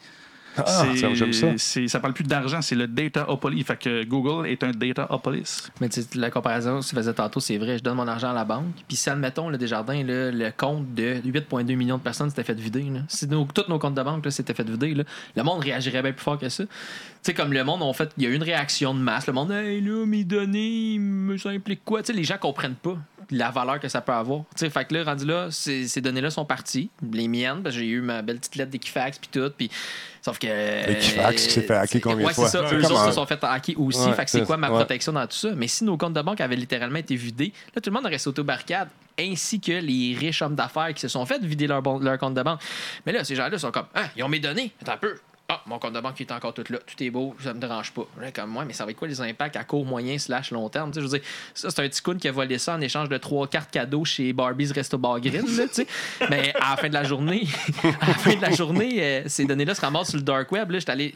[0.56, 1.46] Ah, ça, j'aime ça.
[1.56, 3.62] c'est- ça parle plus d'argent, c'est le dataopoly.
[3.64, 5.68] Fait que Google est un dataopolis.
[5.80, 7.78] Mais la comparaison que tu faisais tantôt, c'est vrai.
[7.78, 8.74] Je donne mon argent à la banque.
[8.86, 12.58] Puis si, admettons, le Desjardins, là, le compte de 8,2 millions de personnes s'était fait
[12.58, 12.82] vider.
[12.82, 13.00] Là.
[13.08, 15.04] Si nos- tous nos comptes de banque s'étaient fait vider, là,
[15.36, 16.64] le monde réagirait bien plus fort que ça.
[16.64, 16.70] Tu
[17.22, 19.26] sais, comme le monde, en fait, il y a eu une réaction de masse.
[19.26, 22.02] Le monde, hey, là, mes données, me- ça implique quoi?
[22.02, 22.96] Tu sais, les gens comprennent pas
[23.32, 24.40] la valeur que ça peut avoir.
[24.56, 26.90] Tu sais, fait que là, rendu là, ces, ces données-là sont parties.
[27.12, 29.50] Les miennes, parce que j'ai eu ma belle petite lettre d'Equifax, puis tout.
[29.56, 29.70] Puis,
[30.20, 30.90] sauf que.
[30.90, 32.46] Equifax qui s'est fait hacker combien de ouais, fois?
[32.48, 32.64] c'est ça.
[32.64, 34.00] Ouais, Eux autres se sont fait hacker aussi.
[34.00, 35.50] Ouais, fait que c'est quoi ma protection dans tout ça?
[35.56, 38.18] Mais si nos comptes de banque avaient littéralement été vidés, là, tout le monde aurait
[38.18, 41.82] sauté aux barricades, ainsi que les riches hommes d'affaires qui se sont fait vider leur,
[41.82, 42.60] bon- leur compte de banque.
[43.04, 44.72] Mais là, ces gens-là sont comme, ah, ils ont mes données.
[44.80, 45.14] Attends un peu.
[45.54, 46.78] Ah, mon compte de banque est encore tout là.
[46.78, 48.06] Tout est beau, ça me dérange pas.
[48.34, 50.90] Comme moi, mais ça va être quoi les impacts à court, moyen, slash long terme?
[50.90, 52.80] Tu sais, je veux dire, ça, c'est un petit coon qui a volé ça en
[52.80, 55.44] échange de trois cartes cadeaux chez Barbie's Resto Bar Grill.
[56.30, 57.46] Mais à la fin de la journée,
[58.00, 60.70] à la fin de la journée, euh, ces données-là se ramassent sur le dark web.
[60.70, 61.14] Là, j'étais allé.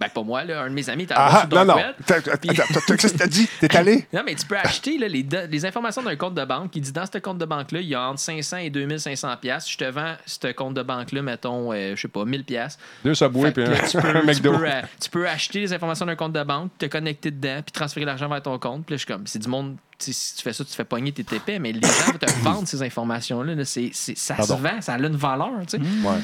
[0.00, 1.80] Ben, pas moi, là, un de mes amis était Ah, sur non, non.
[2.06, 3.48] T'as- dit?
[3.60, 4.06] T'es allé?
[4.12, 6.92] Non, mais tu peux acheter là, les, les informations d'un compte de banque qui dit
[6.92, 9.70] dans ce compte de banque-là, il y a entre 500 et 2500 pièces.
[9.70, 12.78] Je te vends ce compte de banque-là, mettons, euh, je sais pas, 1000 pièces.
[13.04, 14.58] Deux Subway puis tu, un, peux, un tu, McDo.
[14.58, 17.72] peux, euh, tu peux acheter les informations d'un compte de banque, te connecter dedans, puis
[17.72, 18.84] transférer l'argent vers ton compte.
[18.86, 19.76] Puis là, je suis comme, c'est du monde.
[19.98, 22.30] Si tu fais ça, tu te fais pogner tes épais, mais les gens vont te
[22.42, 23.54] vendre ces informations-là.
[23.54, 24.56] là, c'est, c'est- ça Pardon.
[24.56, 25.50] se vend, ça a une valeur.
[25.68, 25.78] tu sais.
[25.78, 26.18] Ouais.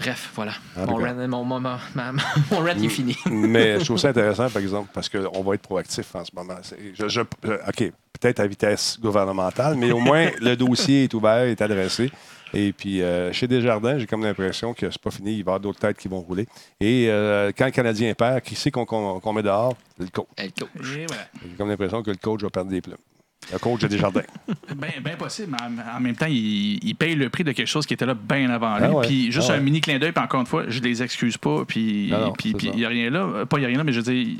[0.00, 0.52] Bref, voilà.
[0.76, 1.60] Mon rant, mon, mon, mon,
[1.94, 2.12] ma-
[2.50, 3.16] mon rant est fini.
[3.30, 6.56] Mais je trouve ça intéressant, par exemple, parce qu'on va être proactif en ce moment.
[6.62, 11.14] C'est- je- je- je- OK, peut-être à vitesse gouvernementale, mais au moins le dossier est
[11.14, 12.10] ouvert, est adressé.
[12.52, 15.30] Et puis, euh, chez Desjardins, j'ai comme l'impression que c'est pas fini.
[15.34, 16.46] Il va y avoir d'autres têtes qui vont rouler.
[16.80, 19.74] Et euh, quand le Canadien perd, qui c'est qu'on qu'on- qu'on met dehors?
[20.00, 20.26] Le coach.
[20.36, 20.68] Hey, coach.
[20.82, 21.06] J'ai
[21.56, 22.96] comme l'impression que le coach va perdre des plumes.
[23.52, 24.22] Le coach de Desjardins.
[24.76, 27.86] Bien ben possible, mais en, même temps, il, il paye le prix de quelque chose
[27.86, 28.84] qui était là bien avant lui.
[28.84, 29.06] Ah ouais.
[29.06, 29.58] Puis juste Ah ouais.
[29.58, 31.64] un mini clin d'œil, puis encore une fois, je les excuse pas.
[31.66, 33.20] Puis il n'y a rien là.
[33.20, 34.36] Euh, Pas il n'y a rien là, mais je veux dire,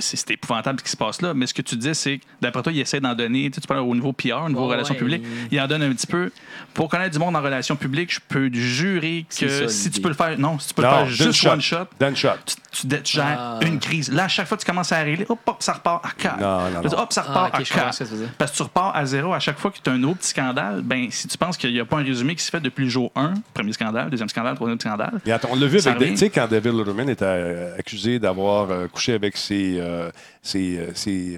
[0.00, 1.34] c'est épouvantable ce qui se passe là.
[1.34, 3.50] Mais ce que tu dis, c'est que d'après toi, il essaie d'en donner.
[3.50, 5.22] Tu, sais, tu parles au niveau PR, au niveau relations ouais, publiques.
[5.50, 6.30] il- Il en donne un petit peu.
[6.74, 10.08] Pour connaître du monde en relations publiques, je peux jurer que ça, si tu peux
[10.08, 11.50] le faire, non, si tu peux Non, le faire juste shot.
[11.50, 12.28] one shot, shot.
[12.46, 12.54] tu,
[12.88, 13.58] tu, tu gères Ah.
[13.62, 14.12] une crise.
[14.12, 16.40] Là, à chaque fois que tu commences à régler, hop, hop, ça repart à 4.
[16.40, 16.98] Non, non.
[16.98, 17.94] Hop, ça Ah, repart ok, à je comprends 4.
[17.94, 18.28] ce que tu veux dire.
[18.38, 20.28] Parce que tu repars à zéro à chaque fois que tu as un autre petit
[20.28, 20.82] scandale.
[20.82, 22.90] Ben, si tu penses qu'il n'y a pas un résumé qui se fait depuis le
[22.90, 26.10] jour 1, premier scandale, deuxième scandale, troisième scandale, Et attends, on l'a vu avec.
[26.10, 30.10] Tu sais, quand David Letterman était euh, accusé d'avoir euh, couché avec ses, euh,
[30.42, 30.90] ses, euh,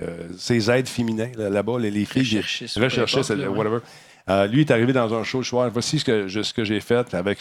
[0.02, 0.28] euh,
[0.70, 2.24] aides féminins, là- là-bas, les, les filles.
[3.44, 3.56] Là, ouais.
[3.58, 3.78] whatever.
[4.28, 5.68] Euh, lui est arrivé dans un show le soir.
[5.72, 7.40] Voici ce que, je- ce que j'ai fait avec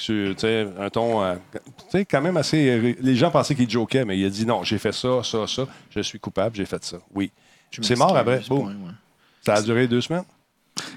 [0.80, 1.59] un ton euh, tu
[1.91, 2.95] sais, quand même assez.
[3.01, 5.67] Les gens pensaient qu'il jokait, mais il a dit non, j'ai fait ça, ça, ça.
[5.95, 6.97] Je suis coupable, j'ai fait ça.
[7.13, 7.32] Oui.
[7.82, 8.41] C'est mort après.
[8.47, 8.61] Boum.
[8.63, 8.93] point, ouais.
[9.45, 10.24] Ça a duré deux semaines.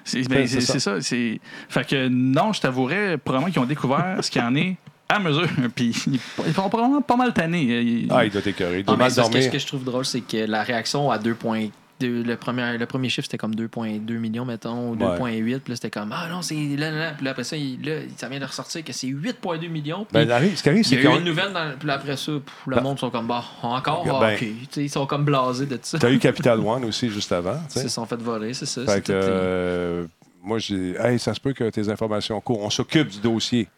[0.04, 0.72] C'est ben, C'est c'est- ça.
[0.74, 1.00] c'est ça.
[1.00, 4.76] c'est- Fait que non, je t'avouerais, probablement qu'ils ont découvert ce qu'il y en est
[5.14, 5.46] à mesure.
[5.74, 7.62] Puis ils sont probablement pas mal tannés.
[7.80, 8.80] Ils- Ah, il doit t'écœurer.
[8.80, 9.42] Il doit mal dormir.
[9.42, 13.08] ce que je trouve drôle, c'est que la réaction à 2.2, le premier, le premier
[13.08, 15.60] chiffre, c'était comme 2.2 millions, mettons, ou 2.8.
[15.60, 17.10] Puis là, c'était comme, ah non, c'est là, là, là.
[17.16, 20.04] Puis là, après ça, il- là, ça vient de ressortir que c'est 8.2 millions.
[20.04, 21.86] Puis Ben, ce qui arrive, il y c'est a eu qu'on une nouvelle, dans, puis
[21.86, 24.76] là, après ça, pff, le Ben- monde sont comme, bah, encore, ah, Ben- ok.
[24.78, 25.98] Ils sont comme blasés de ça.
[25.98, 27.58] Tu as eu Capital One aussi juste avant.
[27.72, 28.84] tu Ils se sont fait voler, c'est ça.
[28.84, 30.04] Fait que, euh,
[30.42, 32.62] moi, j'ai hey, ça se peut que tes informations courent.
[32.64, 33.68] On s'occupe du dossier.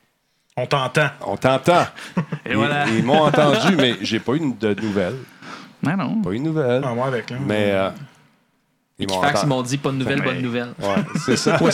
[0.56, 1.08] On t'entend.
[1.26, 1.86] On t'entend.
[2.46, 2.86] Et Ils, voilà.
[2.88, 5.16] ils m'ont entendu, mais j'ai pas eu de nouvelles.
[5.82, 6.22] Non, non.
[6.22, 6.82] Pas eu de nouvelles.
[6.86, 7.36] Ah, moi avec, là.
[7.44, 7.90] Mais euh,
[8.98, 9.48] ils m'ont Equifax, ils entendu.
[9.48, 10.74] m'ont dit pas de nouvelles, Mais- bonne nouvelle.
[10.78, 11.58] Ouais, c'est ça.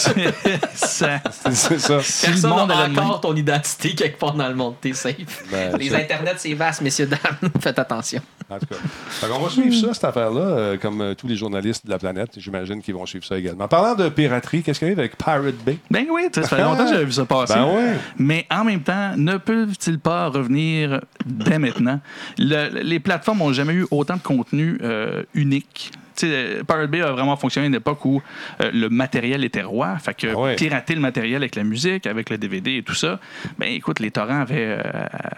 [0.74, 1.20] Ça-
[1.52, 2.00] c'est ça.
[2.02, 4.76] si le Personne monde n'a encore ton identité quelque part dans le monde.
[4.80, 5.44] T'es safe.
[5.50, 7.50] Ben, Les internets, c'est vaste, messieurs, dames.
[7.60, 8.22] Faites attention.
[8.50, 9.28] En tout cas.
[9.28, 12.30] Qu'on va suivre ça, cette affaire-là, euh, comme euh, tous les journalistes de la planète.
[12.36, 13.64] J'imagine qu'ils vont suivre ça également.
[13.64, 15.78] En parlant de piraterie, qu'est-ce qui arrive avec Pirate Bay?
[15.90, 17.54] Ben oui, ça fait longtemps que j'avais vu ça passer.
[17.54, 17.94] Ben ouais.
[18.18, 22.00] Mais en même temps, ne peuvent-ils pas revenir dès maintenant?
[22.38, 25.92] Le- les plateformes n'ont jamais eu autant de contenu euh, unique.
[26.24, 28.22] Euh, Pirate Bay a vraiment fonctionné à une époque où
[28.60, 29.98] euh, le matériel était roi.
[29.98, 30.56] Fait que Ah ouais.
[30.56, 33.18] pirater le matériel avec la musique, avec le DVD et tout ça,
[33.58, 34.82] ben écoute, les torrents avaient, euh,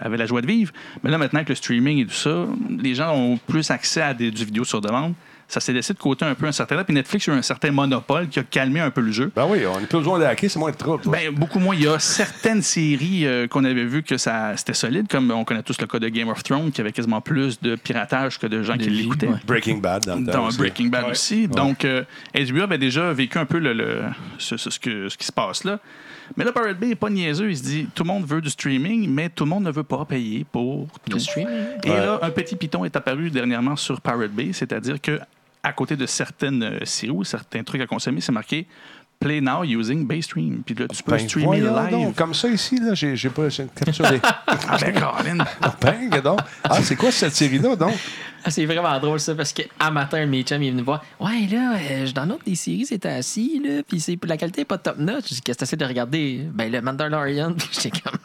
[0.01, 0.73] avaient la joie de vivre.
[1.03, 4.15] Mais là, maintenant que le streaming et tout ça, les gens ont plus accès à
[4.15, 5.15] des, du vidéo sur demande.
[5.53, 6.85] Ça s'est laissé de côté un peu un certain temps.
[6.85, 9.31] Puis Netflix a eu un certain monopole qui a calmé un peu le jeu.
[9.37, 11.03] Ben oui, on n'a plus besoin de hacker, c'est moins de trouble.
[11.11, 11.75] Ben, beaucoup moins.
[11.75, 15.45] Il y a certaines séries euh, qu'on avait vues que ça c'était solide, comme on
[15.45, 18.47] connaît tous le cas de Game of Thrones, qui avait quasiment plus de piratage que
[18.47, 19.29] de gens qui l'écoutaient.
[19.29, 19.37] ouais.
[19.47, 20.57] Breaking Bad dans le temps Dans aussi.
[20.59, 21.11] Breaking Bad Ouais.
[21.11, 21.49] aussi.
[21.49, 22.03] Donc, euh,
[22.35, 24.03] HBO avait déjà vécu un peu le, le-
[24.39, 25.79] ce, ce- ce que- ce qui se passe là.
[26.37, 27.51] Mais là, Pirate Bay n'est pas niaiseux.
[27.51, 29.83] Il se dit tout le monde veut du streaming, mais tout le monde ne veut
[29.83, 31.13] pas payer pour tout.
[31.13, 31.49] Le streaming.
[31.85, 31.97] Et Ouais.
[31.99, 35.21] là, un petit piton est apparu dernièrement sur Pirate Bay, c'est-à-dire que
[35.63, 38.67] à côté de certaines euh, séries ou certains trucs à consommer, c'est marqué
[39.21, 40.63] Play now using Baystream.
[40.67, 41.91] Puis là, tu peux Ben, streamer voyons live.
[41.93, 44.21] donc, comme ça ici, là, j'ai j'ai pas j'ai des.
[44.47, 45.45] Ah ben, Colin.
[45.81, 46.41] Ben, donc.
[46.65, 47.95] Ah, c'est quoi cette série-là, donc?
[48.45, 50.87] Ah, c'est vraiment drôle ça parce que à matin, mes chums, il est venu me
[50.87, 51.05] voir.
[51.21, 54.65] Ouais, là, euh, je download des séries, c'était assis, là, puis c'est la qualité est
[54.65, 55.25] pas top notch.
[55.29, 56.47] Je dis, qu'est-ce que t'essaies de regarder?
[56.53, 57.53] Ben, le Mandalorian.
[57.57, 58.19] Puis j'étais comme,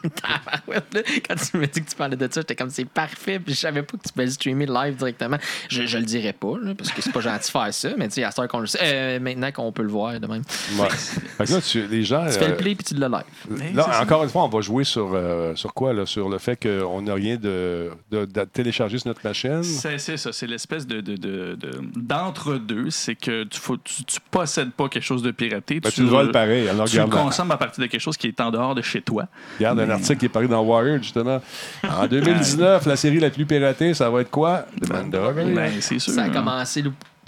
[0.72, 0.80] là.
[1.28, 3.38] Quand tu me dis que tu parlais de ça, j'étais comme, c'est parfait.
[3.38, 5.38] Puis je savais pas que tu pouvais le streamer live directement.
[5.68, 8.08] Je, je le dirais pas, là, parce que c'est pas gentil de faire ça, mais
[8.08, 10.42] tu sais, à ce qu'on le sait, euh, maintenant qu'on peut le voir de même.
[10.78, 10.88] Ouais.
[10.90, 12.26] Fait que là, tu- les gens.
[12.26, 13.22] Tu fais euh, le play, puis tu l'as live.
[13.50, 14.02] Mais Là, c'est ça.
[14.02, 15.92] encore une fois, on va jouer sur, euh, sur quoi?
[15.92, 16.06] Là?
[16.06, 19.62] Sur le fait qu'on n'a rien de, de, de télécharger sur notre machine?
[19.62, 22.88] C'est c'est ça, c'est l'espèce de, de- de- de- d'entre-deux.
[22.90, 25.80] C'est que tu, faut, tu, tu possèdes pas quelque chose de piraté.
[25.80, 26.66] Ben, tu le voles pareil.
[26.68, 29.02] Alors, Tu le consommes à partir de quelque chose qui est en dehors de chez
[29.02, 29.26] toi.
[29.58, 31.42] regarde un article qui est paru dans Wired, justement.
[31.86, 34.64] En 2019, la série la plus piratée, ça va être quoi?
[34.80, 35.54] The Mandalorian.
[35.54, 36.12] Ben, c'est sûr.
[36.14, 36.30] Ça a hein.
[36.30, 36.82] commencé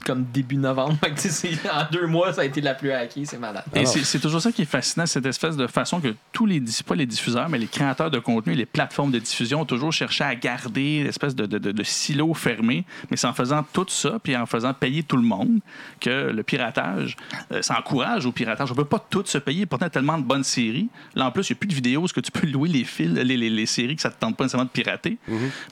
[0.05, 0.97] comme début novembre.
[1.73, 3.25] En deux mois, ça a été la plus hackée.
[3.25, 3.65] C'est malade.
[3.75, 6.95] Et c'est toujours ça qui est fascinant, cette espèce de façon que tous les, pas
[6.95, 10.35] les diffuseurs, mais les créateurs de contenu, les plateformes de diffusion ont toujours cherché à
[10.35, 14.37] garder l'espèce de, de, de- de silo fermé, mais c'est en faisant tout ça, puis
[14.37, 15.61] en faisant payer tout le monde,
[16.01, 17.17] que le piratage,
[17.53, 18.71] euh, ça encourage au piratage.
[18.73, 20.89] On peut pas tout se payer, pourtant il y a tellement de bonnes séries.
[21.15, 22.85] Là, en plus, il n'y a plus de vidéos, est-ce que tu peux louer les
[22.85, 25.19] fils, les, les- les séries que ça te tente pas nécessairement de pirater?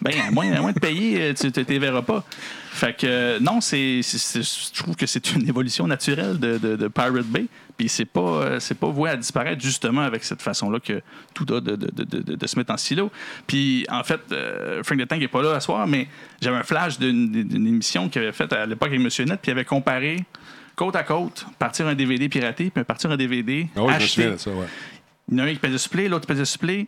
[0.02, 2.24] Ben, à moins, à moins de payer, euh, tu ne les verras pas.
[2.78, 7.26] Fait que non, c'est, je trouve que c'est une évolution naturelle de, de- de Pirate
[7.26, 7.46] Bay.
[7.76, 11.00] Puis c'est pas, euh, c'est pas voué à disparaître justement avec cette façon-là que
[11.34, 13.10] tout a de, de- de- de- de se mettre en silo.
[13.48, 16.06] Puis en fait, euh, Frank the Tank n'est pas là à soir, mais
[16.40, 19.50] j'avais un flash d'une, d'une émission qu'il avait faite à l'époque avec Monsieur Net, puis
[19.50, 20.24] il avait comparé
[20.76, 23.96] côte à côte, partir un DVD piraté, puis partir un DVD Ah oui, je me
[23.96, 24.08] acheté.
[24.08, 24.66] souviens de ça, ouais.
[25.30, 26.86] Il y en a un qui pesait supplé, l'autre pesait supplé.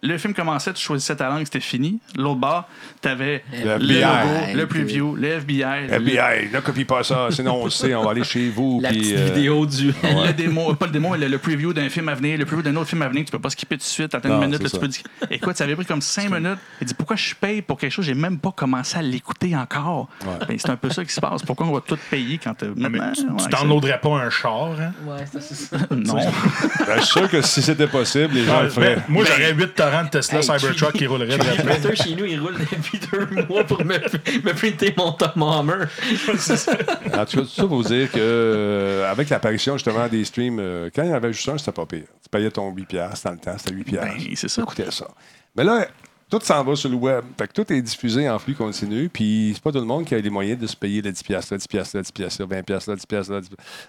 [0.00, 1.98] Le film commençait, tu choisissais ta langue, c'était fini.
[2.16, 2.68] L'autre bord,
[3.00, 5.88] t'avais Le le logo, le preview, le FBI.
[5.88, 8.78] le- FBI, ne copie pas ça, sinon on le sait, on va aller chez vous.
[8.80, 9.88] La petite euh, vidéo du.
[10.04, 12.62] le démo, pas le démo, mais le, le preview d'un film à venir, le preview
[12.62, 14.62] d'un autre film à venir, tu peux pas skipper tout de suite, attends une minute,
[14.62, 15.02] là, tu peux dire.
[15.30, 16.58] Écoute, ça avait pris comme cinq minutes.
[16.80, 20.08] Il dit pourquoi je paye pour quelque chose, j'ai même pas commencé à l'écouter encore.
[20.48, 21.42] Ben, c'est un peu ça qui se passe.
[21.42, 24.92] Pourquoi on va tout payer quand euh, Mais tu ouais, downloaderais pas un char, hein?
[25.04, 25.76] Ouais, ça, c'est ça.
[25.90, 26.14] Non.
[26.14, 28.98] ben, je suis sûr que si c'était possible, les gens le Ben, feraient.
[29.08, 32.24] moi, j'aurais 8 torrents de Tesla Hey, Cybertruck qui rouleraient de Le printer chez nous,
[32.24, 35.84] il roule depuis deux mois pour me, me printer mon Tom Hammer.
[35.84, 40.58] En tout cas, tout ça pour vous dire que euh, avec l'apparition justement des streams,
[40.60, 42.06] euh, quand il y en avait juste un, c'était pas pire.
[42.22, 44.00] Tu payais ton 8$ piastres dans le temps, c'était 8$.
[44.00, 44.62] Ben, c'est ça.
[44.62, 45.08] Écoutez ça.
[45.56, 45.86] Mais là,
[46.30, 47.24] tout s'en va sur le web.
[47.38, 49.08] Fait que tout est diffusé en flux continu.
[49.08, 51.24] Puis c'est pas tout le monde qui a les moyens de se payer le 10$,
[51.24, 53.06] piastres, le 10$, piastres, le 10$, piastres, le 20$, piastres, le 10$.
[53.06, 53.46] piastres, le 10$.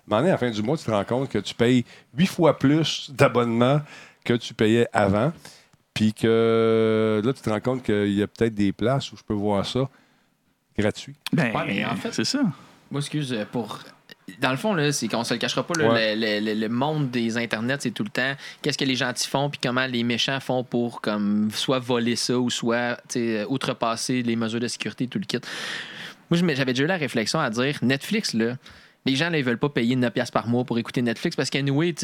[0.07, 1.83] Mais à la fin du mois, tu te rends compte que tu payes
[2.17, 3.81] 8 fois plus d'abonnements
[4.23, 5.31] que tu payais avant.
[5.99, 9.23] Puis que là, tu te rends compte qu'il y a peut-être des places où je
[9.23, 9.89] peux voir ça
[10.77, 11.13] gratuit.
[11.33, 12.39] Ben, Ouais, mais en fait- c'est ça.
[12.89, 13.79] Moi, excuse, euh, pour.
[14.39, 16.15] Dans le fond, là, c'est qu'on se le cachera pas, là, Ouais.
[16.15, 19.49] le, le- le- monde des internets, c'est tout le temps qu'est-ce que les gentils font,
[19.49, 24.37] puis comment les méchants font pour comme soit voler ça ou soit sais, outrepasser les
[24.37, 25.39] mesures de sécurité, tout le kit.
[26.29, 28.55] Moi, j'avais déjà eu la réflexion à dire Netflix, là.
[29.05, 31.49] Les gens, là, ils veulent pas payer 9$ piastres par mois pour écouter Netflix parce
[31.49, 31.95] qu'anyway,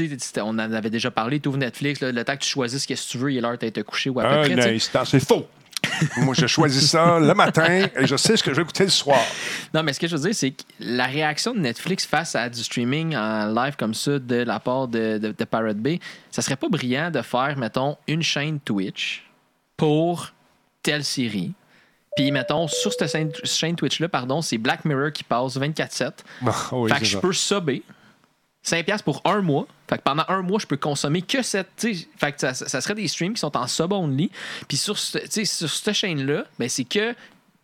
[0.42, 2.88] on en avait déjà parlé, tu ouvres Netflix, là, le temps que tu choisisses ce
[2.88, 4.80] que tu veux, il est l'heure d'être couché ou à peu Un près.
[4.80, 5.46] c'est faux.
[6.18, 8.90] Moi, je choisis ça le matin et je sais ce que je vais écouter le
[8.90, 9.20] soir.
[9.74, 12.50] Non, mais ce que je veux dire, c'est que la réaction de Netflix face à
[12.50, 16.00] du streaming en live comme ça de la part de, de, de Pirate Bay,
[16.32, 19.26] ça serait pas brillant de faire, mettons, une chaîne Twitch
[19.78, 20.34] pour
[20.82, 21.54] telle série.
[22.16, 23.12] Puis, mettons, sur cette
[23.46, 26.12] chaîne, Twitch-là, pardon, c'est Black Mirror qui passe 24-7.
[26.42, 27.84] Bon, oui, fait que je peux subber
[28.66, 29.68] 5$ piastres pour un mois.
[29.90, 31.70] Fait que pendant un mois, je peux consommer que cette.
[32.18, 34.32] Fait que ça, ça serait des streams qui sont en sub-only.
[34.68, 37.14] Puis sur, ce- sur cette chaîne-là, ben c'est que.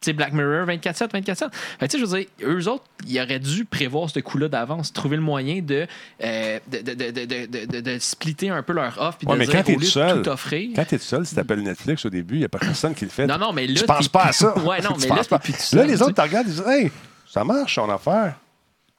[0.05, 1.11] Sais, Black Mirror 24-7, 24-7.
[1.11, 4.47] Fait que, tu sais, je veux dire, eux autres, ils auraient dû prévoir ce coup-là
[4.47, 5.87] d'avance, trouver le moyen de,
[6.23, 9.33] euh, de, de, de, de, de, de- de splitter un peu leur offre puis Ouais,
[9.33, 10.69] de mais dire quand t'es de seul, tout offrir.
[10.75, 12.93] Quand tu es seul, si tu appelles Netflix au début, il n'y a pas personne
[12.95, 13.27] qui le fait.
[13.27, 14.57] Non, non, mais là, tu penses t'es pas à ça.
[14.59, 15.39] Ouais, non, mais là, pas.
[15.39, 16.91] t'es plus Là, les autres te regardent et disent Hey,
[17.27, 18.35] ça marche, son affaire.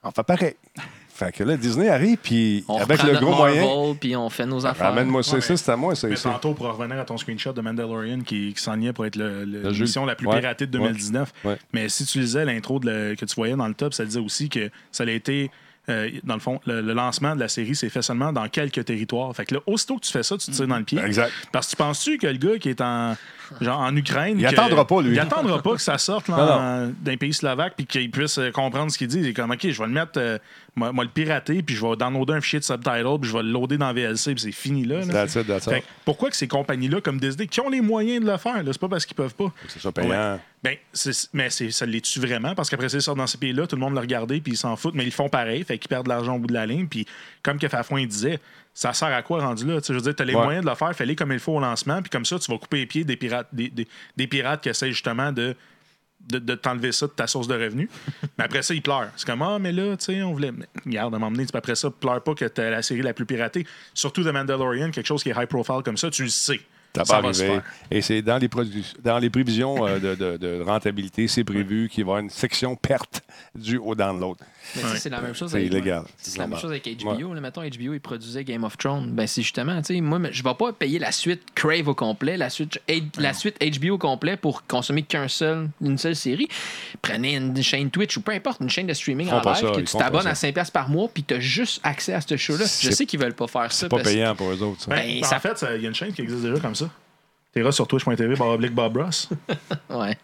[0.03, 0.55] On fait pareil.
[1.15, 3.95] Fait que là, Disney arrive, puis On avec le gros moyen.
[3.99, 4.87] Puis on fait nos affaires.
[4.87, 6.23] Ramène-moi ça, Ouais, ça, mais- c'est à moi, ça Mais ici.
[6.23, 9.69] tantôt, pour revenir à ton screenshot de Mandalorian qui, qui s'enlignait pour être le- le-
[9.69, 10.39] l'émission la plus Ouais.
[10.39, 11.31] piratée de 2019.
[11.45, 11.57] Ouais.
[11.71, 14.19] Mais si tu lisais l'intro de le- que tu voyais dans le top, ça disait
[14.19, 15.51] aussi que ça a été.
[15.89, 18.85] euh, dans le fond, le, le lancement de la série s'est fait seulement dans quelques
[18.85, 19.35] territoires.
[19.35, 20.97] Fait que là, aussitôt que tu fais ça, tu te tires dans le pied.
[20.97, 21.29] Exact.
[21.51, 23.17] Parce que tu penses-tu que le gars qui est en,
[23.61, 24.37] genre, en Ukraine.
[24.39, 25.11] Il que- attendra pas, lui.
[25.13, 28.91] Il attendra pas que ça sorte là, d'un pays slovaque puis qu'il puisse euh, comprendre
[28.91, 29.19] ce qu'il dit.
[29.19, 30.37] Il est comme, OK, je vais le mettre, euh,
[30.75, 33.43] moi, moi, le pirater, puis je vais downloader un fichier de subtitle, puis je vais
[33.43, 34.99] le loader dans VLC, puis c'est fini là.
[35.05, 35.13] là.
[35.13, 35.81] That's it, that's Fait all.
[35.81, 38.71] que pourquoi que ces compagnies-là, comme Disney, qui ont les moyens de le faire, là,
[38.71, 39.51] c'est pas parce qu'ils peuvent pas.
[39.67, 40.39] C'est ça payant.
[40.63, 42.55] Ben, c'est- mais c'est- ça les-tu vraiment?
[42.55, 44.57] Parce qu'après ça, ils sortent dans ces pays-là, tout le monde le regardait, puis ils
[44.57, 46.65] s'en foutent, mais ils font pareil, fait qu'ils perdent de l'argent au bout de la
[46.65, 46.87] ligne.
[46.87, 47.05] Puis,
[47.43, 48.39] comme que Fafouin disait,
[48.73, 49.79] ça sert à quoi rendu là?
[49.85, 50.43] Je veux dire, tu as les Ouais.
[50.43, 52.57] moyens de le faire, fais-les comme il faut au lancement, puis comme ça, tu vas
[52.57, 55.55] couper les pieds des pirates, des, des- des pirates qui essaient justement de,
[56.21, 57.89] de, de t'enlever ça de ta source de revenus.
[58.37, 59.09] mais après ça, ils pleurent.
[59.15, 60.51] C'est comme, ah, mais là, tu sais, on voulait.
[60.51, 63.65] Mais regarde, à m'emmener, après ça, pleure pas que t'as la série la plus piratée.
[63.93, 66.59] Surtout The Mandalorian, quelque chose qui est high profile comme ça, tu le sais.
[67.05, 67.63] Ça va se faire.
[67.89, 68.47] Et c'est dans les,
[69.03, 72.29] dans les prévisions euh, de, de- de rentabilité, c'est prévu qu'il va y avoir une
[72.29, 73.23] section perte
[73.55, 74.37] due au download.
[74.75, 74.89] Mais Ouais.
[74.97, 76.03] c'est la même chose C'est avec, illégal.
[76.17, 77.33] C'est la même chose avec HBO.
[77.33, 79.11] Là, mettons, HBO, ils produisaient Game of Thrones.
[79.11, 82.37] Ben, c'est justement, tu sais, moi, je vais pas payer la suite Crave au complet,
[82.37, 86.47] la suite, H- la suite HBO au complet pour consommer qu'un seul, une seule série.
[87.01, 89.81] Prenez une chaîne Twitch ou peu importe, une chaîne de streaming en live, ça, que
[89.81, 92.65] tu t'abonnes à 5$ par mois, puis tu as juste accès à ce show-là.
[92.65, 93.79] Je sais qu'ils veulent pas faire ça.
[93.81, 94.81] C'est pas parce- payant pour eux autres.
[94.81, 94.89] ça.
[94.95, 96.89] Ben, Ben, en fait, ça- il y a une chaîne qui existe déjà comme ça.
[97.53, 99.29] T'es sur twitch.tv, oblique Bob Ross.
[99.89, 100.17] Ouais.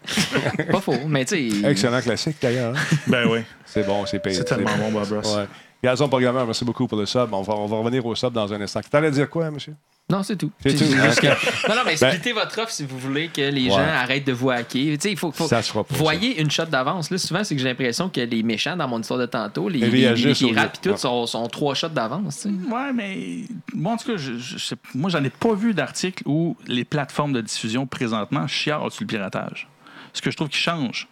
[0.72, 1.70] pas faux, mais tu sais.
[1.70, 2.74] Excellent classique d'ailleurs.
[3.06, 3.42] ben oui.
[3.66, 4.36] C'est bon, c'est payé.
[4.36, 5.36] C'est tellement bon, Bob Ross.
[5.36, 5.46] Ouais.
[5.84, 7.34] Gazon Programmeur, merci beaucoup pour le sub.
[7.34, 8.82] On va, on va revenir au sub dans un instant.
[8.82, 9.76] Tu allais dire quoi, monsieur?
[10.10, 10.52] Non, c'est tout.
[10.62, 10.86] C'est tout.
[10.86, 11.54] juste que- Ok.
[11.70, 13.70] Non, non, mais Ben- splittez votre offre si vous voulez que les Ouais.
[13.70, 14.98] gens arrêtent de vous hacker.
[14.98, 17.12] Tu sais, il faut, faut Ça se fera pas, voyez une shot d'avance.
[17.12, 19.78] Là, souvent, c'est que j'ai l'impression que les méchants dans mon histoire de tantôt, les,
[19.80, 20.82] les, les pirates lieu.
[20.82, 22.46] puis tout, sont, sont trois shots d'avance.
[22.46, 23.44] Ouais, mais
[23.74, 27.32] moi, en tout cas, je, je moi, j'en ai pas vu d'article où les plateformes
[27.34, 29.70] de diffusion présentement chialent sur le piratage.
[30.14, 31.08] Ce que je trouve qui change.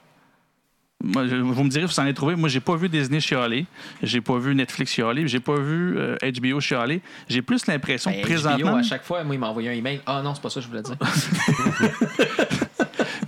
[1.03, 2.35] Moi, je- vous me direz, vous en avez trouvé.
[2.35, 3.65] Moi, j'ai pas vu Disney chialer.
[4.01, 5.27] J'ai pas vu Netflix chialer.
[5.27, 7.01] J'ai pas vu euh, HBO chialer.
[7.29, 8.71] J'ai plus l'impression Ben, que présentement.
[8.71, 10.01] HBO, à chaque fois, moi, il m'a envoyé un email.
[10.07, 10.97] Ah non, c'est pas ça que je voulais dire.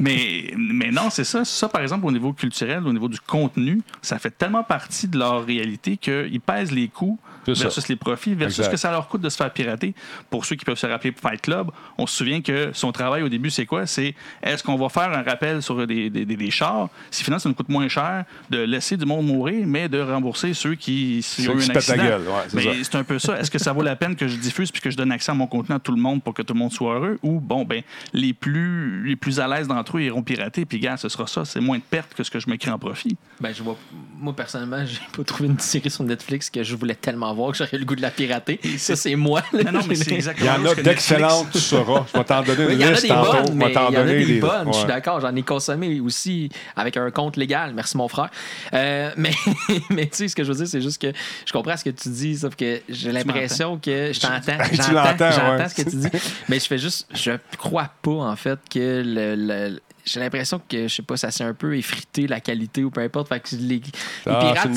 [0.01, 1.43] Mais, mais non, c'est ça.
[1.43, 5.17] Ça, par exemple, au niveau culturel, au niveau du contenu, ça fait tellement partie de
[5.19, 7.19] leur réalité qu'ils pèsent les coûts
[7.53, 7.63] Ça.
[7.63, 8.65] versus les profits, versus Exact.
[8.65, 9.93] ce que ça leur coûte de se faire pirater.
[10.29, 13.29] Pour ceux qui peuvent se rappeler Fight Club, on se souvient que son travail au
[13.29, 13.85] début, c'est quoi?
[13.85, 16.89] C'est est-ce qu'on va faire un rappel sur des, des, des- des chars?
[17.11, 20.53] Si finalement, ça nous coûte moins cher de laisser du monde mourir, mais de rembourser
[20.53, 22.03] ceux qui, Ceux ont eu se un accident.
[22.03, 22.69] gueule, ouais, c'est mais ça.
[22.83, 23.39] c'est un peu ça.
[23.39, 25.35] Est-ce que ça vaut la peine que je diffuse puis que je donne accès à
[25.35, 27.19] mon contenu à tout le monde pour que tout le monde soit heureux?
[27.23, 27.81] Ou, bon, ben,
[28.13, 31.45] les plus, les plus à l'aise d'entre eux iront pirater, puis, gars, ce sera ça.
[31.45, 33.17] C'est moins de pertes que ce que je me crée en profit.
[33.39, 33.77] Ben, je vois.
[34.17, 37.57] Moi, personnellement, j'ai pas trouvé une série sur Netflix que je voulais tellement voir que
[37.57, 38.59] j'aurais le goût de la pirater.
[38.77, 39.41] Ça, c'est moi.
[39.53, 39.63] là.
[39.63, 42.05] Non, non, mais c'est Il y exactement en a d'excellentes, tu sauras.
[42.13, 43.31] Je vais t'en donner une Il y en a liste des tantôt.
[43.31, 44.67] bonnes, Je mais vais il y t'en en a donner des des- bonnes.
[44.73, 45.21] Je suis d'accord.
[45.21, 47.73] J'en ai consommé aussi avec un compte légal.
[47.73, 48.29] Merci, mon frère.
[48.73, 49.31] Euh, mais
[49.89, 51.11] mais tu sais, ce que je veux dire, c'est juste que
[51.45, 54.57] je comprends ce que tu dis, sauf que j'ai l'impression que je t'entends.
[54.69, 55.69] Tu J'entends ouais.
[55.69, 56.07] ce que tu dis.
[56.47, 59.35] Mais je fais juste, je crois pas, en fait, que le.
[59.35, 59.79] le-
[60.11, 63.01] j'ai l'impression que, je sais pas, ça s'est un peu effrité la qualité ou peu
[63.01, 63.27] importe.
[63.29, 63.81] Fait que les, les
[64.25, 64.69] Ah, pirates, c'est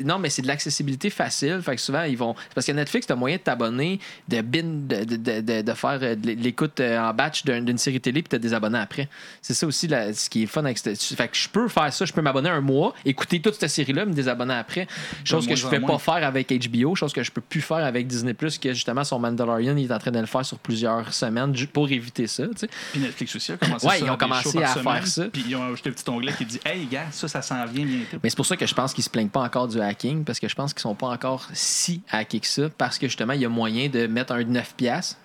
[0.00, 1.60] de non, mais c'est de l'accessibilité facile.
[1.62, 2.34] Fait que souvent, ils vont.
[2.54, 5.72] Parce que Netflix, tu as moyen de t'abonner, de, bin, de, de, de, de- de
[5.74, 9.08] faire euh, de l'écoute euh, en batch d'un- d'une série télé, puis te désabonner après.
[9.40, 11.00] C'est ça aussi la- ce qui est fun avec cette.
[11.02, 12.04] Fait que je peux faire ça.
[12.04, 14.86] Je peux m'abonner un mois, écouter toute cette série-là, me désabonner après.
[15.24, 15.92] Chose que je ne fais moins.
[15.92, 19.18] pas faire avec HBO, chose que je peux plus faire avec Disney, que justement, son
[19.18, 22.44] Mandalorian, il est en train de le faire sur plusieurs semaines pour éviter ça.
[22.48, 22.68] tu sais.
[22.92, 25.24] Puis Netflix aussi a commencé Ouais, ça, ont commencé à semaine, faire ça.
[25.32, 27.84] Puis ils ont ajouté un petit onglet qui dit Hey, gars, ça, ça s'en vient
[27.84, 28.18] bientôt.
[28.22, 30.40] Mais c'est pour ça que je pense qu'ils se plaignent pas encore du hacking, parce
[30.40, 33.40] que je pense qu'ils sont pas encore si hackés que ça, parce que justement, il
[33.40, 35.18] y a moyen de mettre un 9 piastres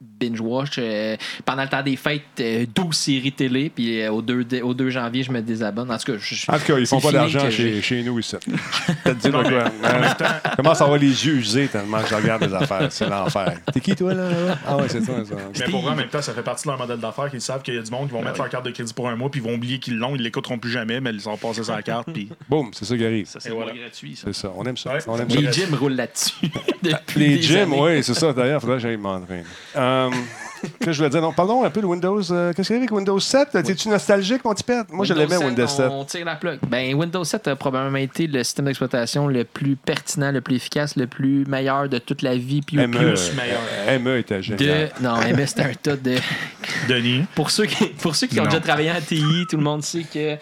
[0.00, 4.44] binge-watch euh, pendant le temps des fêtes euh, 12 séries télé puis euh, au, 2,
[4.44, 6.86] dé- au 2 janvier je me désabonne en tout cas je- En tout cas, ils
[6.86, 8.36] font pas d'argent chez, chez nous ici.
[9.04, 9.42] T'as dit quoi?
[9.44, 10.08] Euh,
[10.56, 12.86] Commence à avoir les yeux usés tellement que je regarde des affaires?
[12.90, 13.58] C'est l'enfer.
[13.72, 14.30] T'es qui, toi, là?
[14.30, 14.58] là?
[14.66, 15.34] Ah ouais, c'est toi, ça.
[15.58, 17.62] Mais pour eux, en même temps, ça fait partie de leur modèle d'affaires qu'ils savent
[17.62, 19.30] qu'il y a du monde qui vont mettre leur carte de crédit pour un mois,
[19.30, 21.82] puis ils vont oublier qu'ils l'ont, ils l'écouteront plus jamais, mais ils ont passé sa
[21.82, 23.26] carte, puis Boum, c'est ça qui arrive.
[23.26, 23.72] Ça, c'est voilà.
[23.72, 24.22] gratuit, ça.
[24.26, 24.52] C'est ça.
[24.56, 24.92] On aime ça.
[24.94, 24.98] Ouais.
[25.06, 25.40] On aime ça.
[25.40, 26.34] les gyms roulent là-dessus
[27.16, 28.32] Les gyms, oui, c'est ça.
[28.32, 29.42] D'ailleurs, il faudrait que j'aille m'entraîner.
[29.88, 30.10] Euh,
[30.80, 31.20] que je voulais dire?
[31.22, 32.20] Non, parlons un peu de Windows.
[32.32, 33.50] euh, Qu'est-ce qu'il y a avec Windows 7?
[33.62, 34.90] T'es-tu nostalgique, mon petit pète?
[34.90, 35.86] Moi, je l'aimais, Windows 7.
[35.90, 36.58] On tire la plug.
[36.68, 40.96] Ben, Windows 7 a probablement été le système d'exploitation le plus pertinent, le plus efficace,
[40.96, 42.60] le plus meilleur de toute la vie.
[42.62, 44.00] Puis ME, plus meilleur.
[44.00, 44.42] ME était de.
[44.42, 44.90] génial.
[45.00, 46.16] Non, MS, c'était un tas de.
[46.88, 47.24] Denis?
[47.36, 50.04] Pour ceux qui, pour ceux qui ont déjà travaillé en TI, tout le monde sait
[50.12, 50.36] que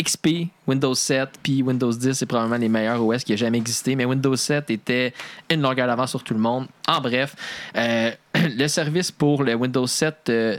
[0.00, 3.94] XP, Windows 7 puis Windows 10, c'est probablement les meilleurs OS qui a jamais existé.
[3.96, 5.12] Mais Windows 7 était
[5.50, 6.66] une longueur d'avance sur tout le monde.
[6.88, 7.34] En bref,
[7.76, 10.56] euh, le service pour le Windows 7 euh,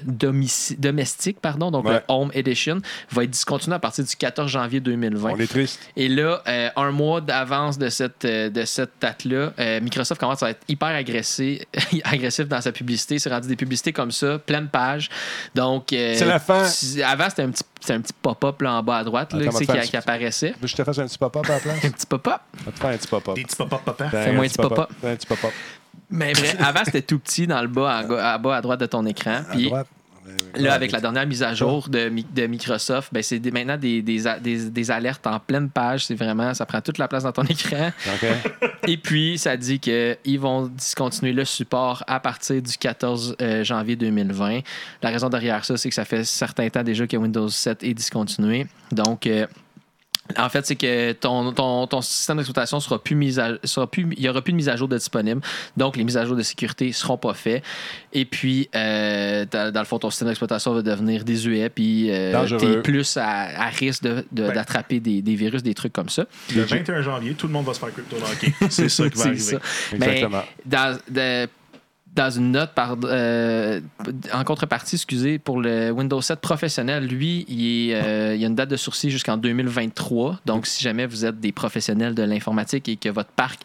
[0.77, 1.93] domestique, pardon, donc Ouais.
[1.95, 2.79] le Home Edition,
[3.11, 5.31] va être discontinué à partir du 14 janvier 2020.
[5.31, 5.79] On est triste.
[5.95, 10.43] Et là, euh, un mois d'avance de cette, euh, de cette date-là, euh, Microsoft commence
[10.43, 11.61] à être hyper agressif,
[12.03, 13.19] agressif dans sa publicité.
[13.19, 15.09] C'est rendu des publicités comme ça, pleine page.
[15.55, 16.63] Donc, euh, C'est la fin.
[16.69, 19.65] tu- Avant, c'était un petit, un petit pop-up là, en bas à droite là, qui,
[19.65, 20.53] qui apparaissait.
[20.64, 21.78] Je te fasse un petit pop-up à la place?
[21.86, 22.41] Un petit pop-up?
[22.60, 23.36] On va te faire un petit pop-up.
[23.36, 24.10] Des petits papa papa.
[24.11, 24.90] Ben, Fais-moi un petit petit pop-up.
[25.03, 25.52] Un petit pop-up.
[26.10, 28.86] Mais bref, avant, c'était tout petit dans le bas, à, à bas à droite de
[28.86, 29.41] ton écran.
[29.49, 29.88] À Puis droite.
[30.56, 34.02] Là, avec la dernière mise à jour de, Mi- de Microsoft, ben, c'est maintenant des,
[34.02, 36.06] des, des- des alertes en pleine page.
[36.06, 37.91] C'est vraiment, ça prend toute la place dans ton écran.
[38.07, 38.30] OK.
[38.88, 43.95] Et puis, ça dit qu'ils vont discontinuer le support à partir du 14 euh, janvier
[43.95, 44.60] 2020.
[45.02, 47.94] La raison derrière ça, c'est que ça fait certain temps déjà que Windows 7 est
[47.94, 48.68] discontinué.
[48.91, 49.48] Donc, euh,
[50.37, 54.07] en fait, c'est que ton, ton, ton système d'exploitation sera plus mis à, sera plus,
[54.15, 55.41] il n'y aura plus de mise à jour de disponible.
[55.77, 57.63] Donc, les mises à jour de sécurité ne seront pas faites.
[58.13, 61.69] Et puis, euh, dans, dans le fond, ton système d'exploitation va devenir désuet.
[61.69, 63.27] Puis, euh, tu es plus à,
[63.65, 66.25] à risque de- de- d'attraper des, des virus, des trucs comme ça.
[66.55, 68.53] Le 21 janvier, tout le monde va se faire crypto-locker.
[68.69, 69.41] C'est ça qui va C'est arriver.
[69.41, 69.57] ça.
[69.95, 70.43] Exactement.
[70.65, 71.47] Mais dans, de-
[72.13, 73.79] dans une note par, euh,
[74.33, 78.47] en contrepartie, excusez, pour le Windows 7 professionnel, lui, il, est, euh, il y a
[78.47, 80.39] une date de sourcil jusqu'en 2023.
[80.45, 83.61] Donc, si jamais vous êtes des professionnels de l'informatique et que votre parc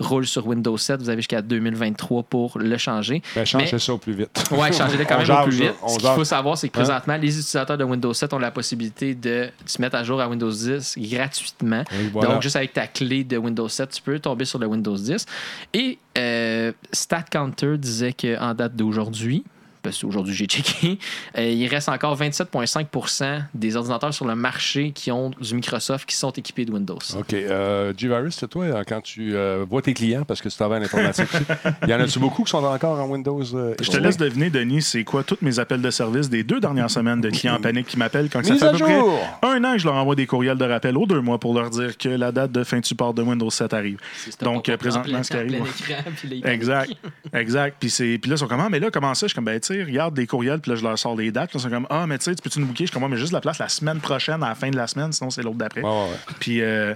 [0.00, 3.22] roule sur Windows 7, vous avez jusqu'à 2023 pour le changer.
[3.34, 4.30] Ben, change Mais- ça au plus vite.
[4.50, 5.74] Ouais, changez-le quand même au plus vite.
[5.86, 9.14] Ce qu'il faut savoir, c'est que présentement, les utilisateurs de Windows 7 ont la possibilité
[9.14, 11.84] de se mettre à jour à Windows 10 gratuitement.
[11.92, 12.32] Oui, voilà.
[12.32, 15.26] Donc, juste avec ta clé de Windows 7, tu peux tomber sur le Windows 10.
[15.74, 19.44] Et euh, StatCounter disait qu'en date d'aujourd'hui,
[19.82, 20.98] parce qu'aujourd'hui j'ai checké,
[21.38, 26.14] euh, il reste encore 27,5 des ordinateurs sur le marché qui ont du Microsoft qui
[26.16, 26.98] sont équipés de Windows.
[27.18, 27.32] OK.
[27.34, 30.80] Euh, G-Virus, c'est toi, euh, quand tu euh, vois tes clients, parce que tu travailles
[30.80, 31.28] en informatique,
[31.82, 33.42] il y en a-tu beaucoup qui sont encore en Windows?
[33.54, 36.60] euh, Je te laisse deviner, Denis, c'est quoi tous mes appels de service des deux
[36.60, 38.78] dernières semaines de clients en panique qui m'appellent quand ça Mise fait à à peu
[38.78, 39.18] près jour!
[39.42, 41.70] un an que je leur envoie des courriels de rappel aux deux mois pour leur
[41.70, 43.98] dire que la date de fin de support de Windows 7 arrive.
[44.40, 45.54] Donc, présentement, ce qui arrive,
[45.88, 46.92] écran, puis Exact.
[47.32, 47.76] Exact.
[47.80, 48.18] Puis, c'est...
[48.18, 49.26] Puis là, ils sont comme, Ah, mais là, comment ça?
[49.26, 51.16] Je suis comme, ben, tu tu sais, regarde des courriels, puis là, je leur sors
[51.16, 51.50] les dates.
[51.50, 52.84] Puis ils sont comme, ah, mais tu sais, tu peux-tu nous booker?
[52.84, 54.76] Je suis comme, Ah, mais juste la place la semaine prochaine, à la fin de
[54.76, 55.82] la semaine, sinon c'est l'autre d'après.
[55.82, 56.08] Ouais.
[56.40, 56.94] Puis, euh,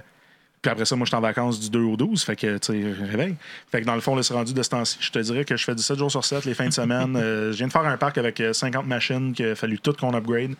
[0.61, 2.23] puis après ça, moi, je suis en vacances du 2 au 12.
[2.23, 3.35] Fait que, tu sais, réveil.
[3.71, 4.97] Fait que dans le fond, là, c'est rendu de ce temps-ci.
[4.99, 7.15] Je te dirais que je fais du 7 jours sur 7 les fins de semaine.
[7.27, 9.93] Euh, je viens de faire un parc avec euh, 50 machines qu'il a fallu tout
[9.93, 10.55] qu'on upgrade.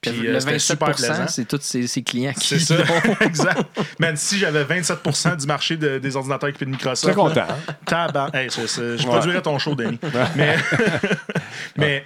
[0.00, 1.26] Puis, le euh, c'était super 27%, plaisant.
[1.28, 2.76] c'est tous ces, ces clients qui C'est ça,
[3.22, 3.62] exact.
[3.98, 7.12] Man, si j'avais 27% du marché de- des ordinateurs équipés de Microsoft.
[7.12, 8.28] Très content.
[8.32, 9.08] Hey, c'est- c'est- je Ouais.
[9.08, 9.98] produirais ton show, Denis.
[10.36, 10.56] mais,
[11.76, 12.04] mais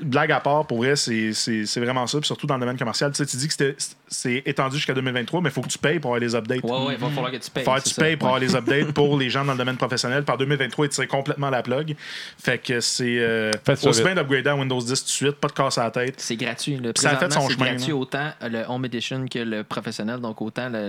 [0.00, 2.18] blague à part, pour vrai, c'est c'est- c'est vraiment ça.
[2.18, 3.10] Puis surtout dans le domaine commercial.
[3.12, 3.76] Tu sais, tu dis que c'était-
[4.08, 6.62] c'est étendu jusqu'à 2023, mais il faut que tu payes pour avoir les updates.
[6.64, 7.64] Ouais, ouais, il va falloir que tu payes.
[7.64, 8.02] Faire que c'est tu ça.
[8.02, 10.24] payes pour avoir les updates pour les gens dans le domaine professionnel.
[10.24, 11.94] Par 2023, ils tirent complètement la plug.
[12.42, 13.50] Fait que c'est euh,
[13.84, 16.14] aussi bien d'upgrader à Windows 10 tout de suite, pas de casse à la tête.
[16.18, 16.76] C'est gratuit.
[16.78, 16.92] Là.
[16.96, 17.94] Ça a fait son c'est chemin, gratuit là.
[17.96, 20.20] autant le Home Edition que le professionnel.
[20.20, 20.88] Donc, autant le-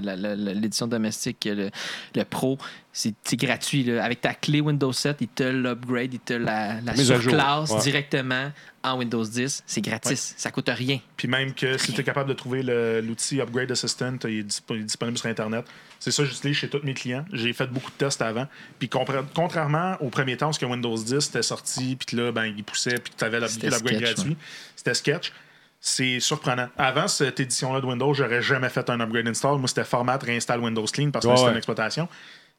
[0.53, 1.69] l'édition domestique que le,
[2.15, 2.57] le Pro.
[3.23, 3.83] C'est gratuit.
[3.83, 4.03] là.
[4.03, 7.23] Avec ta clé Windows 7, il te l'upgrade, il te la, la Mise à jour,
[7.31, 7.81] surclasse ouais.
[7.81, 8.51] directement
[8.83, 9.63] en Windows 10.
[9.65, 10.33] C'est gratis.
[10.37, 10.99] Ça coûte rien.
[11.15, 12.61] Puis même que si tu es capable de trouver
[13.01, 15.65] l'outil Upgrade Assistant, il est, disp- il est disponible sur Internet.
[15.99, 17.25] C'est ça, j'utilise chez tous mes clients.
[17.31, 18.47] J'ai fait beaucoup de tests avant.
[18.79, 22.45] Puis contrairement au premier temps, parce que Windows 10 était sorti, puis que là, ben,
[22.45, 24.35] il poussait, puis que tu avais l'upgrade gratuit,
[24.75, 25.31] c'était Sketch.
[25.81, 26.67] C'est surprenant.
[26.77, 29.59] Avant cette édition-là de Windows, j'aurais jamais fait un upgrade install.
[29.59, 31.51] Moi, c'était format réinstalle Windows Clean parce que Ouais, c'était ouais.
[31.53, 32.09] une exploitation.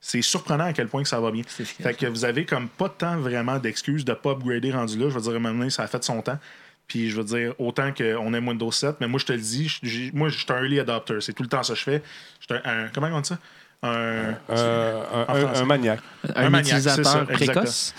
[0.01, 1.43] C'est surprenant à quel point que ça va bien.
[1.83, 5.09] Fait que vous avez comme pas tant vraiment d'excuses de pas upgrader rendu là.
[5.11, 6.39] Je veux dire, à un moment donné, ça a fait son temps.
[6.87, 10.11] Puis je veux dire, autant qu'on aime Windows 7, mais moi je te le dis,
[10.15, 11.21] moi je suis un early adopter.
[11.21, 12.03] C'est tout le temps ça que je fais.
[12.41, 13.39] Je suis un, un- comment on dit ça?
[13.83, 16.01] Un, Euh, un, un- maniaque.
[16.37, 17.95] Un, maniaque, ça, utilisateur précoce?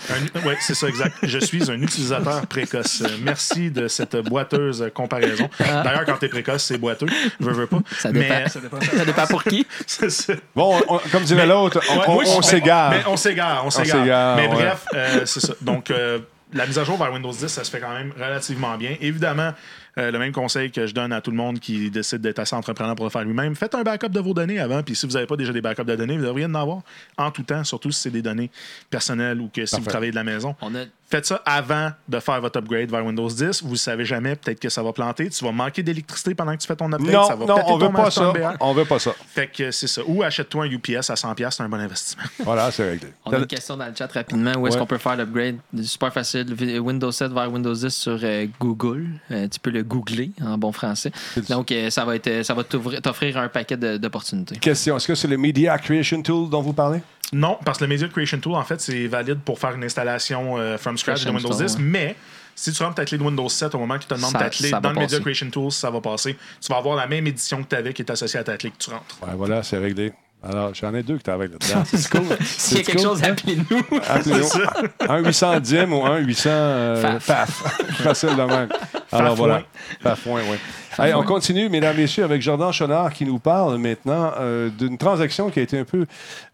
[0.46, 1.16] Oui, c'est ça, exact.
[1.24, 3.02] Je suis un utilisateur précoce.
[3.20, 5.50] Merci de cette boiteuse comparaison.
[5.58, 7.06] D'ailleurs, quand t'es précoce, c'est boiteux.
[7.40, 7.80] Veux, veux pas.
[7.98, 8.28] Ça dépend.
[8.34, 9.66] Mais, Ça dépend pour qui?
[9.88, 10.34] c'est ça.
[10.54, 12.90] Bon, on- comme dirait l'autre, on, s'égare.
[12.92, 14.36] Mais on s'égare, on s'égare.
[14.36, 14.54] Mais ouais.
[14.54, 15.54] bref, euh, c'est ça.
[15.62, 16.20] Donc, euh,
[16.52, 18.94] la mise à jour vers Windows 10, ça se fait quand même relativement bien.
[19.00, 19.52] Évidemment,
[19.98, 22.56] euh, le même conseil que je donne à tout le monde qui décide d'être assez
[22.56, 24.82] entrepreneur pour le faire lui-même, faites un backup de vos données avant.
[24.82, 26.80] Puis si vous n'avez pas déjà des backups de données, vous devriez en avoir
[27.18, 28.50] en tout temps, surtout si c'est des données
[28.88, 30.54] personnelles ou que si vous travaillez de la maison.
[30.60, 33.64] On a Faites ça avant de faire votre upgrade vers Windows 10.
[33.64, 35.28] Vous ne savez jamais, peut-être que ça va planter.
[35.28, 37.12] Tu vas manquer d'électricité pendant que tu fais ton upgrade.
[37.12, 38.32] non, ça va non, on veut pas ça.
[38.60, 39.12] On veut pas ça.
[39.28, 40.00] Fait que c'est ça.
[40.06, 42.22] Ou achète-toi un UPS à 100$, c'est un bon investissement.
[42.42, 43.08] Voilà, c'est réglé.
[43.26, 44.52] On a une question dans le chat rapidement.
[44.56, 44.80] Où est-ce Ouais.
[44.80, 45.56] qu'on peut faire l'upgrade?
[45.82, 46.46] Super facile.
[46.80, 49.08] Windows 7 vers Windows 10 sur euh, Google.
[49.32, 51.12] Euh, tu peux le googler en bon français.
[51.50, 54.56] Donc, euh, ça va, être, ça va t'offrir un paquet d'opportunités.
[54.56, 57.00] Question, est-ce que c'est le Media Creation Tool dont vous parlez?
[57.34, 60.58] Non, parce que le Media Creation Tool, en fait, c'est valide pour faire une installation
[60.58, 61.76] euh, from scratch de Windows install, 10.
[61.76, 61.82] ouais.
[61.82, 62.16] Mais
[62.54, 64.50] si tu rentres ta clé de Windows 7 au moment qu'il te demande Ça- ta
[64.50, 65.20] clé dans le Media.
[65.20, 66.36] Creation Tool, ça va passer.
[66.60, 68.70] Tu vas avoir la même édition que tu avais qui est associée à ta clé
[68.70, 69.18] que tu rentres.
[69.22, 70.12] Ouais, voilà, c'est réglé.
[70.42, 71.84] Alors, j'en ai deux que tu avec là-dedans.
[71.86, 72.22] C'est cool.
[72.44, 73.06] S'il y a quelque cool.
[73.06, 73.82] chose, appelez-nous.
[74.08, 75.08] Appelez-nous.
[75.08, 77.22] Un 800 DIM ou un 800 euh, Faf.
[77.24, 77.82] FAF.
[78.02, 78.68] Facile de même.
[79.12, 79.62] Alors voilà.
[80.00, 80.56] Fafouin, oui.
[80.98, 85.48] Allez, on continue, mesdames, messieurs, avec Jordan Chonard qui nous parle maintenant euh, d'une transaction
[85.48, 86.04] qui a été un peu.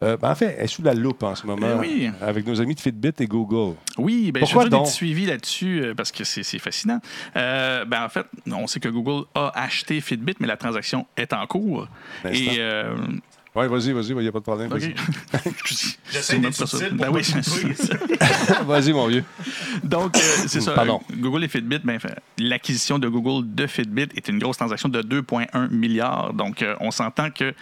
[0.04, 2.10] euh, ben, en fait, elle est sous la loupe en ce moment Eh oui.
[2.20, 3.74] avec nos amis de Fitbit et Google.
[3.96, 4.86] Oui, ben, Pourquoi je vais donner donc?
[4.86, 7.00] des suivi là-dessus euh, parce que c'est c'est fascinant.
[7.36, 11.32] Euh, ben, en fait, on sait que Google a acheté Fitbit, mais la transaction est
[11.32, 11.88] en cours.
[12.22, 12.52] L'instant.
[12.52, 12.60] Et.
[13.54, 14.72] Oui, vas-y, vas-y, il n'y a pas de problème.
[14.72, 14.78] OK.
[14.80, 14.94] Vas-y,
[16.12, 17.22] J'essaie d'être subtil pour Ben oui.
[18.66, 19.24] Vas-y, mon vieux.
[19.82, 20.72] Donc, euh, c'est ça.
[20.72, 21.00] Pardon.
[21.10, 24.88] euh, Google et Fitbit, ben, fait, l'acquisition de Google de Fitbit est une grosse transaction
[24.88, 26.32] de 2,1 milliards.
[26.34, 27.54] Donc, euh, on s'entend que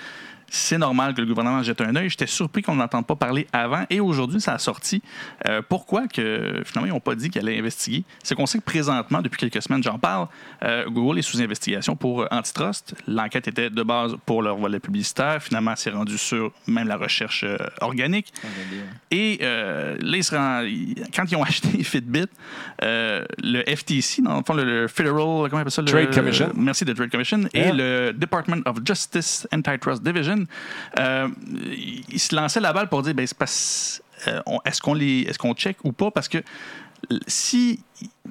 [0.48, 2.08] c'est normal que le gouvernement jette un œil.
[2.10, 3.84] J'étais surpris qu'on n'entende pas parler avant.
[3.90, 5.02] Et aujourd'hui, ça a sorti.
[5.46, 8.04] Euh, pourquoi que finalement, ils n'ont pas dit qu'ils allaient investiguer?
[8.22, 10.28] C'est qu'on sait que présentement, depuis quelques semaines, j'en parle,
[10.62, 12.94] euh, Google est sous investigation pour euh, antitrust.
[13.06, 15.42] L'enquête était de base pour leur volet publicitaire.
[15.42, 18.32] Finalement, c'est rendu sur même la recherche euh, organique.
[19.10, 22.26] Et là, ils se rend- ils- quand ils ont acheté Fitbit,
[22.82, 26.52] le FTC, dans le fond, le, le Federal comment on appelle ça, le- Trade Commission.
[26.56, 27.40] Merci, de Trade Commission.
[27.54, 27.68] Yeah.
[27.68, 30.35] Et le Department of Justice Antitrust Division,
[30.98, 31.28] euh,
[32.08, 34.94] ils se lançaient la balle pour dire ben, euh, est-ce qu'on
[35.38, 36.10] qu'on check ou pas?
[36.10, 36.38] Parce que
[37.26, 37.82] si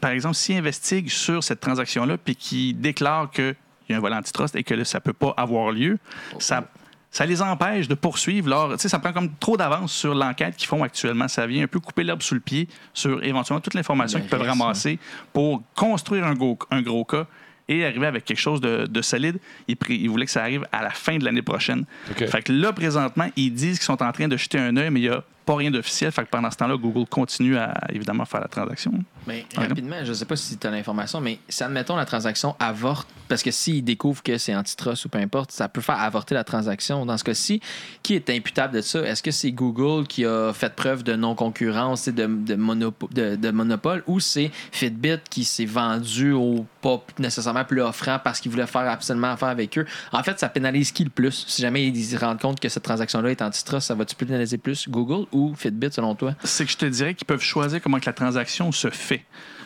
[0.02, 3.56] par exemple s'ils investiguent sur cette transaction là puis qu'ils déclarent qu'il
[3.90, 5.98] y a un volet antitrust et que là, ça peut pas avoir lieu
[6.40, 6.68] ça
[7.16, 8.72] ça les empêche de poursuivre leur.
[8.74, 11.30] Tu sais, ça prend comme trop d'avance sur l'enquête qu'ils font actuellement.
[11.30, 14.42] Ça vient un peu couper l'herbe sous le pied sur éventuellement toute l'information qu'ils peuvent
[14.42, 15.00] ramasser
[15.32, 17.26] pour construire un gros, un gros cas
[17.68, 19.38] et arriver avec quelque chose de, de solide.
[19.68, 21.86] Ils, ils voulaient que ça arrive à la fin de l'année prochaine.
[22.28, 25.00] Fait que là, présentement, ils disent qu'ils sont en train de jeter un œil, mais
[25.02, 26.12] il y a pas rien d'officiel.
[26.12, 28.92] Fait que pendant ce temps-là, Google continue à évidemment faire la transaction.
[29.28, 32.56] Mais rapidement, je ne sais pas si tu as l'information, mais si, admettons, la transaction
[32.60, 36.36] avorte, parce que s'ils découvrent que c'est antitrust ou peu importe, ça peut faire avorter
[36.36, 37.06] la transaction.
[37.06, 37.60] Dans ce cas-ci,
[38.04, 39.02] qui est imputable de ça?
[39.02, 43.36] Est-ce que c'est Google qui a fait preuve de non-concurrence et de, de, monopo- de-
[43.36, 48.52] de monopole ou c'est Fitbit qui s'est vendu au pas nécessairement plus offrant parce qu'il
[48.52, 49.86] voulait faire absolument affaire avec eux?
[50.12, 51.46] En fait, ça pénalise qui le plus?
[51.48, 54.88] Si jamais ils se rendent compte que cette transaction-là est antitrust, ça va-tu pénaliser plus
[54.88, 56.36] Google ou Fitbit selon toi?
[56.44, 59.15] c'est que je te dirais qu'ils peuvent choisir comment que la transaction se fait.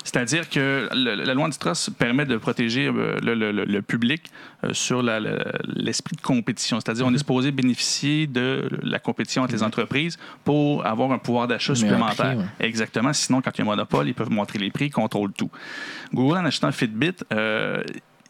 [0.04, 4.24] C'est-à-dire que le- la loi antitrust permet de protéger euh, le, le- le- le public
[4.64, 6.80] euh, sur l'esprit de compétition.
[6.80, 11.48] C'est-à-dire on est supposé bénéficier de la compétition entre les entreprises pour avoir un pouvoir
[11.48, 12.16] d'achat supplémentaire.
[12.38, 12.68] prix, ouais.
[12.68, 13.12] Exactement.
[13.14, 15.52] Sinon, quand il y a un monopole, ils peuvent montrer les prix, ils contrôlent tout.
[16.14, 17.84] Google, en achetant Fitbit, euh,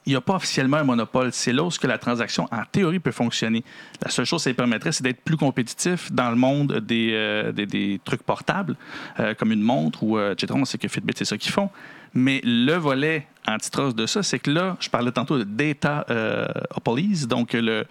[0.05, 1.31] il n'y a pas officiellement un monopole.
[1.31, 3.63] C'est là où la transaction, en théorie, peut fonctionner.
[4.03, 7.97] La seule chose que ça permettrait, c'est d'être plus compétitif dans le monde des, euh,
[8.03, 8.75] trucs portables,
[9.19, 10.53] euh, comme une montre ou euh, etc.
[10.55, 11.69] On sait que Fitbit, c'est ça qu'ils font.
[12.13, 16.45] Mais le volet antitrust de ça, c'est que là, je parlais tantôt de data euh,
[16.83, 17.85] police, donc le,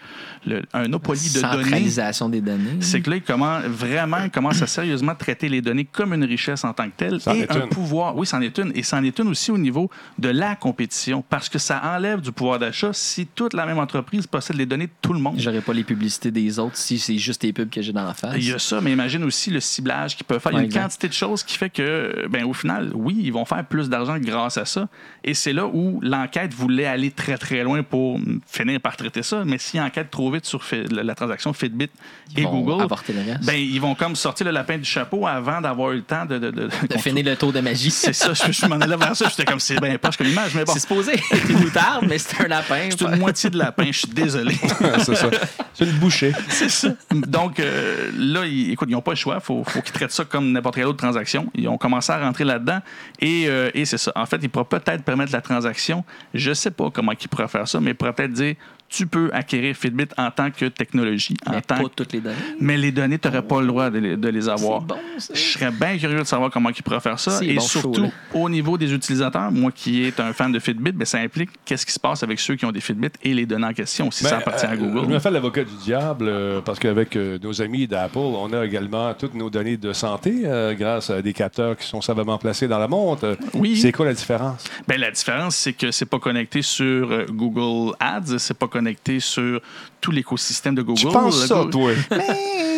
[0.47, 1.63] le- un opoly de données.
[1.65, 2.77] Centralisation des données.
[2.81, 6.25] C'est que là, il commence vraiment il commence à sérieusement traiter les données comme une
[6.25, 7.69] richesse en tant que telle et est un une.
[7.69, 8.17] pouvoir.
[8.17, 8.73] Oui, c'en est une.
[8.75, 12.31] Et c'en est une aussi au niveau de la compétition parce que ça enlève du
[12.33, 15.35] pouvoir d'achat si toute la même entreprise possède les données de tout le monde.
[15.39, 18.15] J'aurais pas les publicités des autres si c'est juste les pubs que j'ai dans la
[18.15, 18.35] face.
[18.37, 20.53] Il y a ça, mais imagine aussi le ciblage qu'ils peuvent faire.
[20.53, 20.83] Il y a une exact.
[20.83, 24.19] quantité de choses qui fait que, ben, au final, oui, ils vont faire plus d'argent
[24.19, 24.89] grâce à ça.
[25.25, 29.43] Et c'est là où l'enquête voulait aller très, très loin pour finir par traiter ça.
[29.45, 31.89] Mais s'ils enquêtent trop vite sur la, transaction Fitbit
[32.37, 33.45] Ils et vont Google, avorter le reste.
[33.45, 36.39] ben, ils vont comme sortir le lapin du chapeau avant d'avoir eu le temps de.
[36.39, 37.91] de, de- de finir le tour de magie.
[37.91, 39.29] C'est ça, je, je m'en allais vers ça.
[39.29, 40.73] J'étais comme, c'est bien poche comme image, mais bon.
[40.73, 42.89] C'est supposé être une moutarde, mais c'est un lapin.
[42.91, 44.55] C'est une moitié de lapin, je suis désolé.
[45.05, 45.31] c'est ça.
[45.75, 46.33] C'est une bouchée.
[46.49, 46.89] C'est ça.
[47.11, 49.37] Donc, euh, là, ils, écoute, ils n'ont pas le choix.
[49.37, 51.47] Il faut, faut qu'ils traitent ça comme n'importe quelle autre transaction.
[51.55, 52.81] Ils ont commencé à rentrer là-dedans.
[53.21, 54.13] Et, euh, et c'est ça.
[54.17, 56.05] En fait, ils pourraient peut-être permettre la transaction.
[56.35, 58.55] Je ne sais pas comment ils pourraient faire ça, mais ils pourraient peut-être dire
[58.89, 62.21] tu peux acquérir Fitbit en tant que technologie, en Mais tant pas que- toutes les
[62.21, 62.37] données.
[62.61, 64.81] mais les données, tu n'aurais pas le droit de les, de les avoir.
[64.81, 65.35] C'est bon, ça.
[65.35, 67.39] Je serais bien curieux de savoir comment ils pourraient faire ça.
[67.43, 70.93] Et bon surtout, show, au niveau des utilisateurs, moi qui est un fan de Fitbit,
[70.93, 73.45] ben, ça implique qu'est-ce qui se passe avec ceux qui ont des Fitbit et les
[73.47, 75.03] données en question, si Ben, ça appartient à euh, Google.
[75.09, 78.65] Je me fais l'avocat du diable euh, parce qu'avec euh, nos amis d'Apple, on a
[78.65, 82.69] également toutes nos données de santé euh, grâce à des capteurs qui sont savamment placés
[82.69, 83.37] dans la montre.
[83.53, 83.77] Oui.
[83.77, 84.65] C'est quoi la différence?
[84.87, 88.78] Ben, la différence, c'est que c'est pas connecté sur euh, Google Ads, c'est pas connecté
[89.21, 89.61] sur
[90.01, 91.01] tout l'écosystème de Google.
[91.01, 91.93] Tu penses Le ça, toi?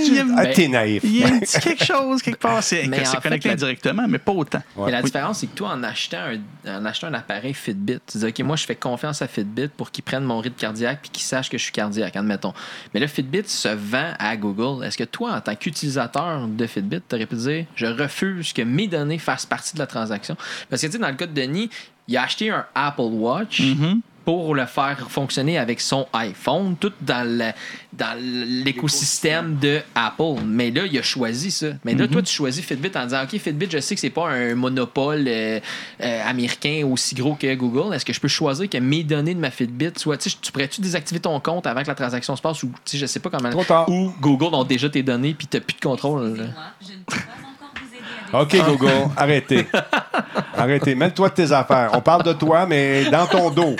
[0.02, 1.02] Il y a- Ah, T'es naïf.
[1.04, 2.62] il y a un petit quelque chose quelque part.
[2.62, 4.62] C'est Mais que fait, connecté la- indirectement, mais pas autant.
[4.74, 4.86] Ouais.
[4.86, 5.04] Mais la Oui.
[5.04, 6.22] différence, c'est que toi, en achetant
[6.66, 9.68] un, en achetant un appareil Fitbit, tu dis, OK, moi, je fais confiance à Fitbit
[9.68, 12.54] pour qu'ils prennent mon rythme cardiaque puis qu'ils sachent que je suis cardiaque, admettons.
[12.94, 14.82] Mais là, Fitbit se vend à Google.
[14.86, 18.62] Est-ce que toi, en tant qu'utilisateur de Fitbit, tu aurais pu dire, je refuse que
[18.62, 20.34] mes données fassent partie de la transaction?
[20.70, 21.68] Parce que, tu sais, dans le cas de Denis,
[22.08, 23.60] il a acheté un Apple Watch.
[23.60, 24.00] Mhm.
[24.38, 27.50] Pour le faire fonctionner avec son iPhone, tout dans le-
[27.92, 28.16] dans
[28.64, 30.40] l'écosystème de Apple.
[30.46, 31.66] Mais là, il a choisi ça.
[31.84, 34.28] Mais là, toi, tu choisis Fitbit en disant, OK, Fitbit, je sais que c'est pas
[34.30, 35.58] un monopole euh,
[36.00, 37.92] euh, américain aussi gros que Google.
[37.94, 40.16] Est-ce que je peux choisir que mes données de ma Fitbit soient...
[40.16, 42.98] Tu tu pourrais-tu désactiver ton compte avant que la transaction se passe ou, tu sais,
[42.98, 43.50] je sais pas comment...
[43.50, 43.88] Trop tard.
[43.88, 46.36] Ou Google ont déjà tes données puis t'as plus de contrôle.
[46.36, 46.44] là?
[46.44, 49.66] Excusez-moi, je ne peux pas encore vous aider à OK, Google, arrêtez.
[50.56, 50.94] Arrêtez.
[50.94, 51.90] Mets-toi de tes affaires.
[51.94, 53.76] On parle de toi, mais dans ton dos.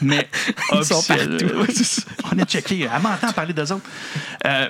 [0.00, 0.28] Mais
[0.74, 1.46] Ils sont partout.
[2.32, 2.80] On a checké.
[2.92, 3.84] Elle m'entend parler d'eux autres.
[4.46, 4.66] Euh,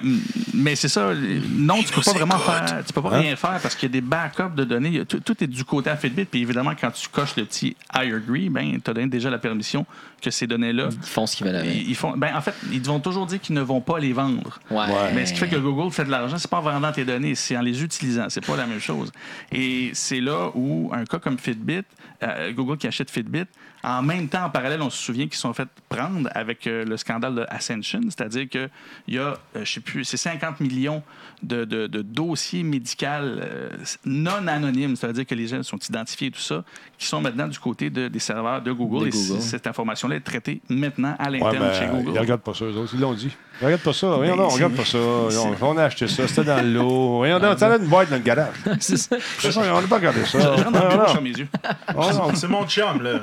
[0.55, 1.12] mais c'est ça.
[1.50, 2.82] Non, tu peux pas vraiment faire.
[2.86, 3.20] Tu peux pas Hein?
[3.20, 5.05] rien faire parce qu'il y a des backups de données.
[5.06, 6.24] Tout, tout est du côté à Fitbit.
[6.24, 9.38] Puis évidemment, quand tu coches le petit I agree, ben, tu as donné déjà la
[9.38, 9.86] permission
[10.20, 10.88] que ces données-là.
[10.90, 11.74] Ils font ce qu'ils veulent avec.
[11.74, 14.12] Ils ils font, ben, en fait, ils vont toujours dire qu'ils ne vont pas les
[14.12, 14.59] vendre.
[14.70, 14.78] Ouais.
[14.78, 15.12] Ouais.
[15.14, 17.34] Mais ce qui fait que Google fait de l'argent, c'est pas en vendant tes données,
[17.34, 18.26] c'est en les utilisant.
[18.28, 19.10] C'est pas la même chose.
[19.52, 21.82] Et c'est là où un cas comme Fitbit,
[22.22, 23.44] euh, Google qui achète Fitbit,
[23.89, 26.85] en même temps, en parallèle, on se souvient qu'ils se sont fait prendre avec euh,
[26.85, 28.69] le scandale de Ascension, c'est-à-dire qu'il
[29.09, 29.35] y a, euh,
[29.65, 31.02] je sais plus, c'est 50 millions
[31.43, 33.70] de, de- de dossiers médicaux euh,
[34.05, 36.65] non anonymes, c'est-à-dire que les gens sont identifiés et tout ça,
[36.98, 39.09] qui sont maintenant du côté de- des serveurs de Google.
[39.09, 39.40] Et Google.
[39.40, 42.19] cette information-là est traitée maintenant à Ouais, l'interne ben, chez ils Google.
[42.19, 42.90] regardent pas ça, eux autres.
[42.94, 43.31] Ils l'ont dit.
[43.60, 44.06] Ils regardent pas ça.
[44.09, 44.98] Voyons Ben, on regarde pas ça.
[44.98, 46.27] On, on a acheté ça.
[46.28, 47.16] C'était dans l'eau.
[47.19, 48.55] Voyons ça a une boîte dans le garage.
[48.81, 49.16] c'est ça.
[49.39, 50.39] C'est ça, on n'a pas regardé ça.
[50.40, 51.06] Je rentre dans le Non, bureau, non.
[51.06, 51.48] je ferme mes yeux.
[51.97, 52.02] Oh.
[52.35, 53.20] C'est mon chum, là.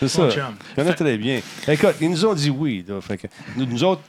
[0.00, 0.22] C'est ça.
[0.22, 0.54] Mon chum.
[0.70, 1.40] Je connais très bien.
[1.68, 2.84] Écoute, ils nous ont dit oui.
[2.88, 3.00] là.
[3.00, 4.02] Fait que nous, nous autres,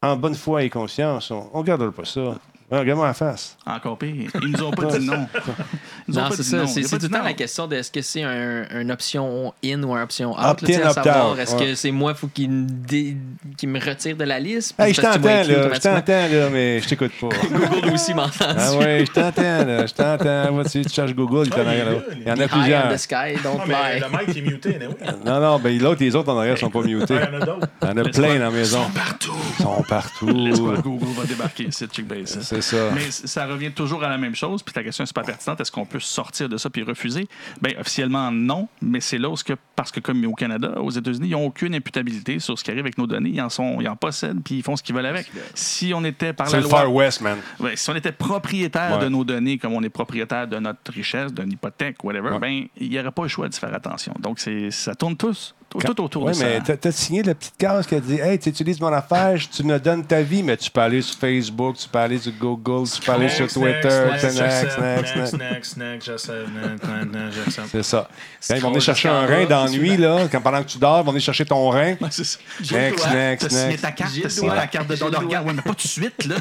[0.00, 2.38] en bonne foi et conscience, on ne regardera pas ça.
[2.70, 3.56] Ah, Regarde-moi la face.
[3.66, 4.30] Encore pire.
[4.42, 5.26] Ils nous ont pas dit non.
[6.08, 6.56] Ils nous ont Non, pas c'est dit ça.
[6.58, 6.66] non.
[6.66, 7.24] C'est Ils ont c'est tout le temps non.
[7.24, 10.38] la question de est-ce que c'est un, une option in ou une option out.
[10.38, 11.66] Opt-in, là, tu sais, à savoir, opt-out, est-ce ouais.
[11.66, 13.16] que c'est moi, faut qu'il me, dé-
[13.58, 14.74] qu'il me retire de la liste?
[14.76, 15.54] puis Hey, je parce que tu vas t'entends, là.
[15.54, 15.94] Je automatiquement.
[15.96, 17.28] t'entends, là, mais je t'écoute pas.
[17.52, 18.44] Google aussi m'entend.
[18.56, 19.86] Ah ouais, je t'entends, là.
[19.86, 20.52] Je t'entends.
[20.52, 22.02] Moi, tu, tu cherches Google, il, Ah, t'en a il est rien là, là.
[22.16, 22.88] il y en a High on plusieurs.
[22.88, 23.14] the sky,
[23.44, 24.00] don't Non, mais lie.
[24.00, 24.78] le mic est muté.
[25.26, 27.14] Non, non, ben l'autre, les autres en arrière sont pas mutés.
[27.14, 27.68] Il y en a d'autres.
[27.82, 28.80] Il y en a plein dans la maison.
[28.94, 29.32] Partout.
[29.58, 30.26] Ils sont partout.
[30.28, 32.38] L'espoir Google va débarquer ici, check base.
[32.40, 32.90] C'est ça.
[32.94, 34.62] Mais ça revient toujours à la même chose.
[34.62, 35.60] Puis ta question est super pertinente.
[35.60, 37.28] Est-ce qu'on peut sortir de ça puis refuser?
[37.60, 38.68] Bien, officiellement, non.
[38.80, 41.74] Mais c'est là où, que, parce que comme au Canada, aux États-Unis, ils n'ont aucune
[41.74, 43.30] imputabilité sur ce qui arrive avec nos données.
[43.30, 45.30] Ils en, sont, ils en possèdent puis ils font ce qu'ils veulent avec.
[45.54, 46.78] Si on était par C'est la le loi...
[46.78, 47.38] Far West, man.
[47.60, 49.04] Ouais, si on était propriétaire Ouais.
[49.04, 52.38] de nos données comme on est propriétaire de notre richesse, d'une hypothèque, whatever, Ouais.
[52.38, 54.14] ben, il n'y aurait pas le choix de faire attention.
[54.18, 56.44] Donc, c'est, ça tourne tous, tout autour oui, de ça.
[56.46, 59.38] Oui, mais t'as signé la petite case qui a dit Hey, tu utilises mon affaire,
[59.50, 62.32] tu me donnes ta vie, mais tu peux aller sur Facebook, tu peux aller sur
[62.38, 63.88] Google, tu peux aller sur Twitter.
[64.12, 68.08] Next, next, next, next, next, next, C'est ça.
[68.50, 70.28] Ils vont venir chercher un rein d'ennui, là.
[70.30, 71.96] Quand, pendant que tu dors, ils vont venir chercher ton rein.
[72.00, 72.40] Next,
[72.72, 73.82] next, next.
[73.82, 75.16] ta carte, ta carte de don de.
[75.16, 76.36] Ouais, mais pas tout de suite, là.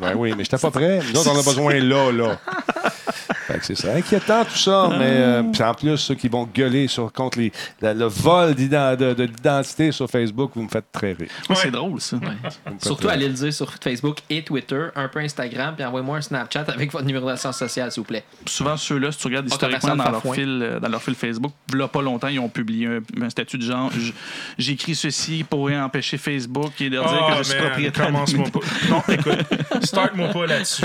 [0.00, 1.00] Ben oui, mais j'étais pas prêt.
[1.12, 2.38] Nous autres, on a besoin là, là.
[3.46, 3.94] Fait que c'est ça.
[3.94, 7.94] Inquiétant tout ça, mais euh, en plus, ceux qui vont gueuler sur, contre les, la-
[7.94, 11.28] le vol d'ident- de- de- d'identité sur Facebook, vous me faites très rire.
[11.48, 12.16] Ouais, C'est drôle, ça.
[12.82, 16.64] Surtout, allez le dire sur Facebook et Twitter, un peu Instagram, puis envoyez-moi un Snapchat
[16.68, 18.24] avec votre numéro d'assurance sociale, s'il vous plaît.
[18.46, 20.34] Souvent, ceux-là, si tu regardes historiquement dans leur, Fafouin.
[20.34, 23.58] fil, euh, dans leur fil Facebook, là, pas longtemps, ils ont publié un, un statut
[23.58, 24.12] de genre j-
[24.58, 28.06] J'écris ceci pour empêcher Facebook et leur dire Oh, que je suis man, propriétaire.
[28.06, 28.60] commence-moi pas.
[28.90, 29.38] Non, écoute,
[29.84, 30.82] start-moi pas là-dessus.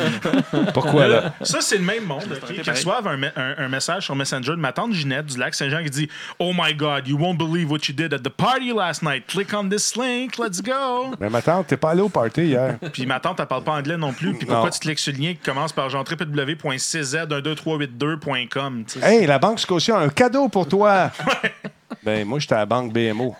[0.73, 1.33] Pourquoi, là?
[1.41, 2.73] Ça, c'est le même monde ok, qui pareil.
[2.73, 5.83] reçoivent un, me- un- un message sur Messenger de ma tante Ginette du lac Saint-Jean
[5.83, 6.09] qui dit
[6.39, 9.25] Oh my God, you won't believe what you did at the party last night.
[9.27, 11.13] Click on this link, let's go.
[11.19, 12.77] Ben, ma tante, t'es pas allé au party hier.
[12.93, 14.33] Puis ma tante, elle parle pas anglais non plus.
[14.33, 18.85] Puis pourquoi tu cliques sur le lien qui commence par genre www.6z12382.com?
[18.85, 19.05] tu sais.
[19.05, 21.11] Hey, la Banque Scotia a un cadeau pour toi.
[22.03, 23.35] ben, moi, j'étais à la Banque BMO.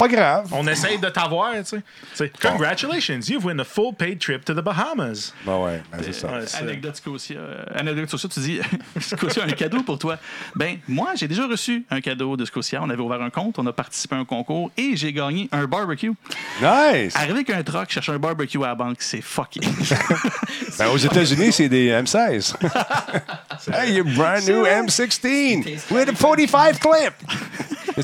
[0.00, 0.48] Pas grave.
[0.52, 1.76] On essaye de t'avoir, tu sais.
[1.76, 1.82] Tu
[2.14, 2.32] sais.
[2.40, 5.34] Congratulations, you've won a full paid trip to the Bahamas.
[5.44, 6.28] Ben ouais, ben, c'est ça.
[6.28, 7.36] Ouais, Anecdote Scotia.
[7.38, 8.60] euh, anecdote Scotia, tu dis
[9.00, 10.16] Scotia a un cadeau pour toi.
[10.56, 12.80] Ben, moi, j'ai déjà reçu un cadeau de Scotia.
[12.82, 15.66] On avait ouvert un compte, on a participé à un concours et j'ai gagné un
[15.66, 16.12] barbecue.
[16.62, 17.14] Nice!
[17.14, 19.60] Arriver avec un truck, chercher un barbecue à la banque, c'est fucky.
[20.78, 22.54] Ben, aux États-Unis, c'est des M16.
[23.74, 27.12] hey, you brand new M16 with a 45 clip.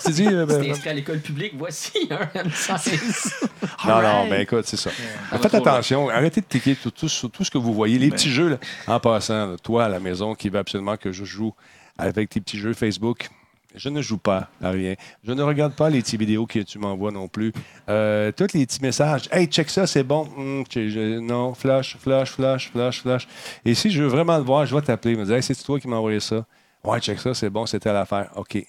[0.02, 0.34] Qu'est-ce que tu dis?
[0.34, 3.46] euh, ben, inscrit à l'école publique, voici un M16.
[3.86, 4.90] Non, non, ben écoute, c'est ça.
[5.30, 6.08] va Faites attention.
[6.08, 7.98] Arrêtez de cliquer sur tout, sur tout ce que vous voyez.
[7.98, 8.56] Les petits jeux, là.
[8.86, 11.54] en passant, là, toi à la maison qui veut absolument que je joue
[11.98, 13.28] avec tes petits jeux Facebook.
[13.74, 14.94] Je ne joue pas à rien.
[15.22, 17.52] Je ne regarde pas les petites vidéos que tu m'envoies non plus.
[17.90, 19.28] Euh, tous les petits messages.
[19.30, 20.26] Hey, check ça, c'est bon.
[20.70, 23.28] Je- non, flash, flash, flash, flash, flash.
[23.66, 25.14] Et si je veux vraiment le voir, je vais t'appeler.
[25.14, 26.46] Me dire, hey, c'est toi qui m'as envoyé ça?
[26.84, 28.30] Ouais, check ça, c'est bon, c'était l'affaire.
[28.36, 28.64] OK.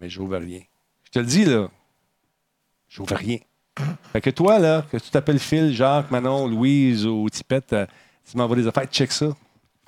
[0.00, 0.60] Mais je n'ouvre rien.
[1.04, 1.68] Je te le dis, là.
[2.88, 3.38] Je n'ouvre rien.
[4.12, 7.86] Fait que toi, là, que tu t'appelles Phil, Jacques, Manon, Louise ou Tipette, euh,
[8.28, 9.28] tu m'envoies des affaires, check ça.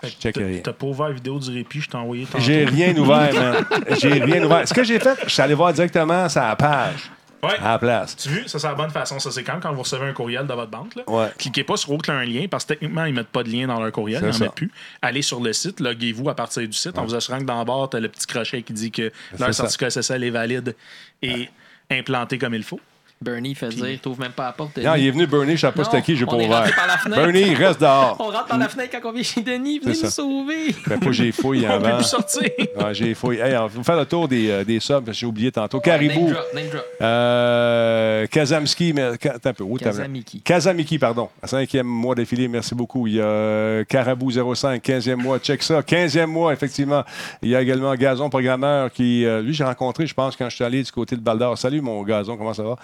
[0.02, 0.60] Je check rien.
[0.62, 2.26] T'as pas ouvert la vidéo du répit, je t'ai envoyé.
[2.38, 3.64] J'ai rien ouvert, man.
[4.00, 4.66] J'ai rien ouvert.
[4.66, 7.10] Ce que j'ai fait, je suis allé voir directement la page,
[7.42, 7.58] Ouais.
[7.58, 8.16] à la place.
[8.16, 9.18] Tu vois, ça c'est la bonne façon.
[9.18, 10.94] Ça, c'est quand, quand vous recevez un courriel de votre banque.
[10.94, 11.28] Là, Ouais.
[11.38, 13.92] Cliquez pas sur aucun lien parce que techniquement, ils mettent pas de lien dans leur
[13.92, 14.22] courriel.
[14.22, 14.70] Ils n'en mettent plus.
[15.00, 17.64] Allez sur le site, loguez-vous à partir du site en vous assurant que dans le
[17.64, 20.76] bord, tu as le petit crochet qui dit que leur certificat SSL est valide
[21.22, 21.48] et
[21.90, 22.80] implanté comme il faut.
[23.22, 24.78] Bernie fait dire, t'ouvres même pas la porte.
[24.78, 26.64] Non, il est venu Bernie, je sais pas c'était qui, j'ai pas ouvert.
[27.06, 28.16] Bernie, reste dehors.
[28.18, 30.72] On rentre par la fenêtre quand on vient chez Denis, venez nous sauver.
[30.72, 31.96] Fait pas j'ai fouillé On peut avant.
[31.98, 32.40] plus sortir.
[32.80, 33.40] Ouais, j'ai fouillé.
[33.42, 35.76] Hey, on va faire le tour des, euh, des subs, parce que j'ai oublié tantôt.
[35.76, 36.84] Name Caribou, drop, name drop.
[37.02, 39.64] euh, Kazamski, mais, Ka- un peu.
[39.64, 40.40] où Kazamiki.
[40.40, 41.28] Kazamiki, pardon.
[41.44, 43.06] Cinquième mois d'affilée, merci beaucoup.
[43.06, 45.82] Il y a Carabou 05, 15e mois, check ça.
[45.82, 47.04] 15e mois, effectivement.
[47.42, 50.54] Il y a également Gazon Programmeur qui, euh, lui, j'ai rencontré, je pense, quand je
[50.54, 51.58] suis allé du côté de Baldor.
[51.58, 52.76] Salut, mon Gazon, comment ça va?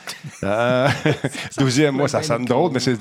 [0.43, 0.89] Euh,
[1.59, 2.97] 12e mois, ça sonne drôle, mais c'est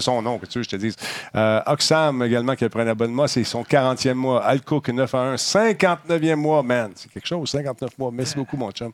[0.00, 0.96] son nom, que tu veux, je te dise.
[1.34, 4.44] Euh, Oxam également, qui a pris un abonnement, c'est son 40e mois.
[4.44, 6.90] Alcook 9 à 1, 59e mois, man.
[6.94, 8.10] C'est quelque chose, 59 mois.
[8.12, 8.92] Merci beaucoup, mon chum.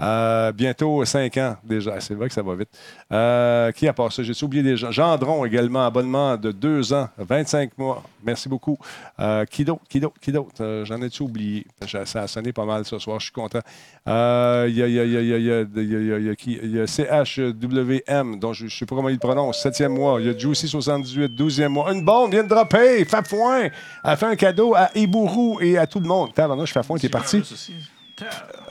[0.00, 2.00] Euh, bientôt 5 ans déjà.
[2.00, 2.68] C'est vrai que ça va vite.
[3.12, 4.24] Euh, qui a passé?
[4.24, 4.90] J'ai oublié des gens?
[4.90, 8.02] Gendron également, abonnement de 2 ans, 25 mois.
[8.24, 8.78] Merci beaucoup.
[9.20, 9.82] Euh, qui d'autre?
[9.88, 10.16] Qui d'autre?
[10.20, 10.50] Qui d'autre?
[10.60, 11.66] Euh, J'en ai-tu oublié?
[12.04, 13.60] Ça a sonné pas mal ce soir, je suis content.
[14.08, 18.86] Euh, Il y, a, il y, a, y, y, y, CHWM, dont je ne sais
[18.86, 20.20] pas comment il le prononce, 7e mois.
[20.20, 21.92] Il y a Juicy 78, 12e mois.
[21.92, 23.04] Une bombe vient de dropper.
[23.04, 23.68] Fafouin
[24.02, 26.32] a fait un cadeau à Ibourou et à tout le monde.
[26.34, 27.42] Tabarnouche, Fafouin, t'es parti.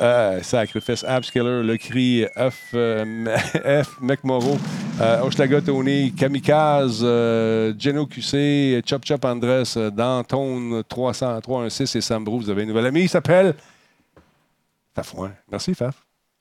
[0.02, 3.38] Euh, sacrifice Abskiller, le cri F, euh,
[3.84, 4.58] F McMorrow.
[5.02, 12.40] euh, Tony, Kamikaze, euh, Geno QC, Chop Chop Andres, Danton 30316 et Sambrou.
[12.40, 13.56] Vous avez un nouvel ami, il s'appelle
[14.96, 15.32] Fafouin.
[15.52, 15.96] Merci, Faf.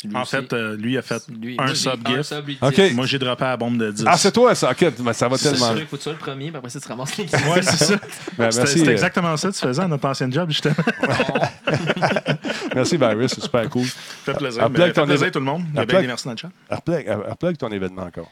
[0.04, 0.30] Lui En aussi.
[0.36, 2.22] fait, euh, lui a fait Lui- un lui, sub un gift.
[2.24, 2.80] sub, lui, OK.
[2.94, 4.04] Moi, j'ai droppé la bombe de 10.
[4.06, 4.70] Ah, c'est toi, ça.
[4.72, 5.66] OK, mais ça va C'est tellement.
[5.68, 7.62] sûr qu'il faut que tu sois le premier, puis après ça, tu ramasses les Ouais,
[7.62, 7.94] c'est ça.
[8.38, 10.74] Ben, C'était merci, c'était euh, exactement ça que tu faisais à notre ancien job, justement.
[12.74, 13.86] merci, Barry, c'est super cool.
[13.86, 14.62] Ça fait plaisir.
[14.64, 15.62] Appelez Mais, avec fait ton plaisir éve- tout le monde.
[15.70, 16.50] Il y a Appelez bien avec- des merci dans le chat.
[16.70, 18.30] Replug, replug ton événement encore.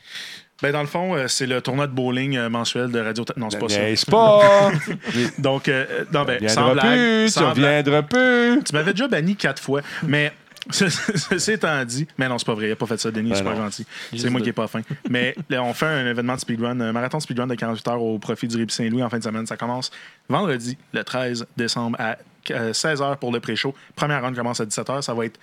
[0.63, 3.25] Ben, dans le fond, euh, c'est le tournoi de bowling euh, mensuel de Radio...
[3.37, 3.79] Non, c'est pas ça.
[3.81, 4.71] N'est-ce pas?
[5.39, 7.87] Donc, euh, non, ben, Tu sans reviendras blague, plus, tu sans blague.
[7.87, 8.63] reviendras plus.
[8.65, 10.33] Tu m'avais déjà banni quatre fois, mais
[10.70, 13.37] ceci étant dit, mais non, c'est pas vrai, il a pas fait ça, Denis, Ben
[13.37, 13.87] c'est pas gentil.
[14.16, 14.82] C'est moi qui est pas fin.
[15.09, 18.03] Mais là, on fait un événement de speedrun, un marathon de speedrun de 48 heures
[18.03, 19.47] au profit du Rip Saint-Louis en fin de semaine.
[19.47, 19.91] Ça commence
[20.28, 22.16] vendredi, le 13 décembre, à
[22.47, 23.74] 16 h pour le pré-show.
[23.97, 25.03] Première run commence à 17 h.
[25.03, 25.39] Ça va être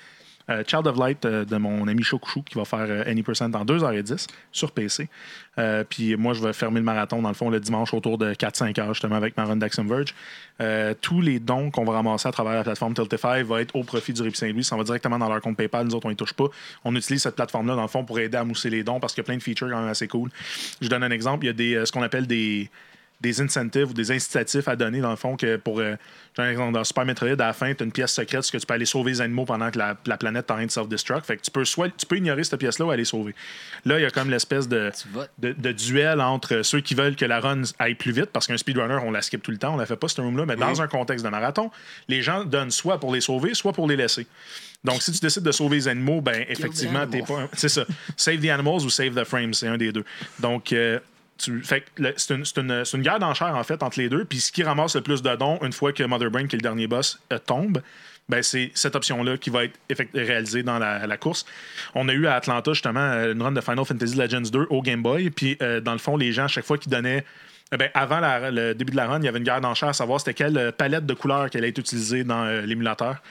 [0.50, 3.52] euh, Child of Light euh, de mon ami Chokushu qui va faire euh, Any Percent
[3.54, 5.10] en 2h10 sur PC.
[5.90, 8.74] Puis moi, je vais fermer le marathon dans le fond le dimanche autour de 4-5
[8.76, 10.14] h justement avec ma run Verge.
[11.02, 14.14] Tous les dons qu'on va ramasser à travers la plateforme Tiltify va être au profit
[14.14, 14.64] du Rip Saint-Louis.
[14.64, 15.88] Ça va directement dans leur compte PayPal.
[15.88, 16.46] Nous autres, on ne touche pas.
[16.86, 19.24] On utilise cette plateforme-là dans le fond pour aider à mousser les dons parce qu'il
[19.24, 20.30] y a plein de features quand même assez cool.
[20.80, 21.46] Je donne un exemple.
[21.46, 22.70] Il y a des, ce qu'on appelle des
[23.22, 25.80] des incentives ou des incitatifs à donner, dans le fond, que pour.
[25.80, 25.96] Euh,
[26.38, 28.74] dans Super Metroid, à la fin, tu as une pièce secrète, ce que tu peux
[28.76, 31.26] aller sauver les animaux pendant que la, la planète est en train de self-destruct.
[31.26, 33.34] Fait que tu peux, soit, tu peux ignorer cette pièce-là ou aller sauver.
[33.86, 34.92] Là, il y a comme l'espèce de,
[35.72, 39.10] duel entre ceux qui veulent que la run aille plus vite, parce qu'un speedrunner, on
[39.10, 41.26] la skip tout le temps, on la fait pas, cette room-là, mais dans un contexte
[41.26, 41.72] de marathon,
[42.08, 44.28] les gens donnent soit pour les sauver, soit pour les laisser.
[44.84, 47.50] Donc, si tu décides de sauver les animaux, ben effectivement, t'es pas.
[47.54, 47.86] C'est ça.
[48.16, 50.06] Save the animals ou save the frames, c'est un des deux.
[50.40, 51.00] Donc, euh,
[51.38, 52.44] c'est une,
[52.94, 54.26] une- guerre d'enchères, en fait, entre les deux.
[54.26, 56.60] Puis, ce qui ramasse le plus de dons, une fois que Mother Brain, qui est
[56.60, 57.82] le dernier boss, euh, tombe,
[58.30, 59.80] ben, c'est cette option-là qui va être
[60.14, 61.46] réalisée dans la, course.
[61.96, 64.82] On a eu à Atlanta, justement, euh, une run de Final Fantasy Legends 2 au
[64.82, 65.30] Game Boy.
[65.30, 67.24] Puis, euh, dans le fond, les gens, à chaque fois qu'ils donnaient.
[67.72, 70.20] ben, avant le début de la run, il y avait une guerre d'enchères à savoir
[70.20, 73.22] c'était quelle palette de couleurs qui allait être utilisée dans l'émulateur.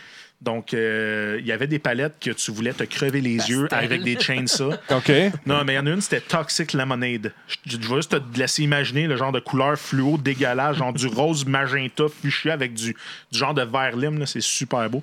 [0.43, 4.03] Donc, euh, il y avait des palettes que tu voulais te crever les yeux avec
[4.03, 4.75] des chainsaws.
[4.91, 5.11] OK.
[5.47, 7.33] Non, mais il y en a une, c'était Toxic Lemonade.
[7.65, 11.07] Je, je vais juste te laisser imaginer le genre de couleur fluo dégueulasse, genre du
[11.07, 12.95] rose magenta fuchsia avec du,
[13.33, 14.19] du genre de vert lime.
[14.19, 15.03] là, C'est super beau.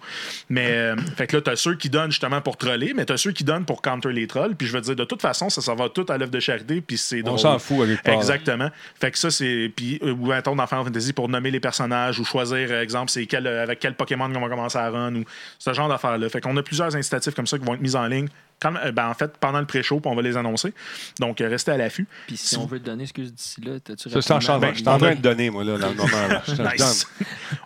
[0.49, 3.31] Mais, euh, fait que là, t'as ceux qui donnent justement pour troller, mais t'as ceux
[3.31, 4.55] qui donnent pour counter les trolls.
[4.55, 6.79] Puis je veux dire, de toute façon, ça, ça va tout à l'œuvre de charité,
[6.81, 8.13] puis c'est On s'en fout à quelque part.
[8.15, 8.69] Exactement.
[8.99, 9.71] Fait que ça, c'est.
[9.75, 12.81] Puis, euh, ou un tour dans Final Fantasy pour nommer les personnages ou choisir, euh,
[12.81, 15.29] exemple, c'est quel, euh, avec quel Pokémon qu'on va commencer à run ou
[15.59, 16.29] ce genre d'affaires-là.
[16.29, 18.27] Fait qu'on a plusieurs incitatifs comme ça qui vont être mis en ligne.
[18.61, 20.73] Quand, euh, ben, en fait, pendant le pré-show, puis on va les annoncer.
[21.19, 22.07] Donc, euh, restez à l'affût.
[22.27, 24.69] Puis si on veut te donner, excuse d'ici là, t'as-tu Ça, c'est en rapidement- chantant.
[24.73, 26.27] Je suis en train de donner, moi, là, dans le moment.
[26.29, 26.41] Là.
[26.47, 27.07] Je Nice.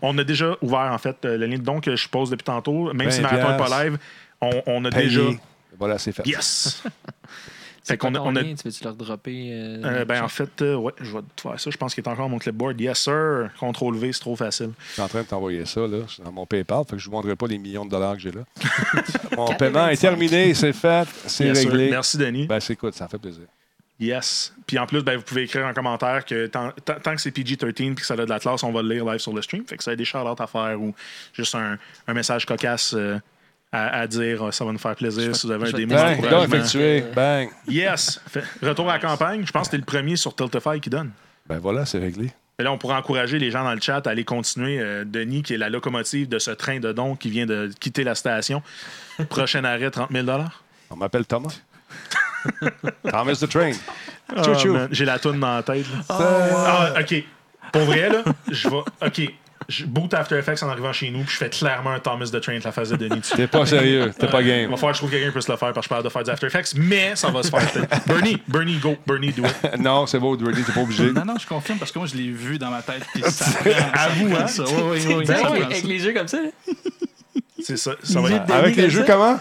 [0.02, 2.46] on a déjà ouvert, en fait, euh, le lien de don que je pose depuis
[2.46, 2.92] tantôt.
[2.94, 3.98] Même si le 20 marathon n'est pas live,
[4.42, 5.02] on, on a donne.
[5.02, 5.22] déjà.
[5.22, 5.40] Payé.
[5.78, 6.26] Voilà, c'est fait.
[6.26, 6.82] Yes!
[7.88, 8.53] C'est Fait quoi qu'on a- ton on a- lien?
[8.53, 9.49] Tu veux-tu leur dropper?
[9.53, 11.69] euh, Euh, ben, en fait, euh, ouais, je vais te faire ça.
[11.72, 12.80] Je pense qu'il est encore mon clipboard.
[12.81, 13.49] Yes, sir.
[13.57, 14.72] Contrôle V, c'est trop facile.
[14.89, 15.99] Je suis en train de t'envoyer ça, là.
[16.09, 16.84] C'est dans mon PayPal.
[16.84, 18.41] Fait que je ne vous montrerai pas les millions de dollars que j'ai là.
[19.38, 21.69] mon paiement est terminé, c'est fait, c'est Yes, sir.
[21.72, 21.89] réglé.
[21.91, 22.45] Merci, Denis.
[22.47, 23.43] Ben, c'est écoute, ça fait plaisir.
[23.99, 24.53] Yes.
[24.68, 27.95] Puis en plus, ben, vous pouvez écrire en commentaire que tant, que c'est PG-13 puis
[27.95, 29.64] que ça a de la classe, on va le lire live sur le stream.
[29.65, 30.93] Fait que ça a des shout à faire ou
[31.34, 31.77] juste un,
[32.07, 33.18] un message cocasse euh,
[33.72, 36.44] à, à dire euh, ça va nous faire plaisir si vous avez un démo Bang,
[36.45, 37.03] effectué.
[37.15, 37.49] Bang.
[37.68, 38.22] Yes.
[38.27, 39.45] Fait- retour à la campagne.
[39.45, 41.11] Je pense que t'es le premier sur Tiltify qui donne.
[41.48, 42.31] Ben voilà, c'est réglé.
[42.60, 44.80] Et là, on pourrait encourager les gens dans le chat à aller continuer.
[44.80, 48.03] Euh, Denis, qui est la locomotive de ce train de dons qui vient de quitter
[48.03, 48.64] la station.
[49.30, 50.26] Prochain arrêt, 30 000
[50.89, 51.60] On m'appelle Thomas.
[53.10, 53.73] Thomas the Train.
[54.35, 55.85] Man, J'ai la toune dans la tête.
[55.89, 56.03] là.
[56.10, 57.23] Ah, OK.
[57.72, 58.76] Pour vrai, là, je vais...
[59.06, 59.34] OK.
[59.69, 62.39] Je boot After Effects en arrivant chez nous, puis je fais clairement un Thomas the
[62.39, 63.34] Train avec la phase de Denis dessus.
[63.35, 64.69] T'es pas sérieux, t'es pas Il game.
[64.72, 66.10] va falloir que je trouve quelqu'un qui puisse le faire parce que je parle de
[66.10, 67.85] faire du After Effects, mais ça va se faire.
[68.07, 68.95] Bernie, Bernie, go.
[69.06, 69.77] Bernie, do it.
[69.80, 71.11] Non, c'est beau, Dirty, t'es pas obligé.
[71.11, 73.03] Non, non, je confirme parce que moi, je l'ai vu dans ma tête.
[73.14, 73.45] puis ça
[73.94, 74.48] À vous, hein?
[74.48, 74.64] ça.
[74.64, 75.26] Oui, oui, oui.
[75.27, 76.38] Ça avec les jeux comme ça.
[76.41, 76.49] là?
[77.61, 77.91] C'est ça.
[78.03, 78.49] Ça va être...
[78.52, 79.38] Avec les jeux, comment?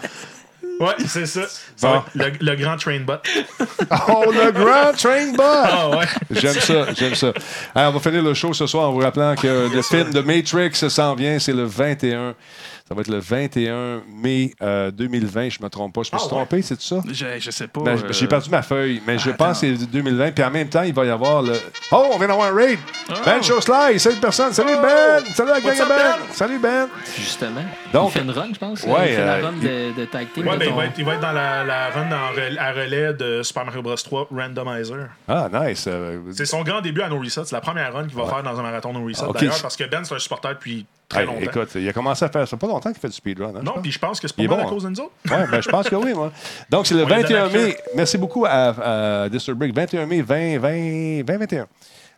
[0.79, 1.41] Ouais, c'est ça.
[1.81, 2.01] Bon.
[2.15, 3.13] le, le grand train bot.
[4.09, 5.39] Oh, le Grand Train Bus!
[5.39, 6.05] Ah ouais.
[6.31, 7.31] J'aime ça, j'aime ça.
[7.75, 10.21] Alors, on va finir le show ce soir en vous rappelant que le film de
[10.21, 12.33] Matrix s'en vient, c'est le 21.
[12.87, 16.03] Ça va être le 21 mai euh, 2020, je me trompe pas.
[16.03, 16.45] Je me suis Ah ouais?
[16.45, 17.01] trompé, c'est ça?
[17.05, 17.81] Je, je sais pas.
[17.81, 19.47] Ben, euh, J'ai perdu ma feuille, mais je attends.
[19.47, 20.31] pense que c'est 2020.
[20.31, 21.59] Puis en même temps, il va y avoir le.
[21.91, 22.79] Oh, on vient d'avoir un raid!
[23.25, 24.53] Ben Show Sly, salut personne.
[24.53, 25.21] Salut Ben!
[25.33, 25.87] Salut la gang de Ben!
[25.89, 26.15] Ben?
[26.31, 26.87] Salut Ben!
[27.17, 27.65] Justement.
[27.91, 28.83] Donc- il fait une run, je pense.
[28.83, 30.47] Ouais, il fait euh, la run de, de tag team.
[30.47, 32.57] Ouais, de ben, il, va être, il va être dans la, la run en rel-
[32.57, 33.95] à relais de Super Mario Bros.
[33.95, 35.09] 3 Randomizer.
[35.27, 35.83] Ah, nice.
[35.89, 37.41] euh, C'est son grand début à No Reset.
[37.43, 39.25] C'est la première run qu'il va faire dans un marathon No Reset.
[39.25, 39.39] Ok.
[39.39, 41.39] D'ailleurs, parce que Ben, c'est un supporter depuis très Hey, longtemps.
[41.39, 42.57] écoute, il a commencé à faire ça.
[42.57, 43.53] pas longtemps qu'il fait du speedrun.
[43.55, 45.13] Hein, non, puis je pense que c'est pas bon, à cause de nous autres.
[45.29, 46.31] Ouais, ben, je pense que oui, moi.
[46.69, 47.77] Donc, c'est le On lui donne 21 la mai.
[47.95, 49.73] Merci beaucoup à, à Disturbrick.
[49.75, 51.67] 21 mai 20, 20, 2021.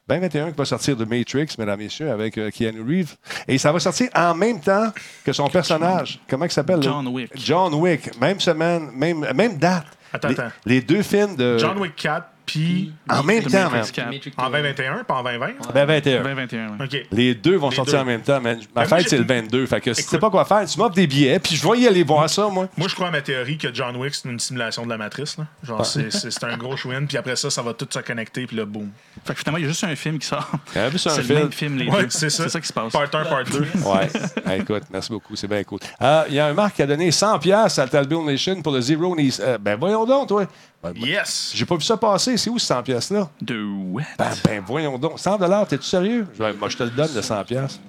[0.08, 3.16] 2021 qui va sortir de Matrix, mesdames, messieurs, avec euh, Keanu Reeves.
[3.48, 4.92] Et ça va sortir en même temps
[5.24, 6.20] que son personnage.
[6.28, 6.78] Comment il s'appelle?
[6.78, 6.82] là?
[6.82, 7.32] John Wick.
[7.36, 8.20] John Wick.
[8.20, 9.86] Même semaine, même, même date.
[10.12, 10.52] Attends, les, attends.
[10.66, 11.60] les deux films de...
[11.60, 14.20] John Wick 4, puis En même temps, Matrix man.
[14.20, 14.34] 4.
[14.38, 15.48] en 2021, pas en 2020.
[15.74, 16.24] Ben, 21.
[16.24, 16.68] 2021.
[16.68, 16.86] ouais.
[16.86, 17.06] OK.
[17.12, 18.00] Les deux vont Les sortir deux.
[18.02, 18.58] en même temps, man.
[18.76, 19.66] Ma Ben, moi, fête, c'est le 22.
[19.68, 20.22] Fait que si tu sais Écoute.
[20.22, 22.68] pas quoi faire, tu m'offres des billets, puis je vais y aller voir ça, moi.
[22.78, 25.38] Moi, je crois à ma théorie que John Wick, c'est une simulation de la matrice.
[25.38, 25.46] Là.
[25.64, 28.46] Genre, c'est- c'est c'est un gros chouin, puis après ça, ça va tout se connecter,
[28.48, 28.90] puis là, boum.
[29.26, 30.50] Fait que finalement, il y a juste un film qui sort.
[30.76, 31.40] Un C'est le film.
[31.40, 32.10] même film, les Ouais, deux.
[32.10, 32.44] c'est ça.
[32.44, 32.92] C'est ça qui se passe.
[32.92, 33.68] Part 1, part 2.
[33.86, 34.58] Ouais.
[34.58, 35.36] Écoute, merci beaucoup.
[35.36, 35.80] C'est bien cool.
[36.02, 38.72] Euh, Il y a un Marc qui a donné 100$ piastres à Talbot Nation pour
[38.74, 39.42] le Zero Nice.
[39.44, 40.46] Euh, ben, voyons donc, toi.
[40.82, 41.52] Ben, ben, Yes!
[41.54, 42.38] J'ai pas vu ça passer.
[42.38, 43.30] C'est où ce 100$ piastres-là?
[43.42, 43.62] De
[43.92, 44.04] what?
[44.18, 45.18] Ben, ben, voyons donc.
[45.20, 46.26] 100$, t'es-tu sérieux?
[46.38, 47.44] Je vais- moi, je te le donne, le 100$.
[47.44, 47.80] piastres.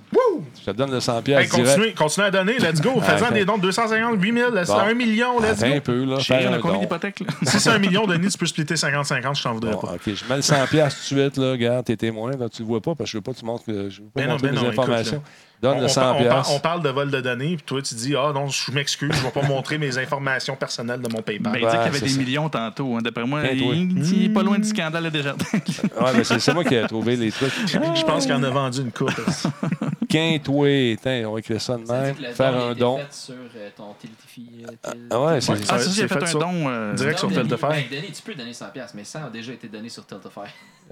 [0.59, 1.71] Je te donne le 100$ Hey, piastres direct.
[1.71, 3.01] continuez, continuez à donner, let's go.
[3.01, 3.35] Faisant Attends.
[3.35, 4.79] des dons de 250, 8000, là, c'est Bon.
[4.81, 5.81] 1 million, let's Attends un go.
[5.83, 6.19] peu, là.
[6.19, 7.27] Chérie, on a un combien d'hypothèques, là?
[7.45, 9.93] Si c'est un million, Denis, tu peux splitter 50-50, je t'en voudrais Bon, pas.
[9.93, 11.53] OK, je mets le 100$ piastres tout de suite, là.
[11.53, 12.49] Regarde, t'es témoin, là.
[12.49, 14.09] Tu le vois pas parce que je veux pas que tu montres que je veux
[14.09, 15.23] pas Ben non, montrer ben mes non, écoute, informations.
[15.63, 15.95] Donne On, le on 100$.
[15.95, 16.55] par- on par- piastres.
[16.55, 19.21] on parle de vol de données, puis toi, tu dis Ah non, je m'excuse, je
[19.23, 21.53] vais pas montrer mes informations personnelles de mon PayPal.
[21.53, 22.19] Ben, il dit Ouais, qu'il y avait des ça.
[22.19, 22.97] millions tantôt.
[22.97, 23.01] hein.
[23.03, 25.33] D'après moi, Ben, il il est pas loin du scandale là, déjà.
[25.35, 27.53] Ouais, mais c'est c'est moi qui ai trouvé les trucs.
[27.67, 29.11] je pense qu'il en a vendu une coupe.
[30.09, 30.99] Quintoué.
[31.27, 32.15] On va écrire ça de même.
[32.35, 32.99] Faire un don.
[32.99, 33.95] fait sur euh, ton
[34.47, 34.99] Tiltify.
[35.11, 35.59] Ah ouais, c'est Ouais.
[35.69, 36.39] Ah, Ouais, c'est ça, il c'est a fait fait un ça.
[36.39, 36.69] don.
[36.69, 37.67] euh, Direct sur Tiltify.
[37.69, 40.41] Ben, Denis, tu peux donner 100$, mais ça a déjà été donné sur Tiltify.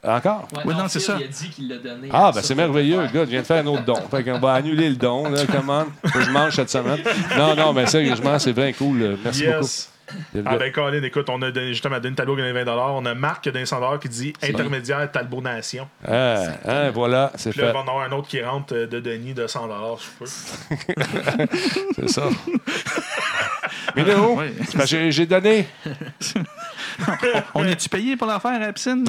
[0.04, 0.48] Encore?
[0.54, 1.16] Ouais, Oui, non, c'est ça.
[1.18, 2.08] Il a dit qu'il l'a donné.
[2.12, 3.24] Ah, euh, ben c'est merveilleux, le gars.
[3.24, 3.96] Je viens de faire un autre don.
[4.10, 7.00] Fait qu'on va annuler le don, là, que je mange cette semaine.
[7.36, 9.18] Non, non, mais sérieusement, c'est bien cool.
[9.24, 9.54] Merci Yes!
[9.54, 9.97] beaucoup.
[10.47, 13.05] Ah ben Colin, écoute, on a donné, justement donné Talbot qui a donné 20 On
[13.06, 15.89] a Marc qui a donné 100 qui dit intermédiaire Talbot Nation.
[16.06, 17.72] Ah, hein, voilà, c'est Puis là, fait.
[17.72, 19.68] il va en avoir un autre qui rentre euh, de Denis de 100
[19.98, 20.26] je peux.
[21.97, 22.28] C'est ça.
[23.97, 25.66] Mais parce que j'ai j'ai donné.
[27.55, 29.05] On est-tu payé pour l'affaire à piscine?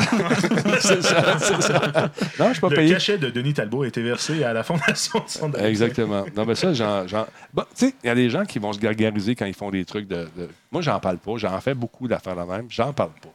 [0.80, 2.12] C'est ça, c'est ça.
[2.40, 2.94] Non, je suis pas Le payé.
[2.94, 6.26] cachet de Denis Talbot a été versé à la fondation de son Exactement.
[6.36, 7.08] Non, mais ça, j'en.
[7.08, 9.54] j'en- Bon, tu sais, il y a des gens qui vont se gargariser quand ils
[9.54, 10.28] font des trucs de.
[10.38, 11.38] de- Moi, j'en parle pas.
[11.38, 12.68] J'en fais beaucoup d'affaires de même.
[12.70, 13.30] J'en parle pas.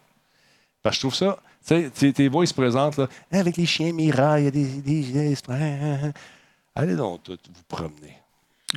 [0.82, 1.39] Parce que je trouve ça.
[1.66, 3.09] Tu sais, tes- voix, ils se présentent, là.
[3.32, 4.66] Avec les chiens Mira, il y a des.
[4.82, 5.55] des esprits.
[6.74, 8.19] Allez donc, tous vous promener.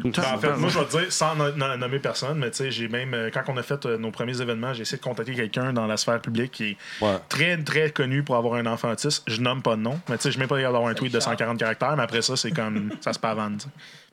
[0.04, 2.58] Ben, en fait, moi, je vais te dire, sans no- no- nommer personne, mais tu
[2.58, 5.04] sais, j'ai même, euh, quand on a fait euh, nos premiers événements, j'ai essayé de
[5.04, 7.18] contacter quelqu'un dans la sphère publique qui est Ouais.
[7.30, 9.24] très, très connu pour avoir un enfant autiste.
[9.26, 11.20] Je nomme pas de nom, mais tu sais, je même pas d'avoir un tweet de
[11.20, 13.70] 140 caractères, mais après ça, c'est comme, ça se pavane, tu sais.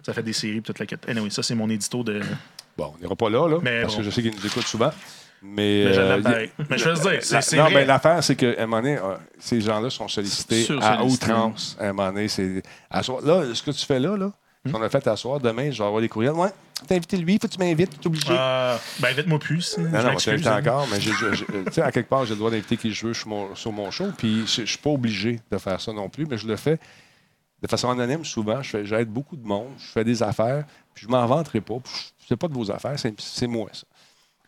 [0.07, 1.07] Ça fait des séries, puis toute la quête.
[1.07, 2.23] Anyway, ça, c'est mon édito de.
[2.77, 3.59] Bon, on n'ira pas là, là.
[3.63, 3.99] Mais parce bon.
[4.01, 4.91] que je sais qu'ils nous écoutent souvent.
[5.43, 5.85] Mais.
[5.87, 6.19] Mais je euh, a-.
[6.71, 7.75] Mais veux dire, c'est non, vrai.
[7.75, 11.77] mais l'affaire, c'est qu'à un moment donné, euh, ces gens-là sont sollicités à outrance.
[11.79, 12.63] À un moment donné, c'est.
[12.91, 14.31] Là, ce que tu fais là, là,
[14.65, 14.71] Hmm?
[14.71, 16.33] ce qu'on a fait à soir, demain, je vais avoir des courriels.
[16.33, 16.49] Ouais,
[16.89, 18.29] t'as invité lui, faut que tu m'invites, tu es obligé.
[18.31, 19.77] Euh, ben, invite-moi plus.
[19.77, 20.59] non, je non, on t'invite hein.
[20.59, 21.11] encore, mais tu
[21.71, 23.91] sais, à quelque part, j'ai le droit d'inviter qui je veux sur mon, sur mon
[23.91, 26.57] show, puis je ne suis pas obligé de faire ça non plus, mais je le
[26.57, 26.79] fais
[27.63, 28.63] de façon anonyme souvent.
[28.63, 30.65] Je fais- J'aide beaucoup de monde, je fais des affaires,
[30.95, 31.77] puis je m'en vanterai pas.
[32.27, 33.85] C'est pas de vos affaires, c'est moi, ça.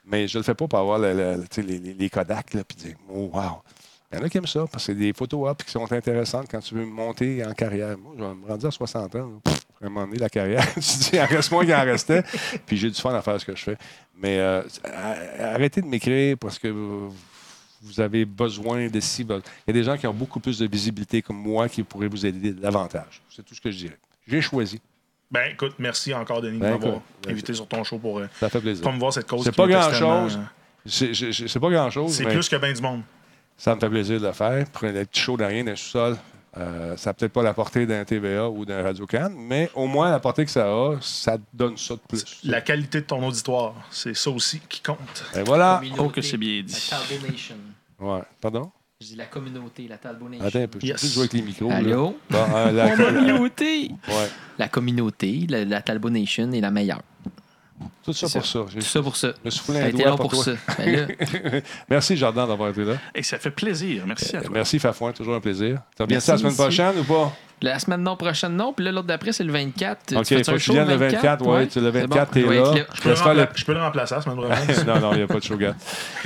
[0.05, 3.63] Mais je le fais pas pour avoir les, Kodak, là, puis dire, oh, wow.
[4.13, 5.91] Il y en a qui aiment ça, parce que c'est des photos up qui sont
[5.91, 7.99] intéressantes quand tu veux monter en carrière.
[7.99, 9.41] Moi, je vais me rendre à 60 ans.
[9.43, 11.85] pff, à un moment donné, la carrière, tu dis, il en reste moins qu'il en
[11.85, 12.23] restait.
[12.65, 13.77] Puis j'ai du fun à faire ce que je fais.
[14.17, 14.63] Mais euh,
[15.39, 19.35] arrêtez de m'écrire parce que vous, avez besoin de be- Il
[19.67, 22.25] y a des gens qui ont beaucoup plus de visibilité comme moi qui pourraient vous
[22.25, 23.23] aider davantage.
[23.29, 23.99] C'est tout ce que je dirais.
[24.27, 24.81] J'ai choisi.
[25.31, 28.29] Ben, écoute, merci encore, Denis, Ben, de m'avoir ben, invité sur ton show pour euh,
[28.39, 28.83] Ça fait plaisir.
[28.83, 29.45] promouvoir cette cause.
[29.45, 30.39] C'est pas grand-chose.
[30.85, 33.03] C'est c'est- pas grand-chose, C'est mais plus que bien du monde.
[33.57, 34.65] ça me fait plaisir de le faire.
[34.73, 36.17] Prenez des petits shows de rien dans le sous-sol.
[36.59, 39.87] Euh, ça n'a peut-être pas la portée d'un TVA ou d'un Radio Can, mais au
[39.87, 42.25] moins la portée que ça a, ça donne ça de plus.
[42.45, 45.25] La qualité de ton auditoire, c'est ça aussi qui compte.
[45.35, 45.83] Et voilà.
[45.99, 46.91] Oh, que c'est bien dit.
[48.01, 48.07] La.
[48.07, 48.23] Ouais.
[48.41, 48.71] Pardon?
[49.01, 50.47] Je dis la communauté, la Talbot Nation.
[50.47, 50.79] Attends un peu.
[50.81, 51.03] Je Yes.
[51.03, 51.69] peux jouer avec les micros.
[51.69, 51.77] là.
[51.77, 52.19] Allô?
[52.31, 53.91] Bon, euh, la- Communauté!
[54.09, 54.29] ouais.
[54.59, 57.03] La communauté, la, la Talbot Nation est la meilleure.
[58.03, 58.61] Tout ça pour ça.
[58.73, 59.33] Tout ça pour ça.
[59.45, 60.55] je me T'as un été doigt là pour, pour toi.
[60.55, 60.75] ça.
[60.79, 61.15] Ben
[61.91, 62.95] Merci, Jordan, d'avoir été là.
[63.15, 64.05] Et ça fait plaisir.
[64.07, 64.51] Merci à toi.
[64.55, 65.13] Merci, Fafouin.
[65.13, 65.83] Toujours un plaisir.
[65.95, 67.37] Tu reviens ça la semaine prochaine ou pas?
[67.63, 68.73] La semaine non prochaine, non.
[68.73, 70.15] Puis là, l'autre d'après, c'est le 24.
[70.17, 71.47] OK, tu fais faut un que tu viennes le 24.
[71.47, 72.47] Ouais, tu- le C'est 24, bon, t'es là.
[72.95, 74.87] Je peux, le je peux le remplacer la semaine prochaine.
[74.87, 75.75] non, non, il n'y a pas de show, gars.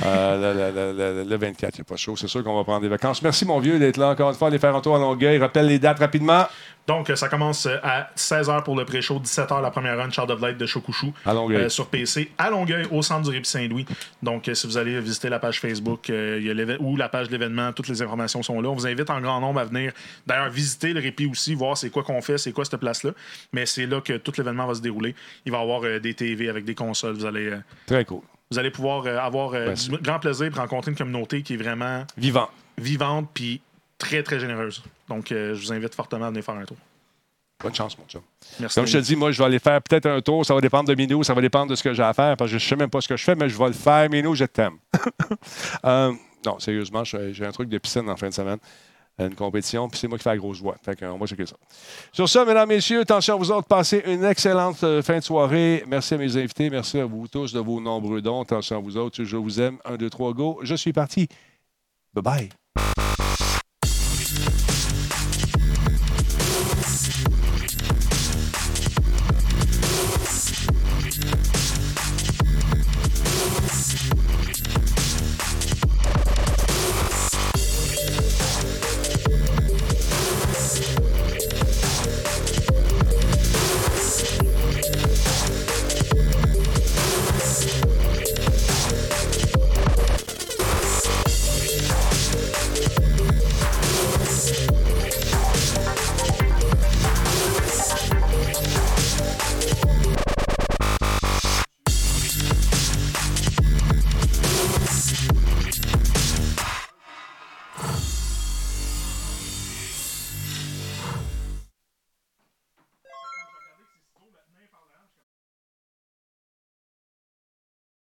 [0.05, 2.15] Euh, le, le- le- le 24, il n'y a pas de show.
[2.17, 3.21] C'est sûr qu'on va prendre des vacances.
[3.21, 4.49] Merci, mon vieux, d'être là encore une fois.
[4.49, 5.37] Aller faire un tour à Longueuil.
[5.37, 6.45] Rappelle les dates rapidement.
[6.87, 10.41] Donc, ça commence euh, à 16h pour le pré-show, 17h la première run, Child of
[10.41, 11.13] Light de Shokushu.
[11.25, 11.63] À Longueuil.
[11.63, 13.85] euh, sur PC, à Longueuil, au centre du Répit Saint-Louis.
[14.23, 17.07] Donc, euh, si vous allez visiter la page Facebook euh, il y a ou la
[17.07, 18.69] page de l'événement, toutes les informations sont là.
[18.69, 19.93] On vous invite en grand nombre à venir,
[20.25, 23.11] d'ailleurs, visiter le Répit aussi, voir c'est quoi qu'on fait, c'est quoi cette place-là.
[23.53, 25.15] Mais c'est là que tout l'événement va se dérouler.
[25.45, 27.13] Il va y avoir des TV avec des consoles.
[27.13, 27.51] Vous allez,
[27.85, 28.21] Très cool.
[28.49, 29.89] vous allez pouvoir avoir Merci.
[29.89, 32.49] du grand plaisir de rencontrer une communauté qui est vraiment Vivant.
[32.77, 33.61] vivante puis
[34.01, 34.83] très, très généreuse.
[35.07, 36.77] Donc, euh, je vous invite fortement à venir faire un tour.
[37.61, 38.21] Bonne chance, mon chum.
[38.59, 38.75] Merci.
[38.75, 40.43] Comme je te dis, moi, je vais aller faire peut-être un tour.
[40.43, 42.51] Ça va dépendre de Minou, ça va dépendre de ce que j'ai à faire, parce
[42.51, 44.09] que je ne sais même pas ce que je fais, mais je vais le faire.
[44.09, 44.77] Minou, je t'aime.
[45.85, 46.11] Euh,
[46.45, 48.57] non, sérieusement, j'ai un truc de piscine en fin de semaine.
[49.19, 50.75] Une compétition, puis c'est moi qui fais la grosse voix.
[50.83, 51.55] Fait qu'on va checker ça.
[52.11, 55.83] Sur ça, mesdames, messieurs, attention à vous autres, passez une excellente euh, fin de soirée.
[55.87, 58.41] Merci à mes invités, merci à vous tous de vos nombreux dons.
[58.41, 59.77] Attention à vous autres, je vous aime.
[59.85, 60.59] Un, deux, trois, go.
[60.63, 61.27] Je suis parti.
[62.13, 63.20] Bye bye.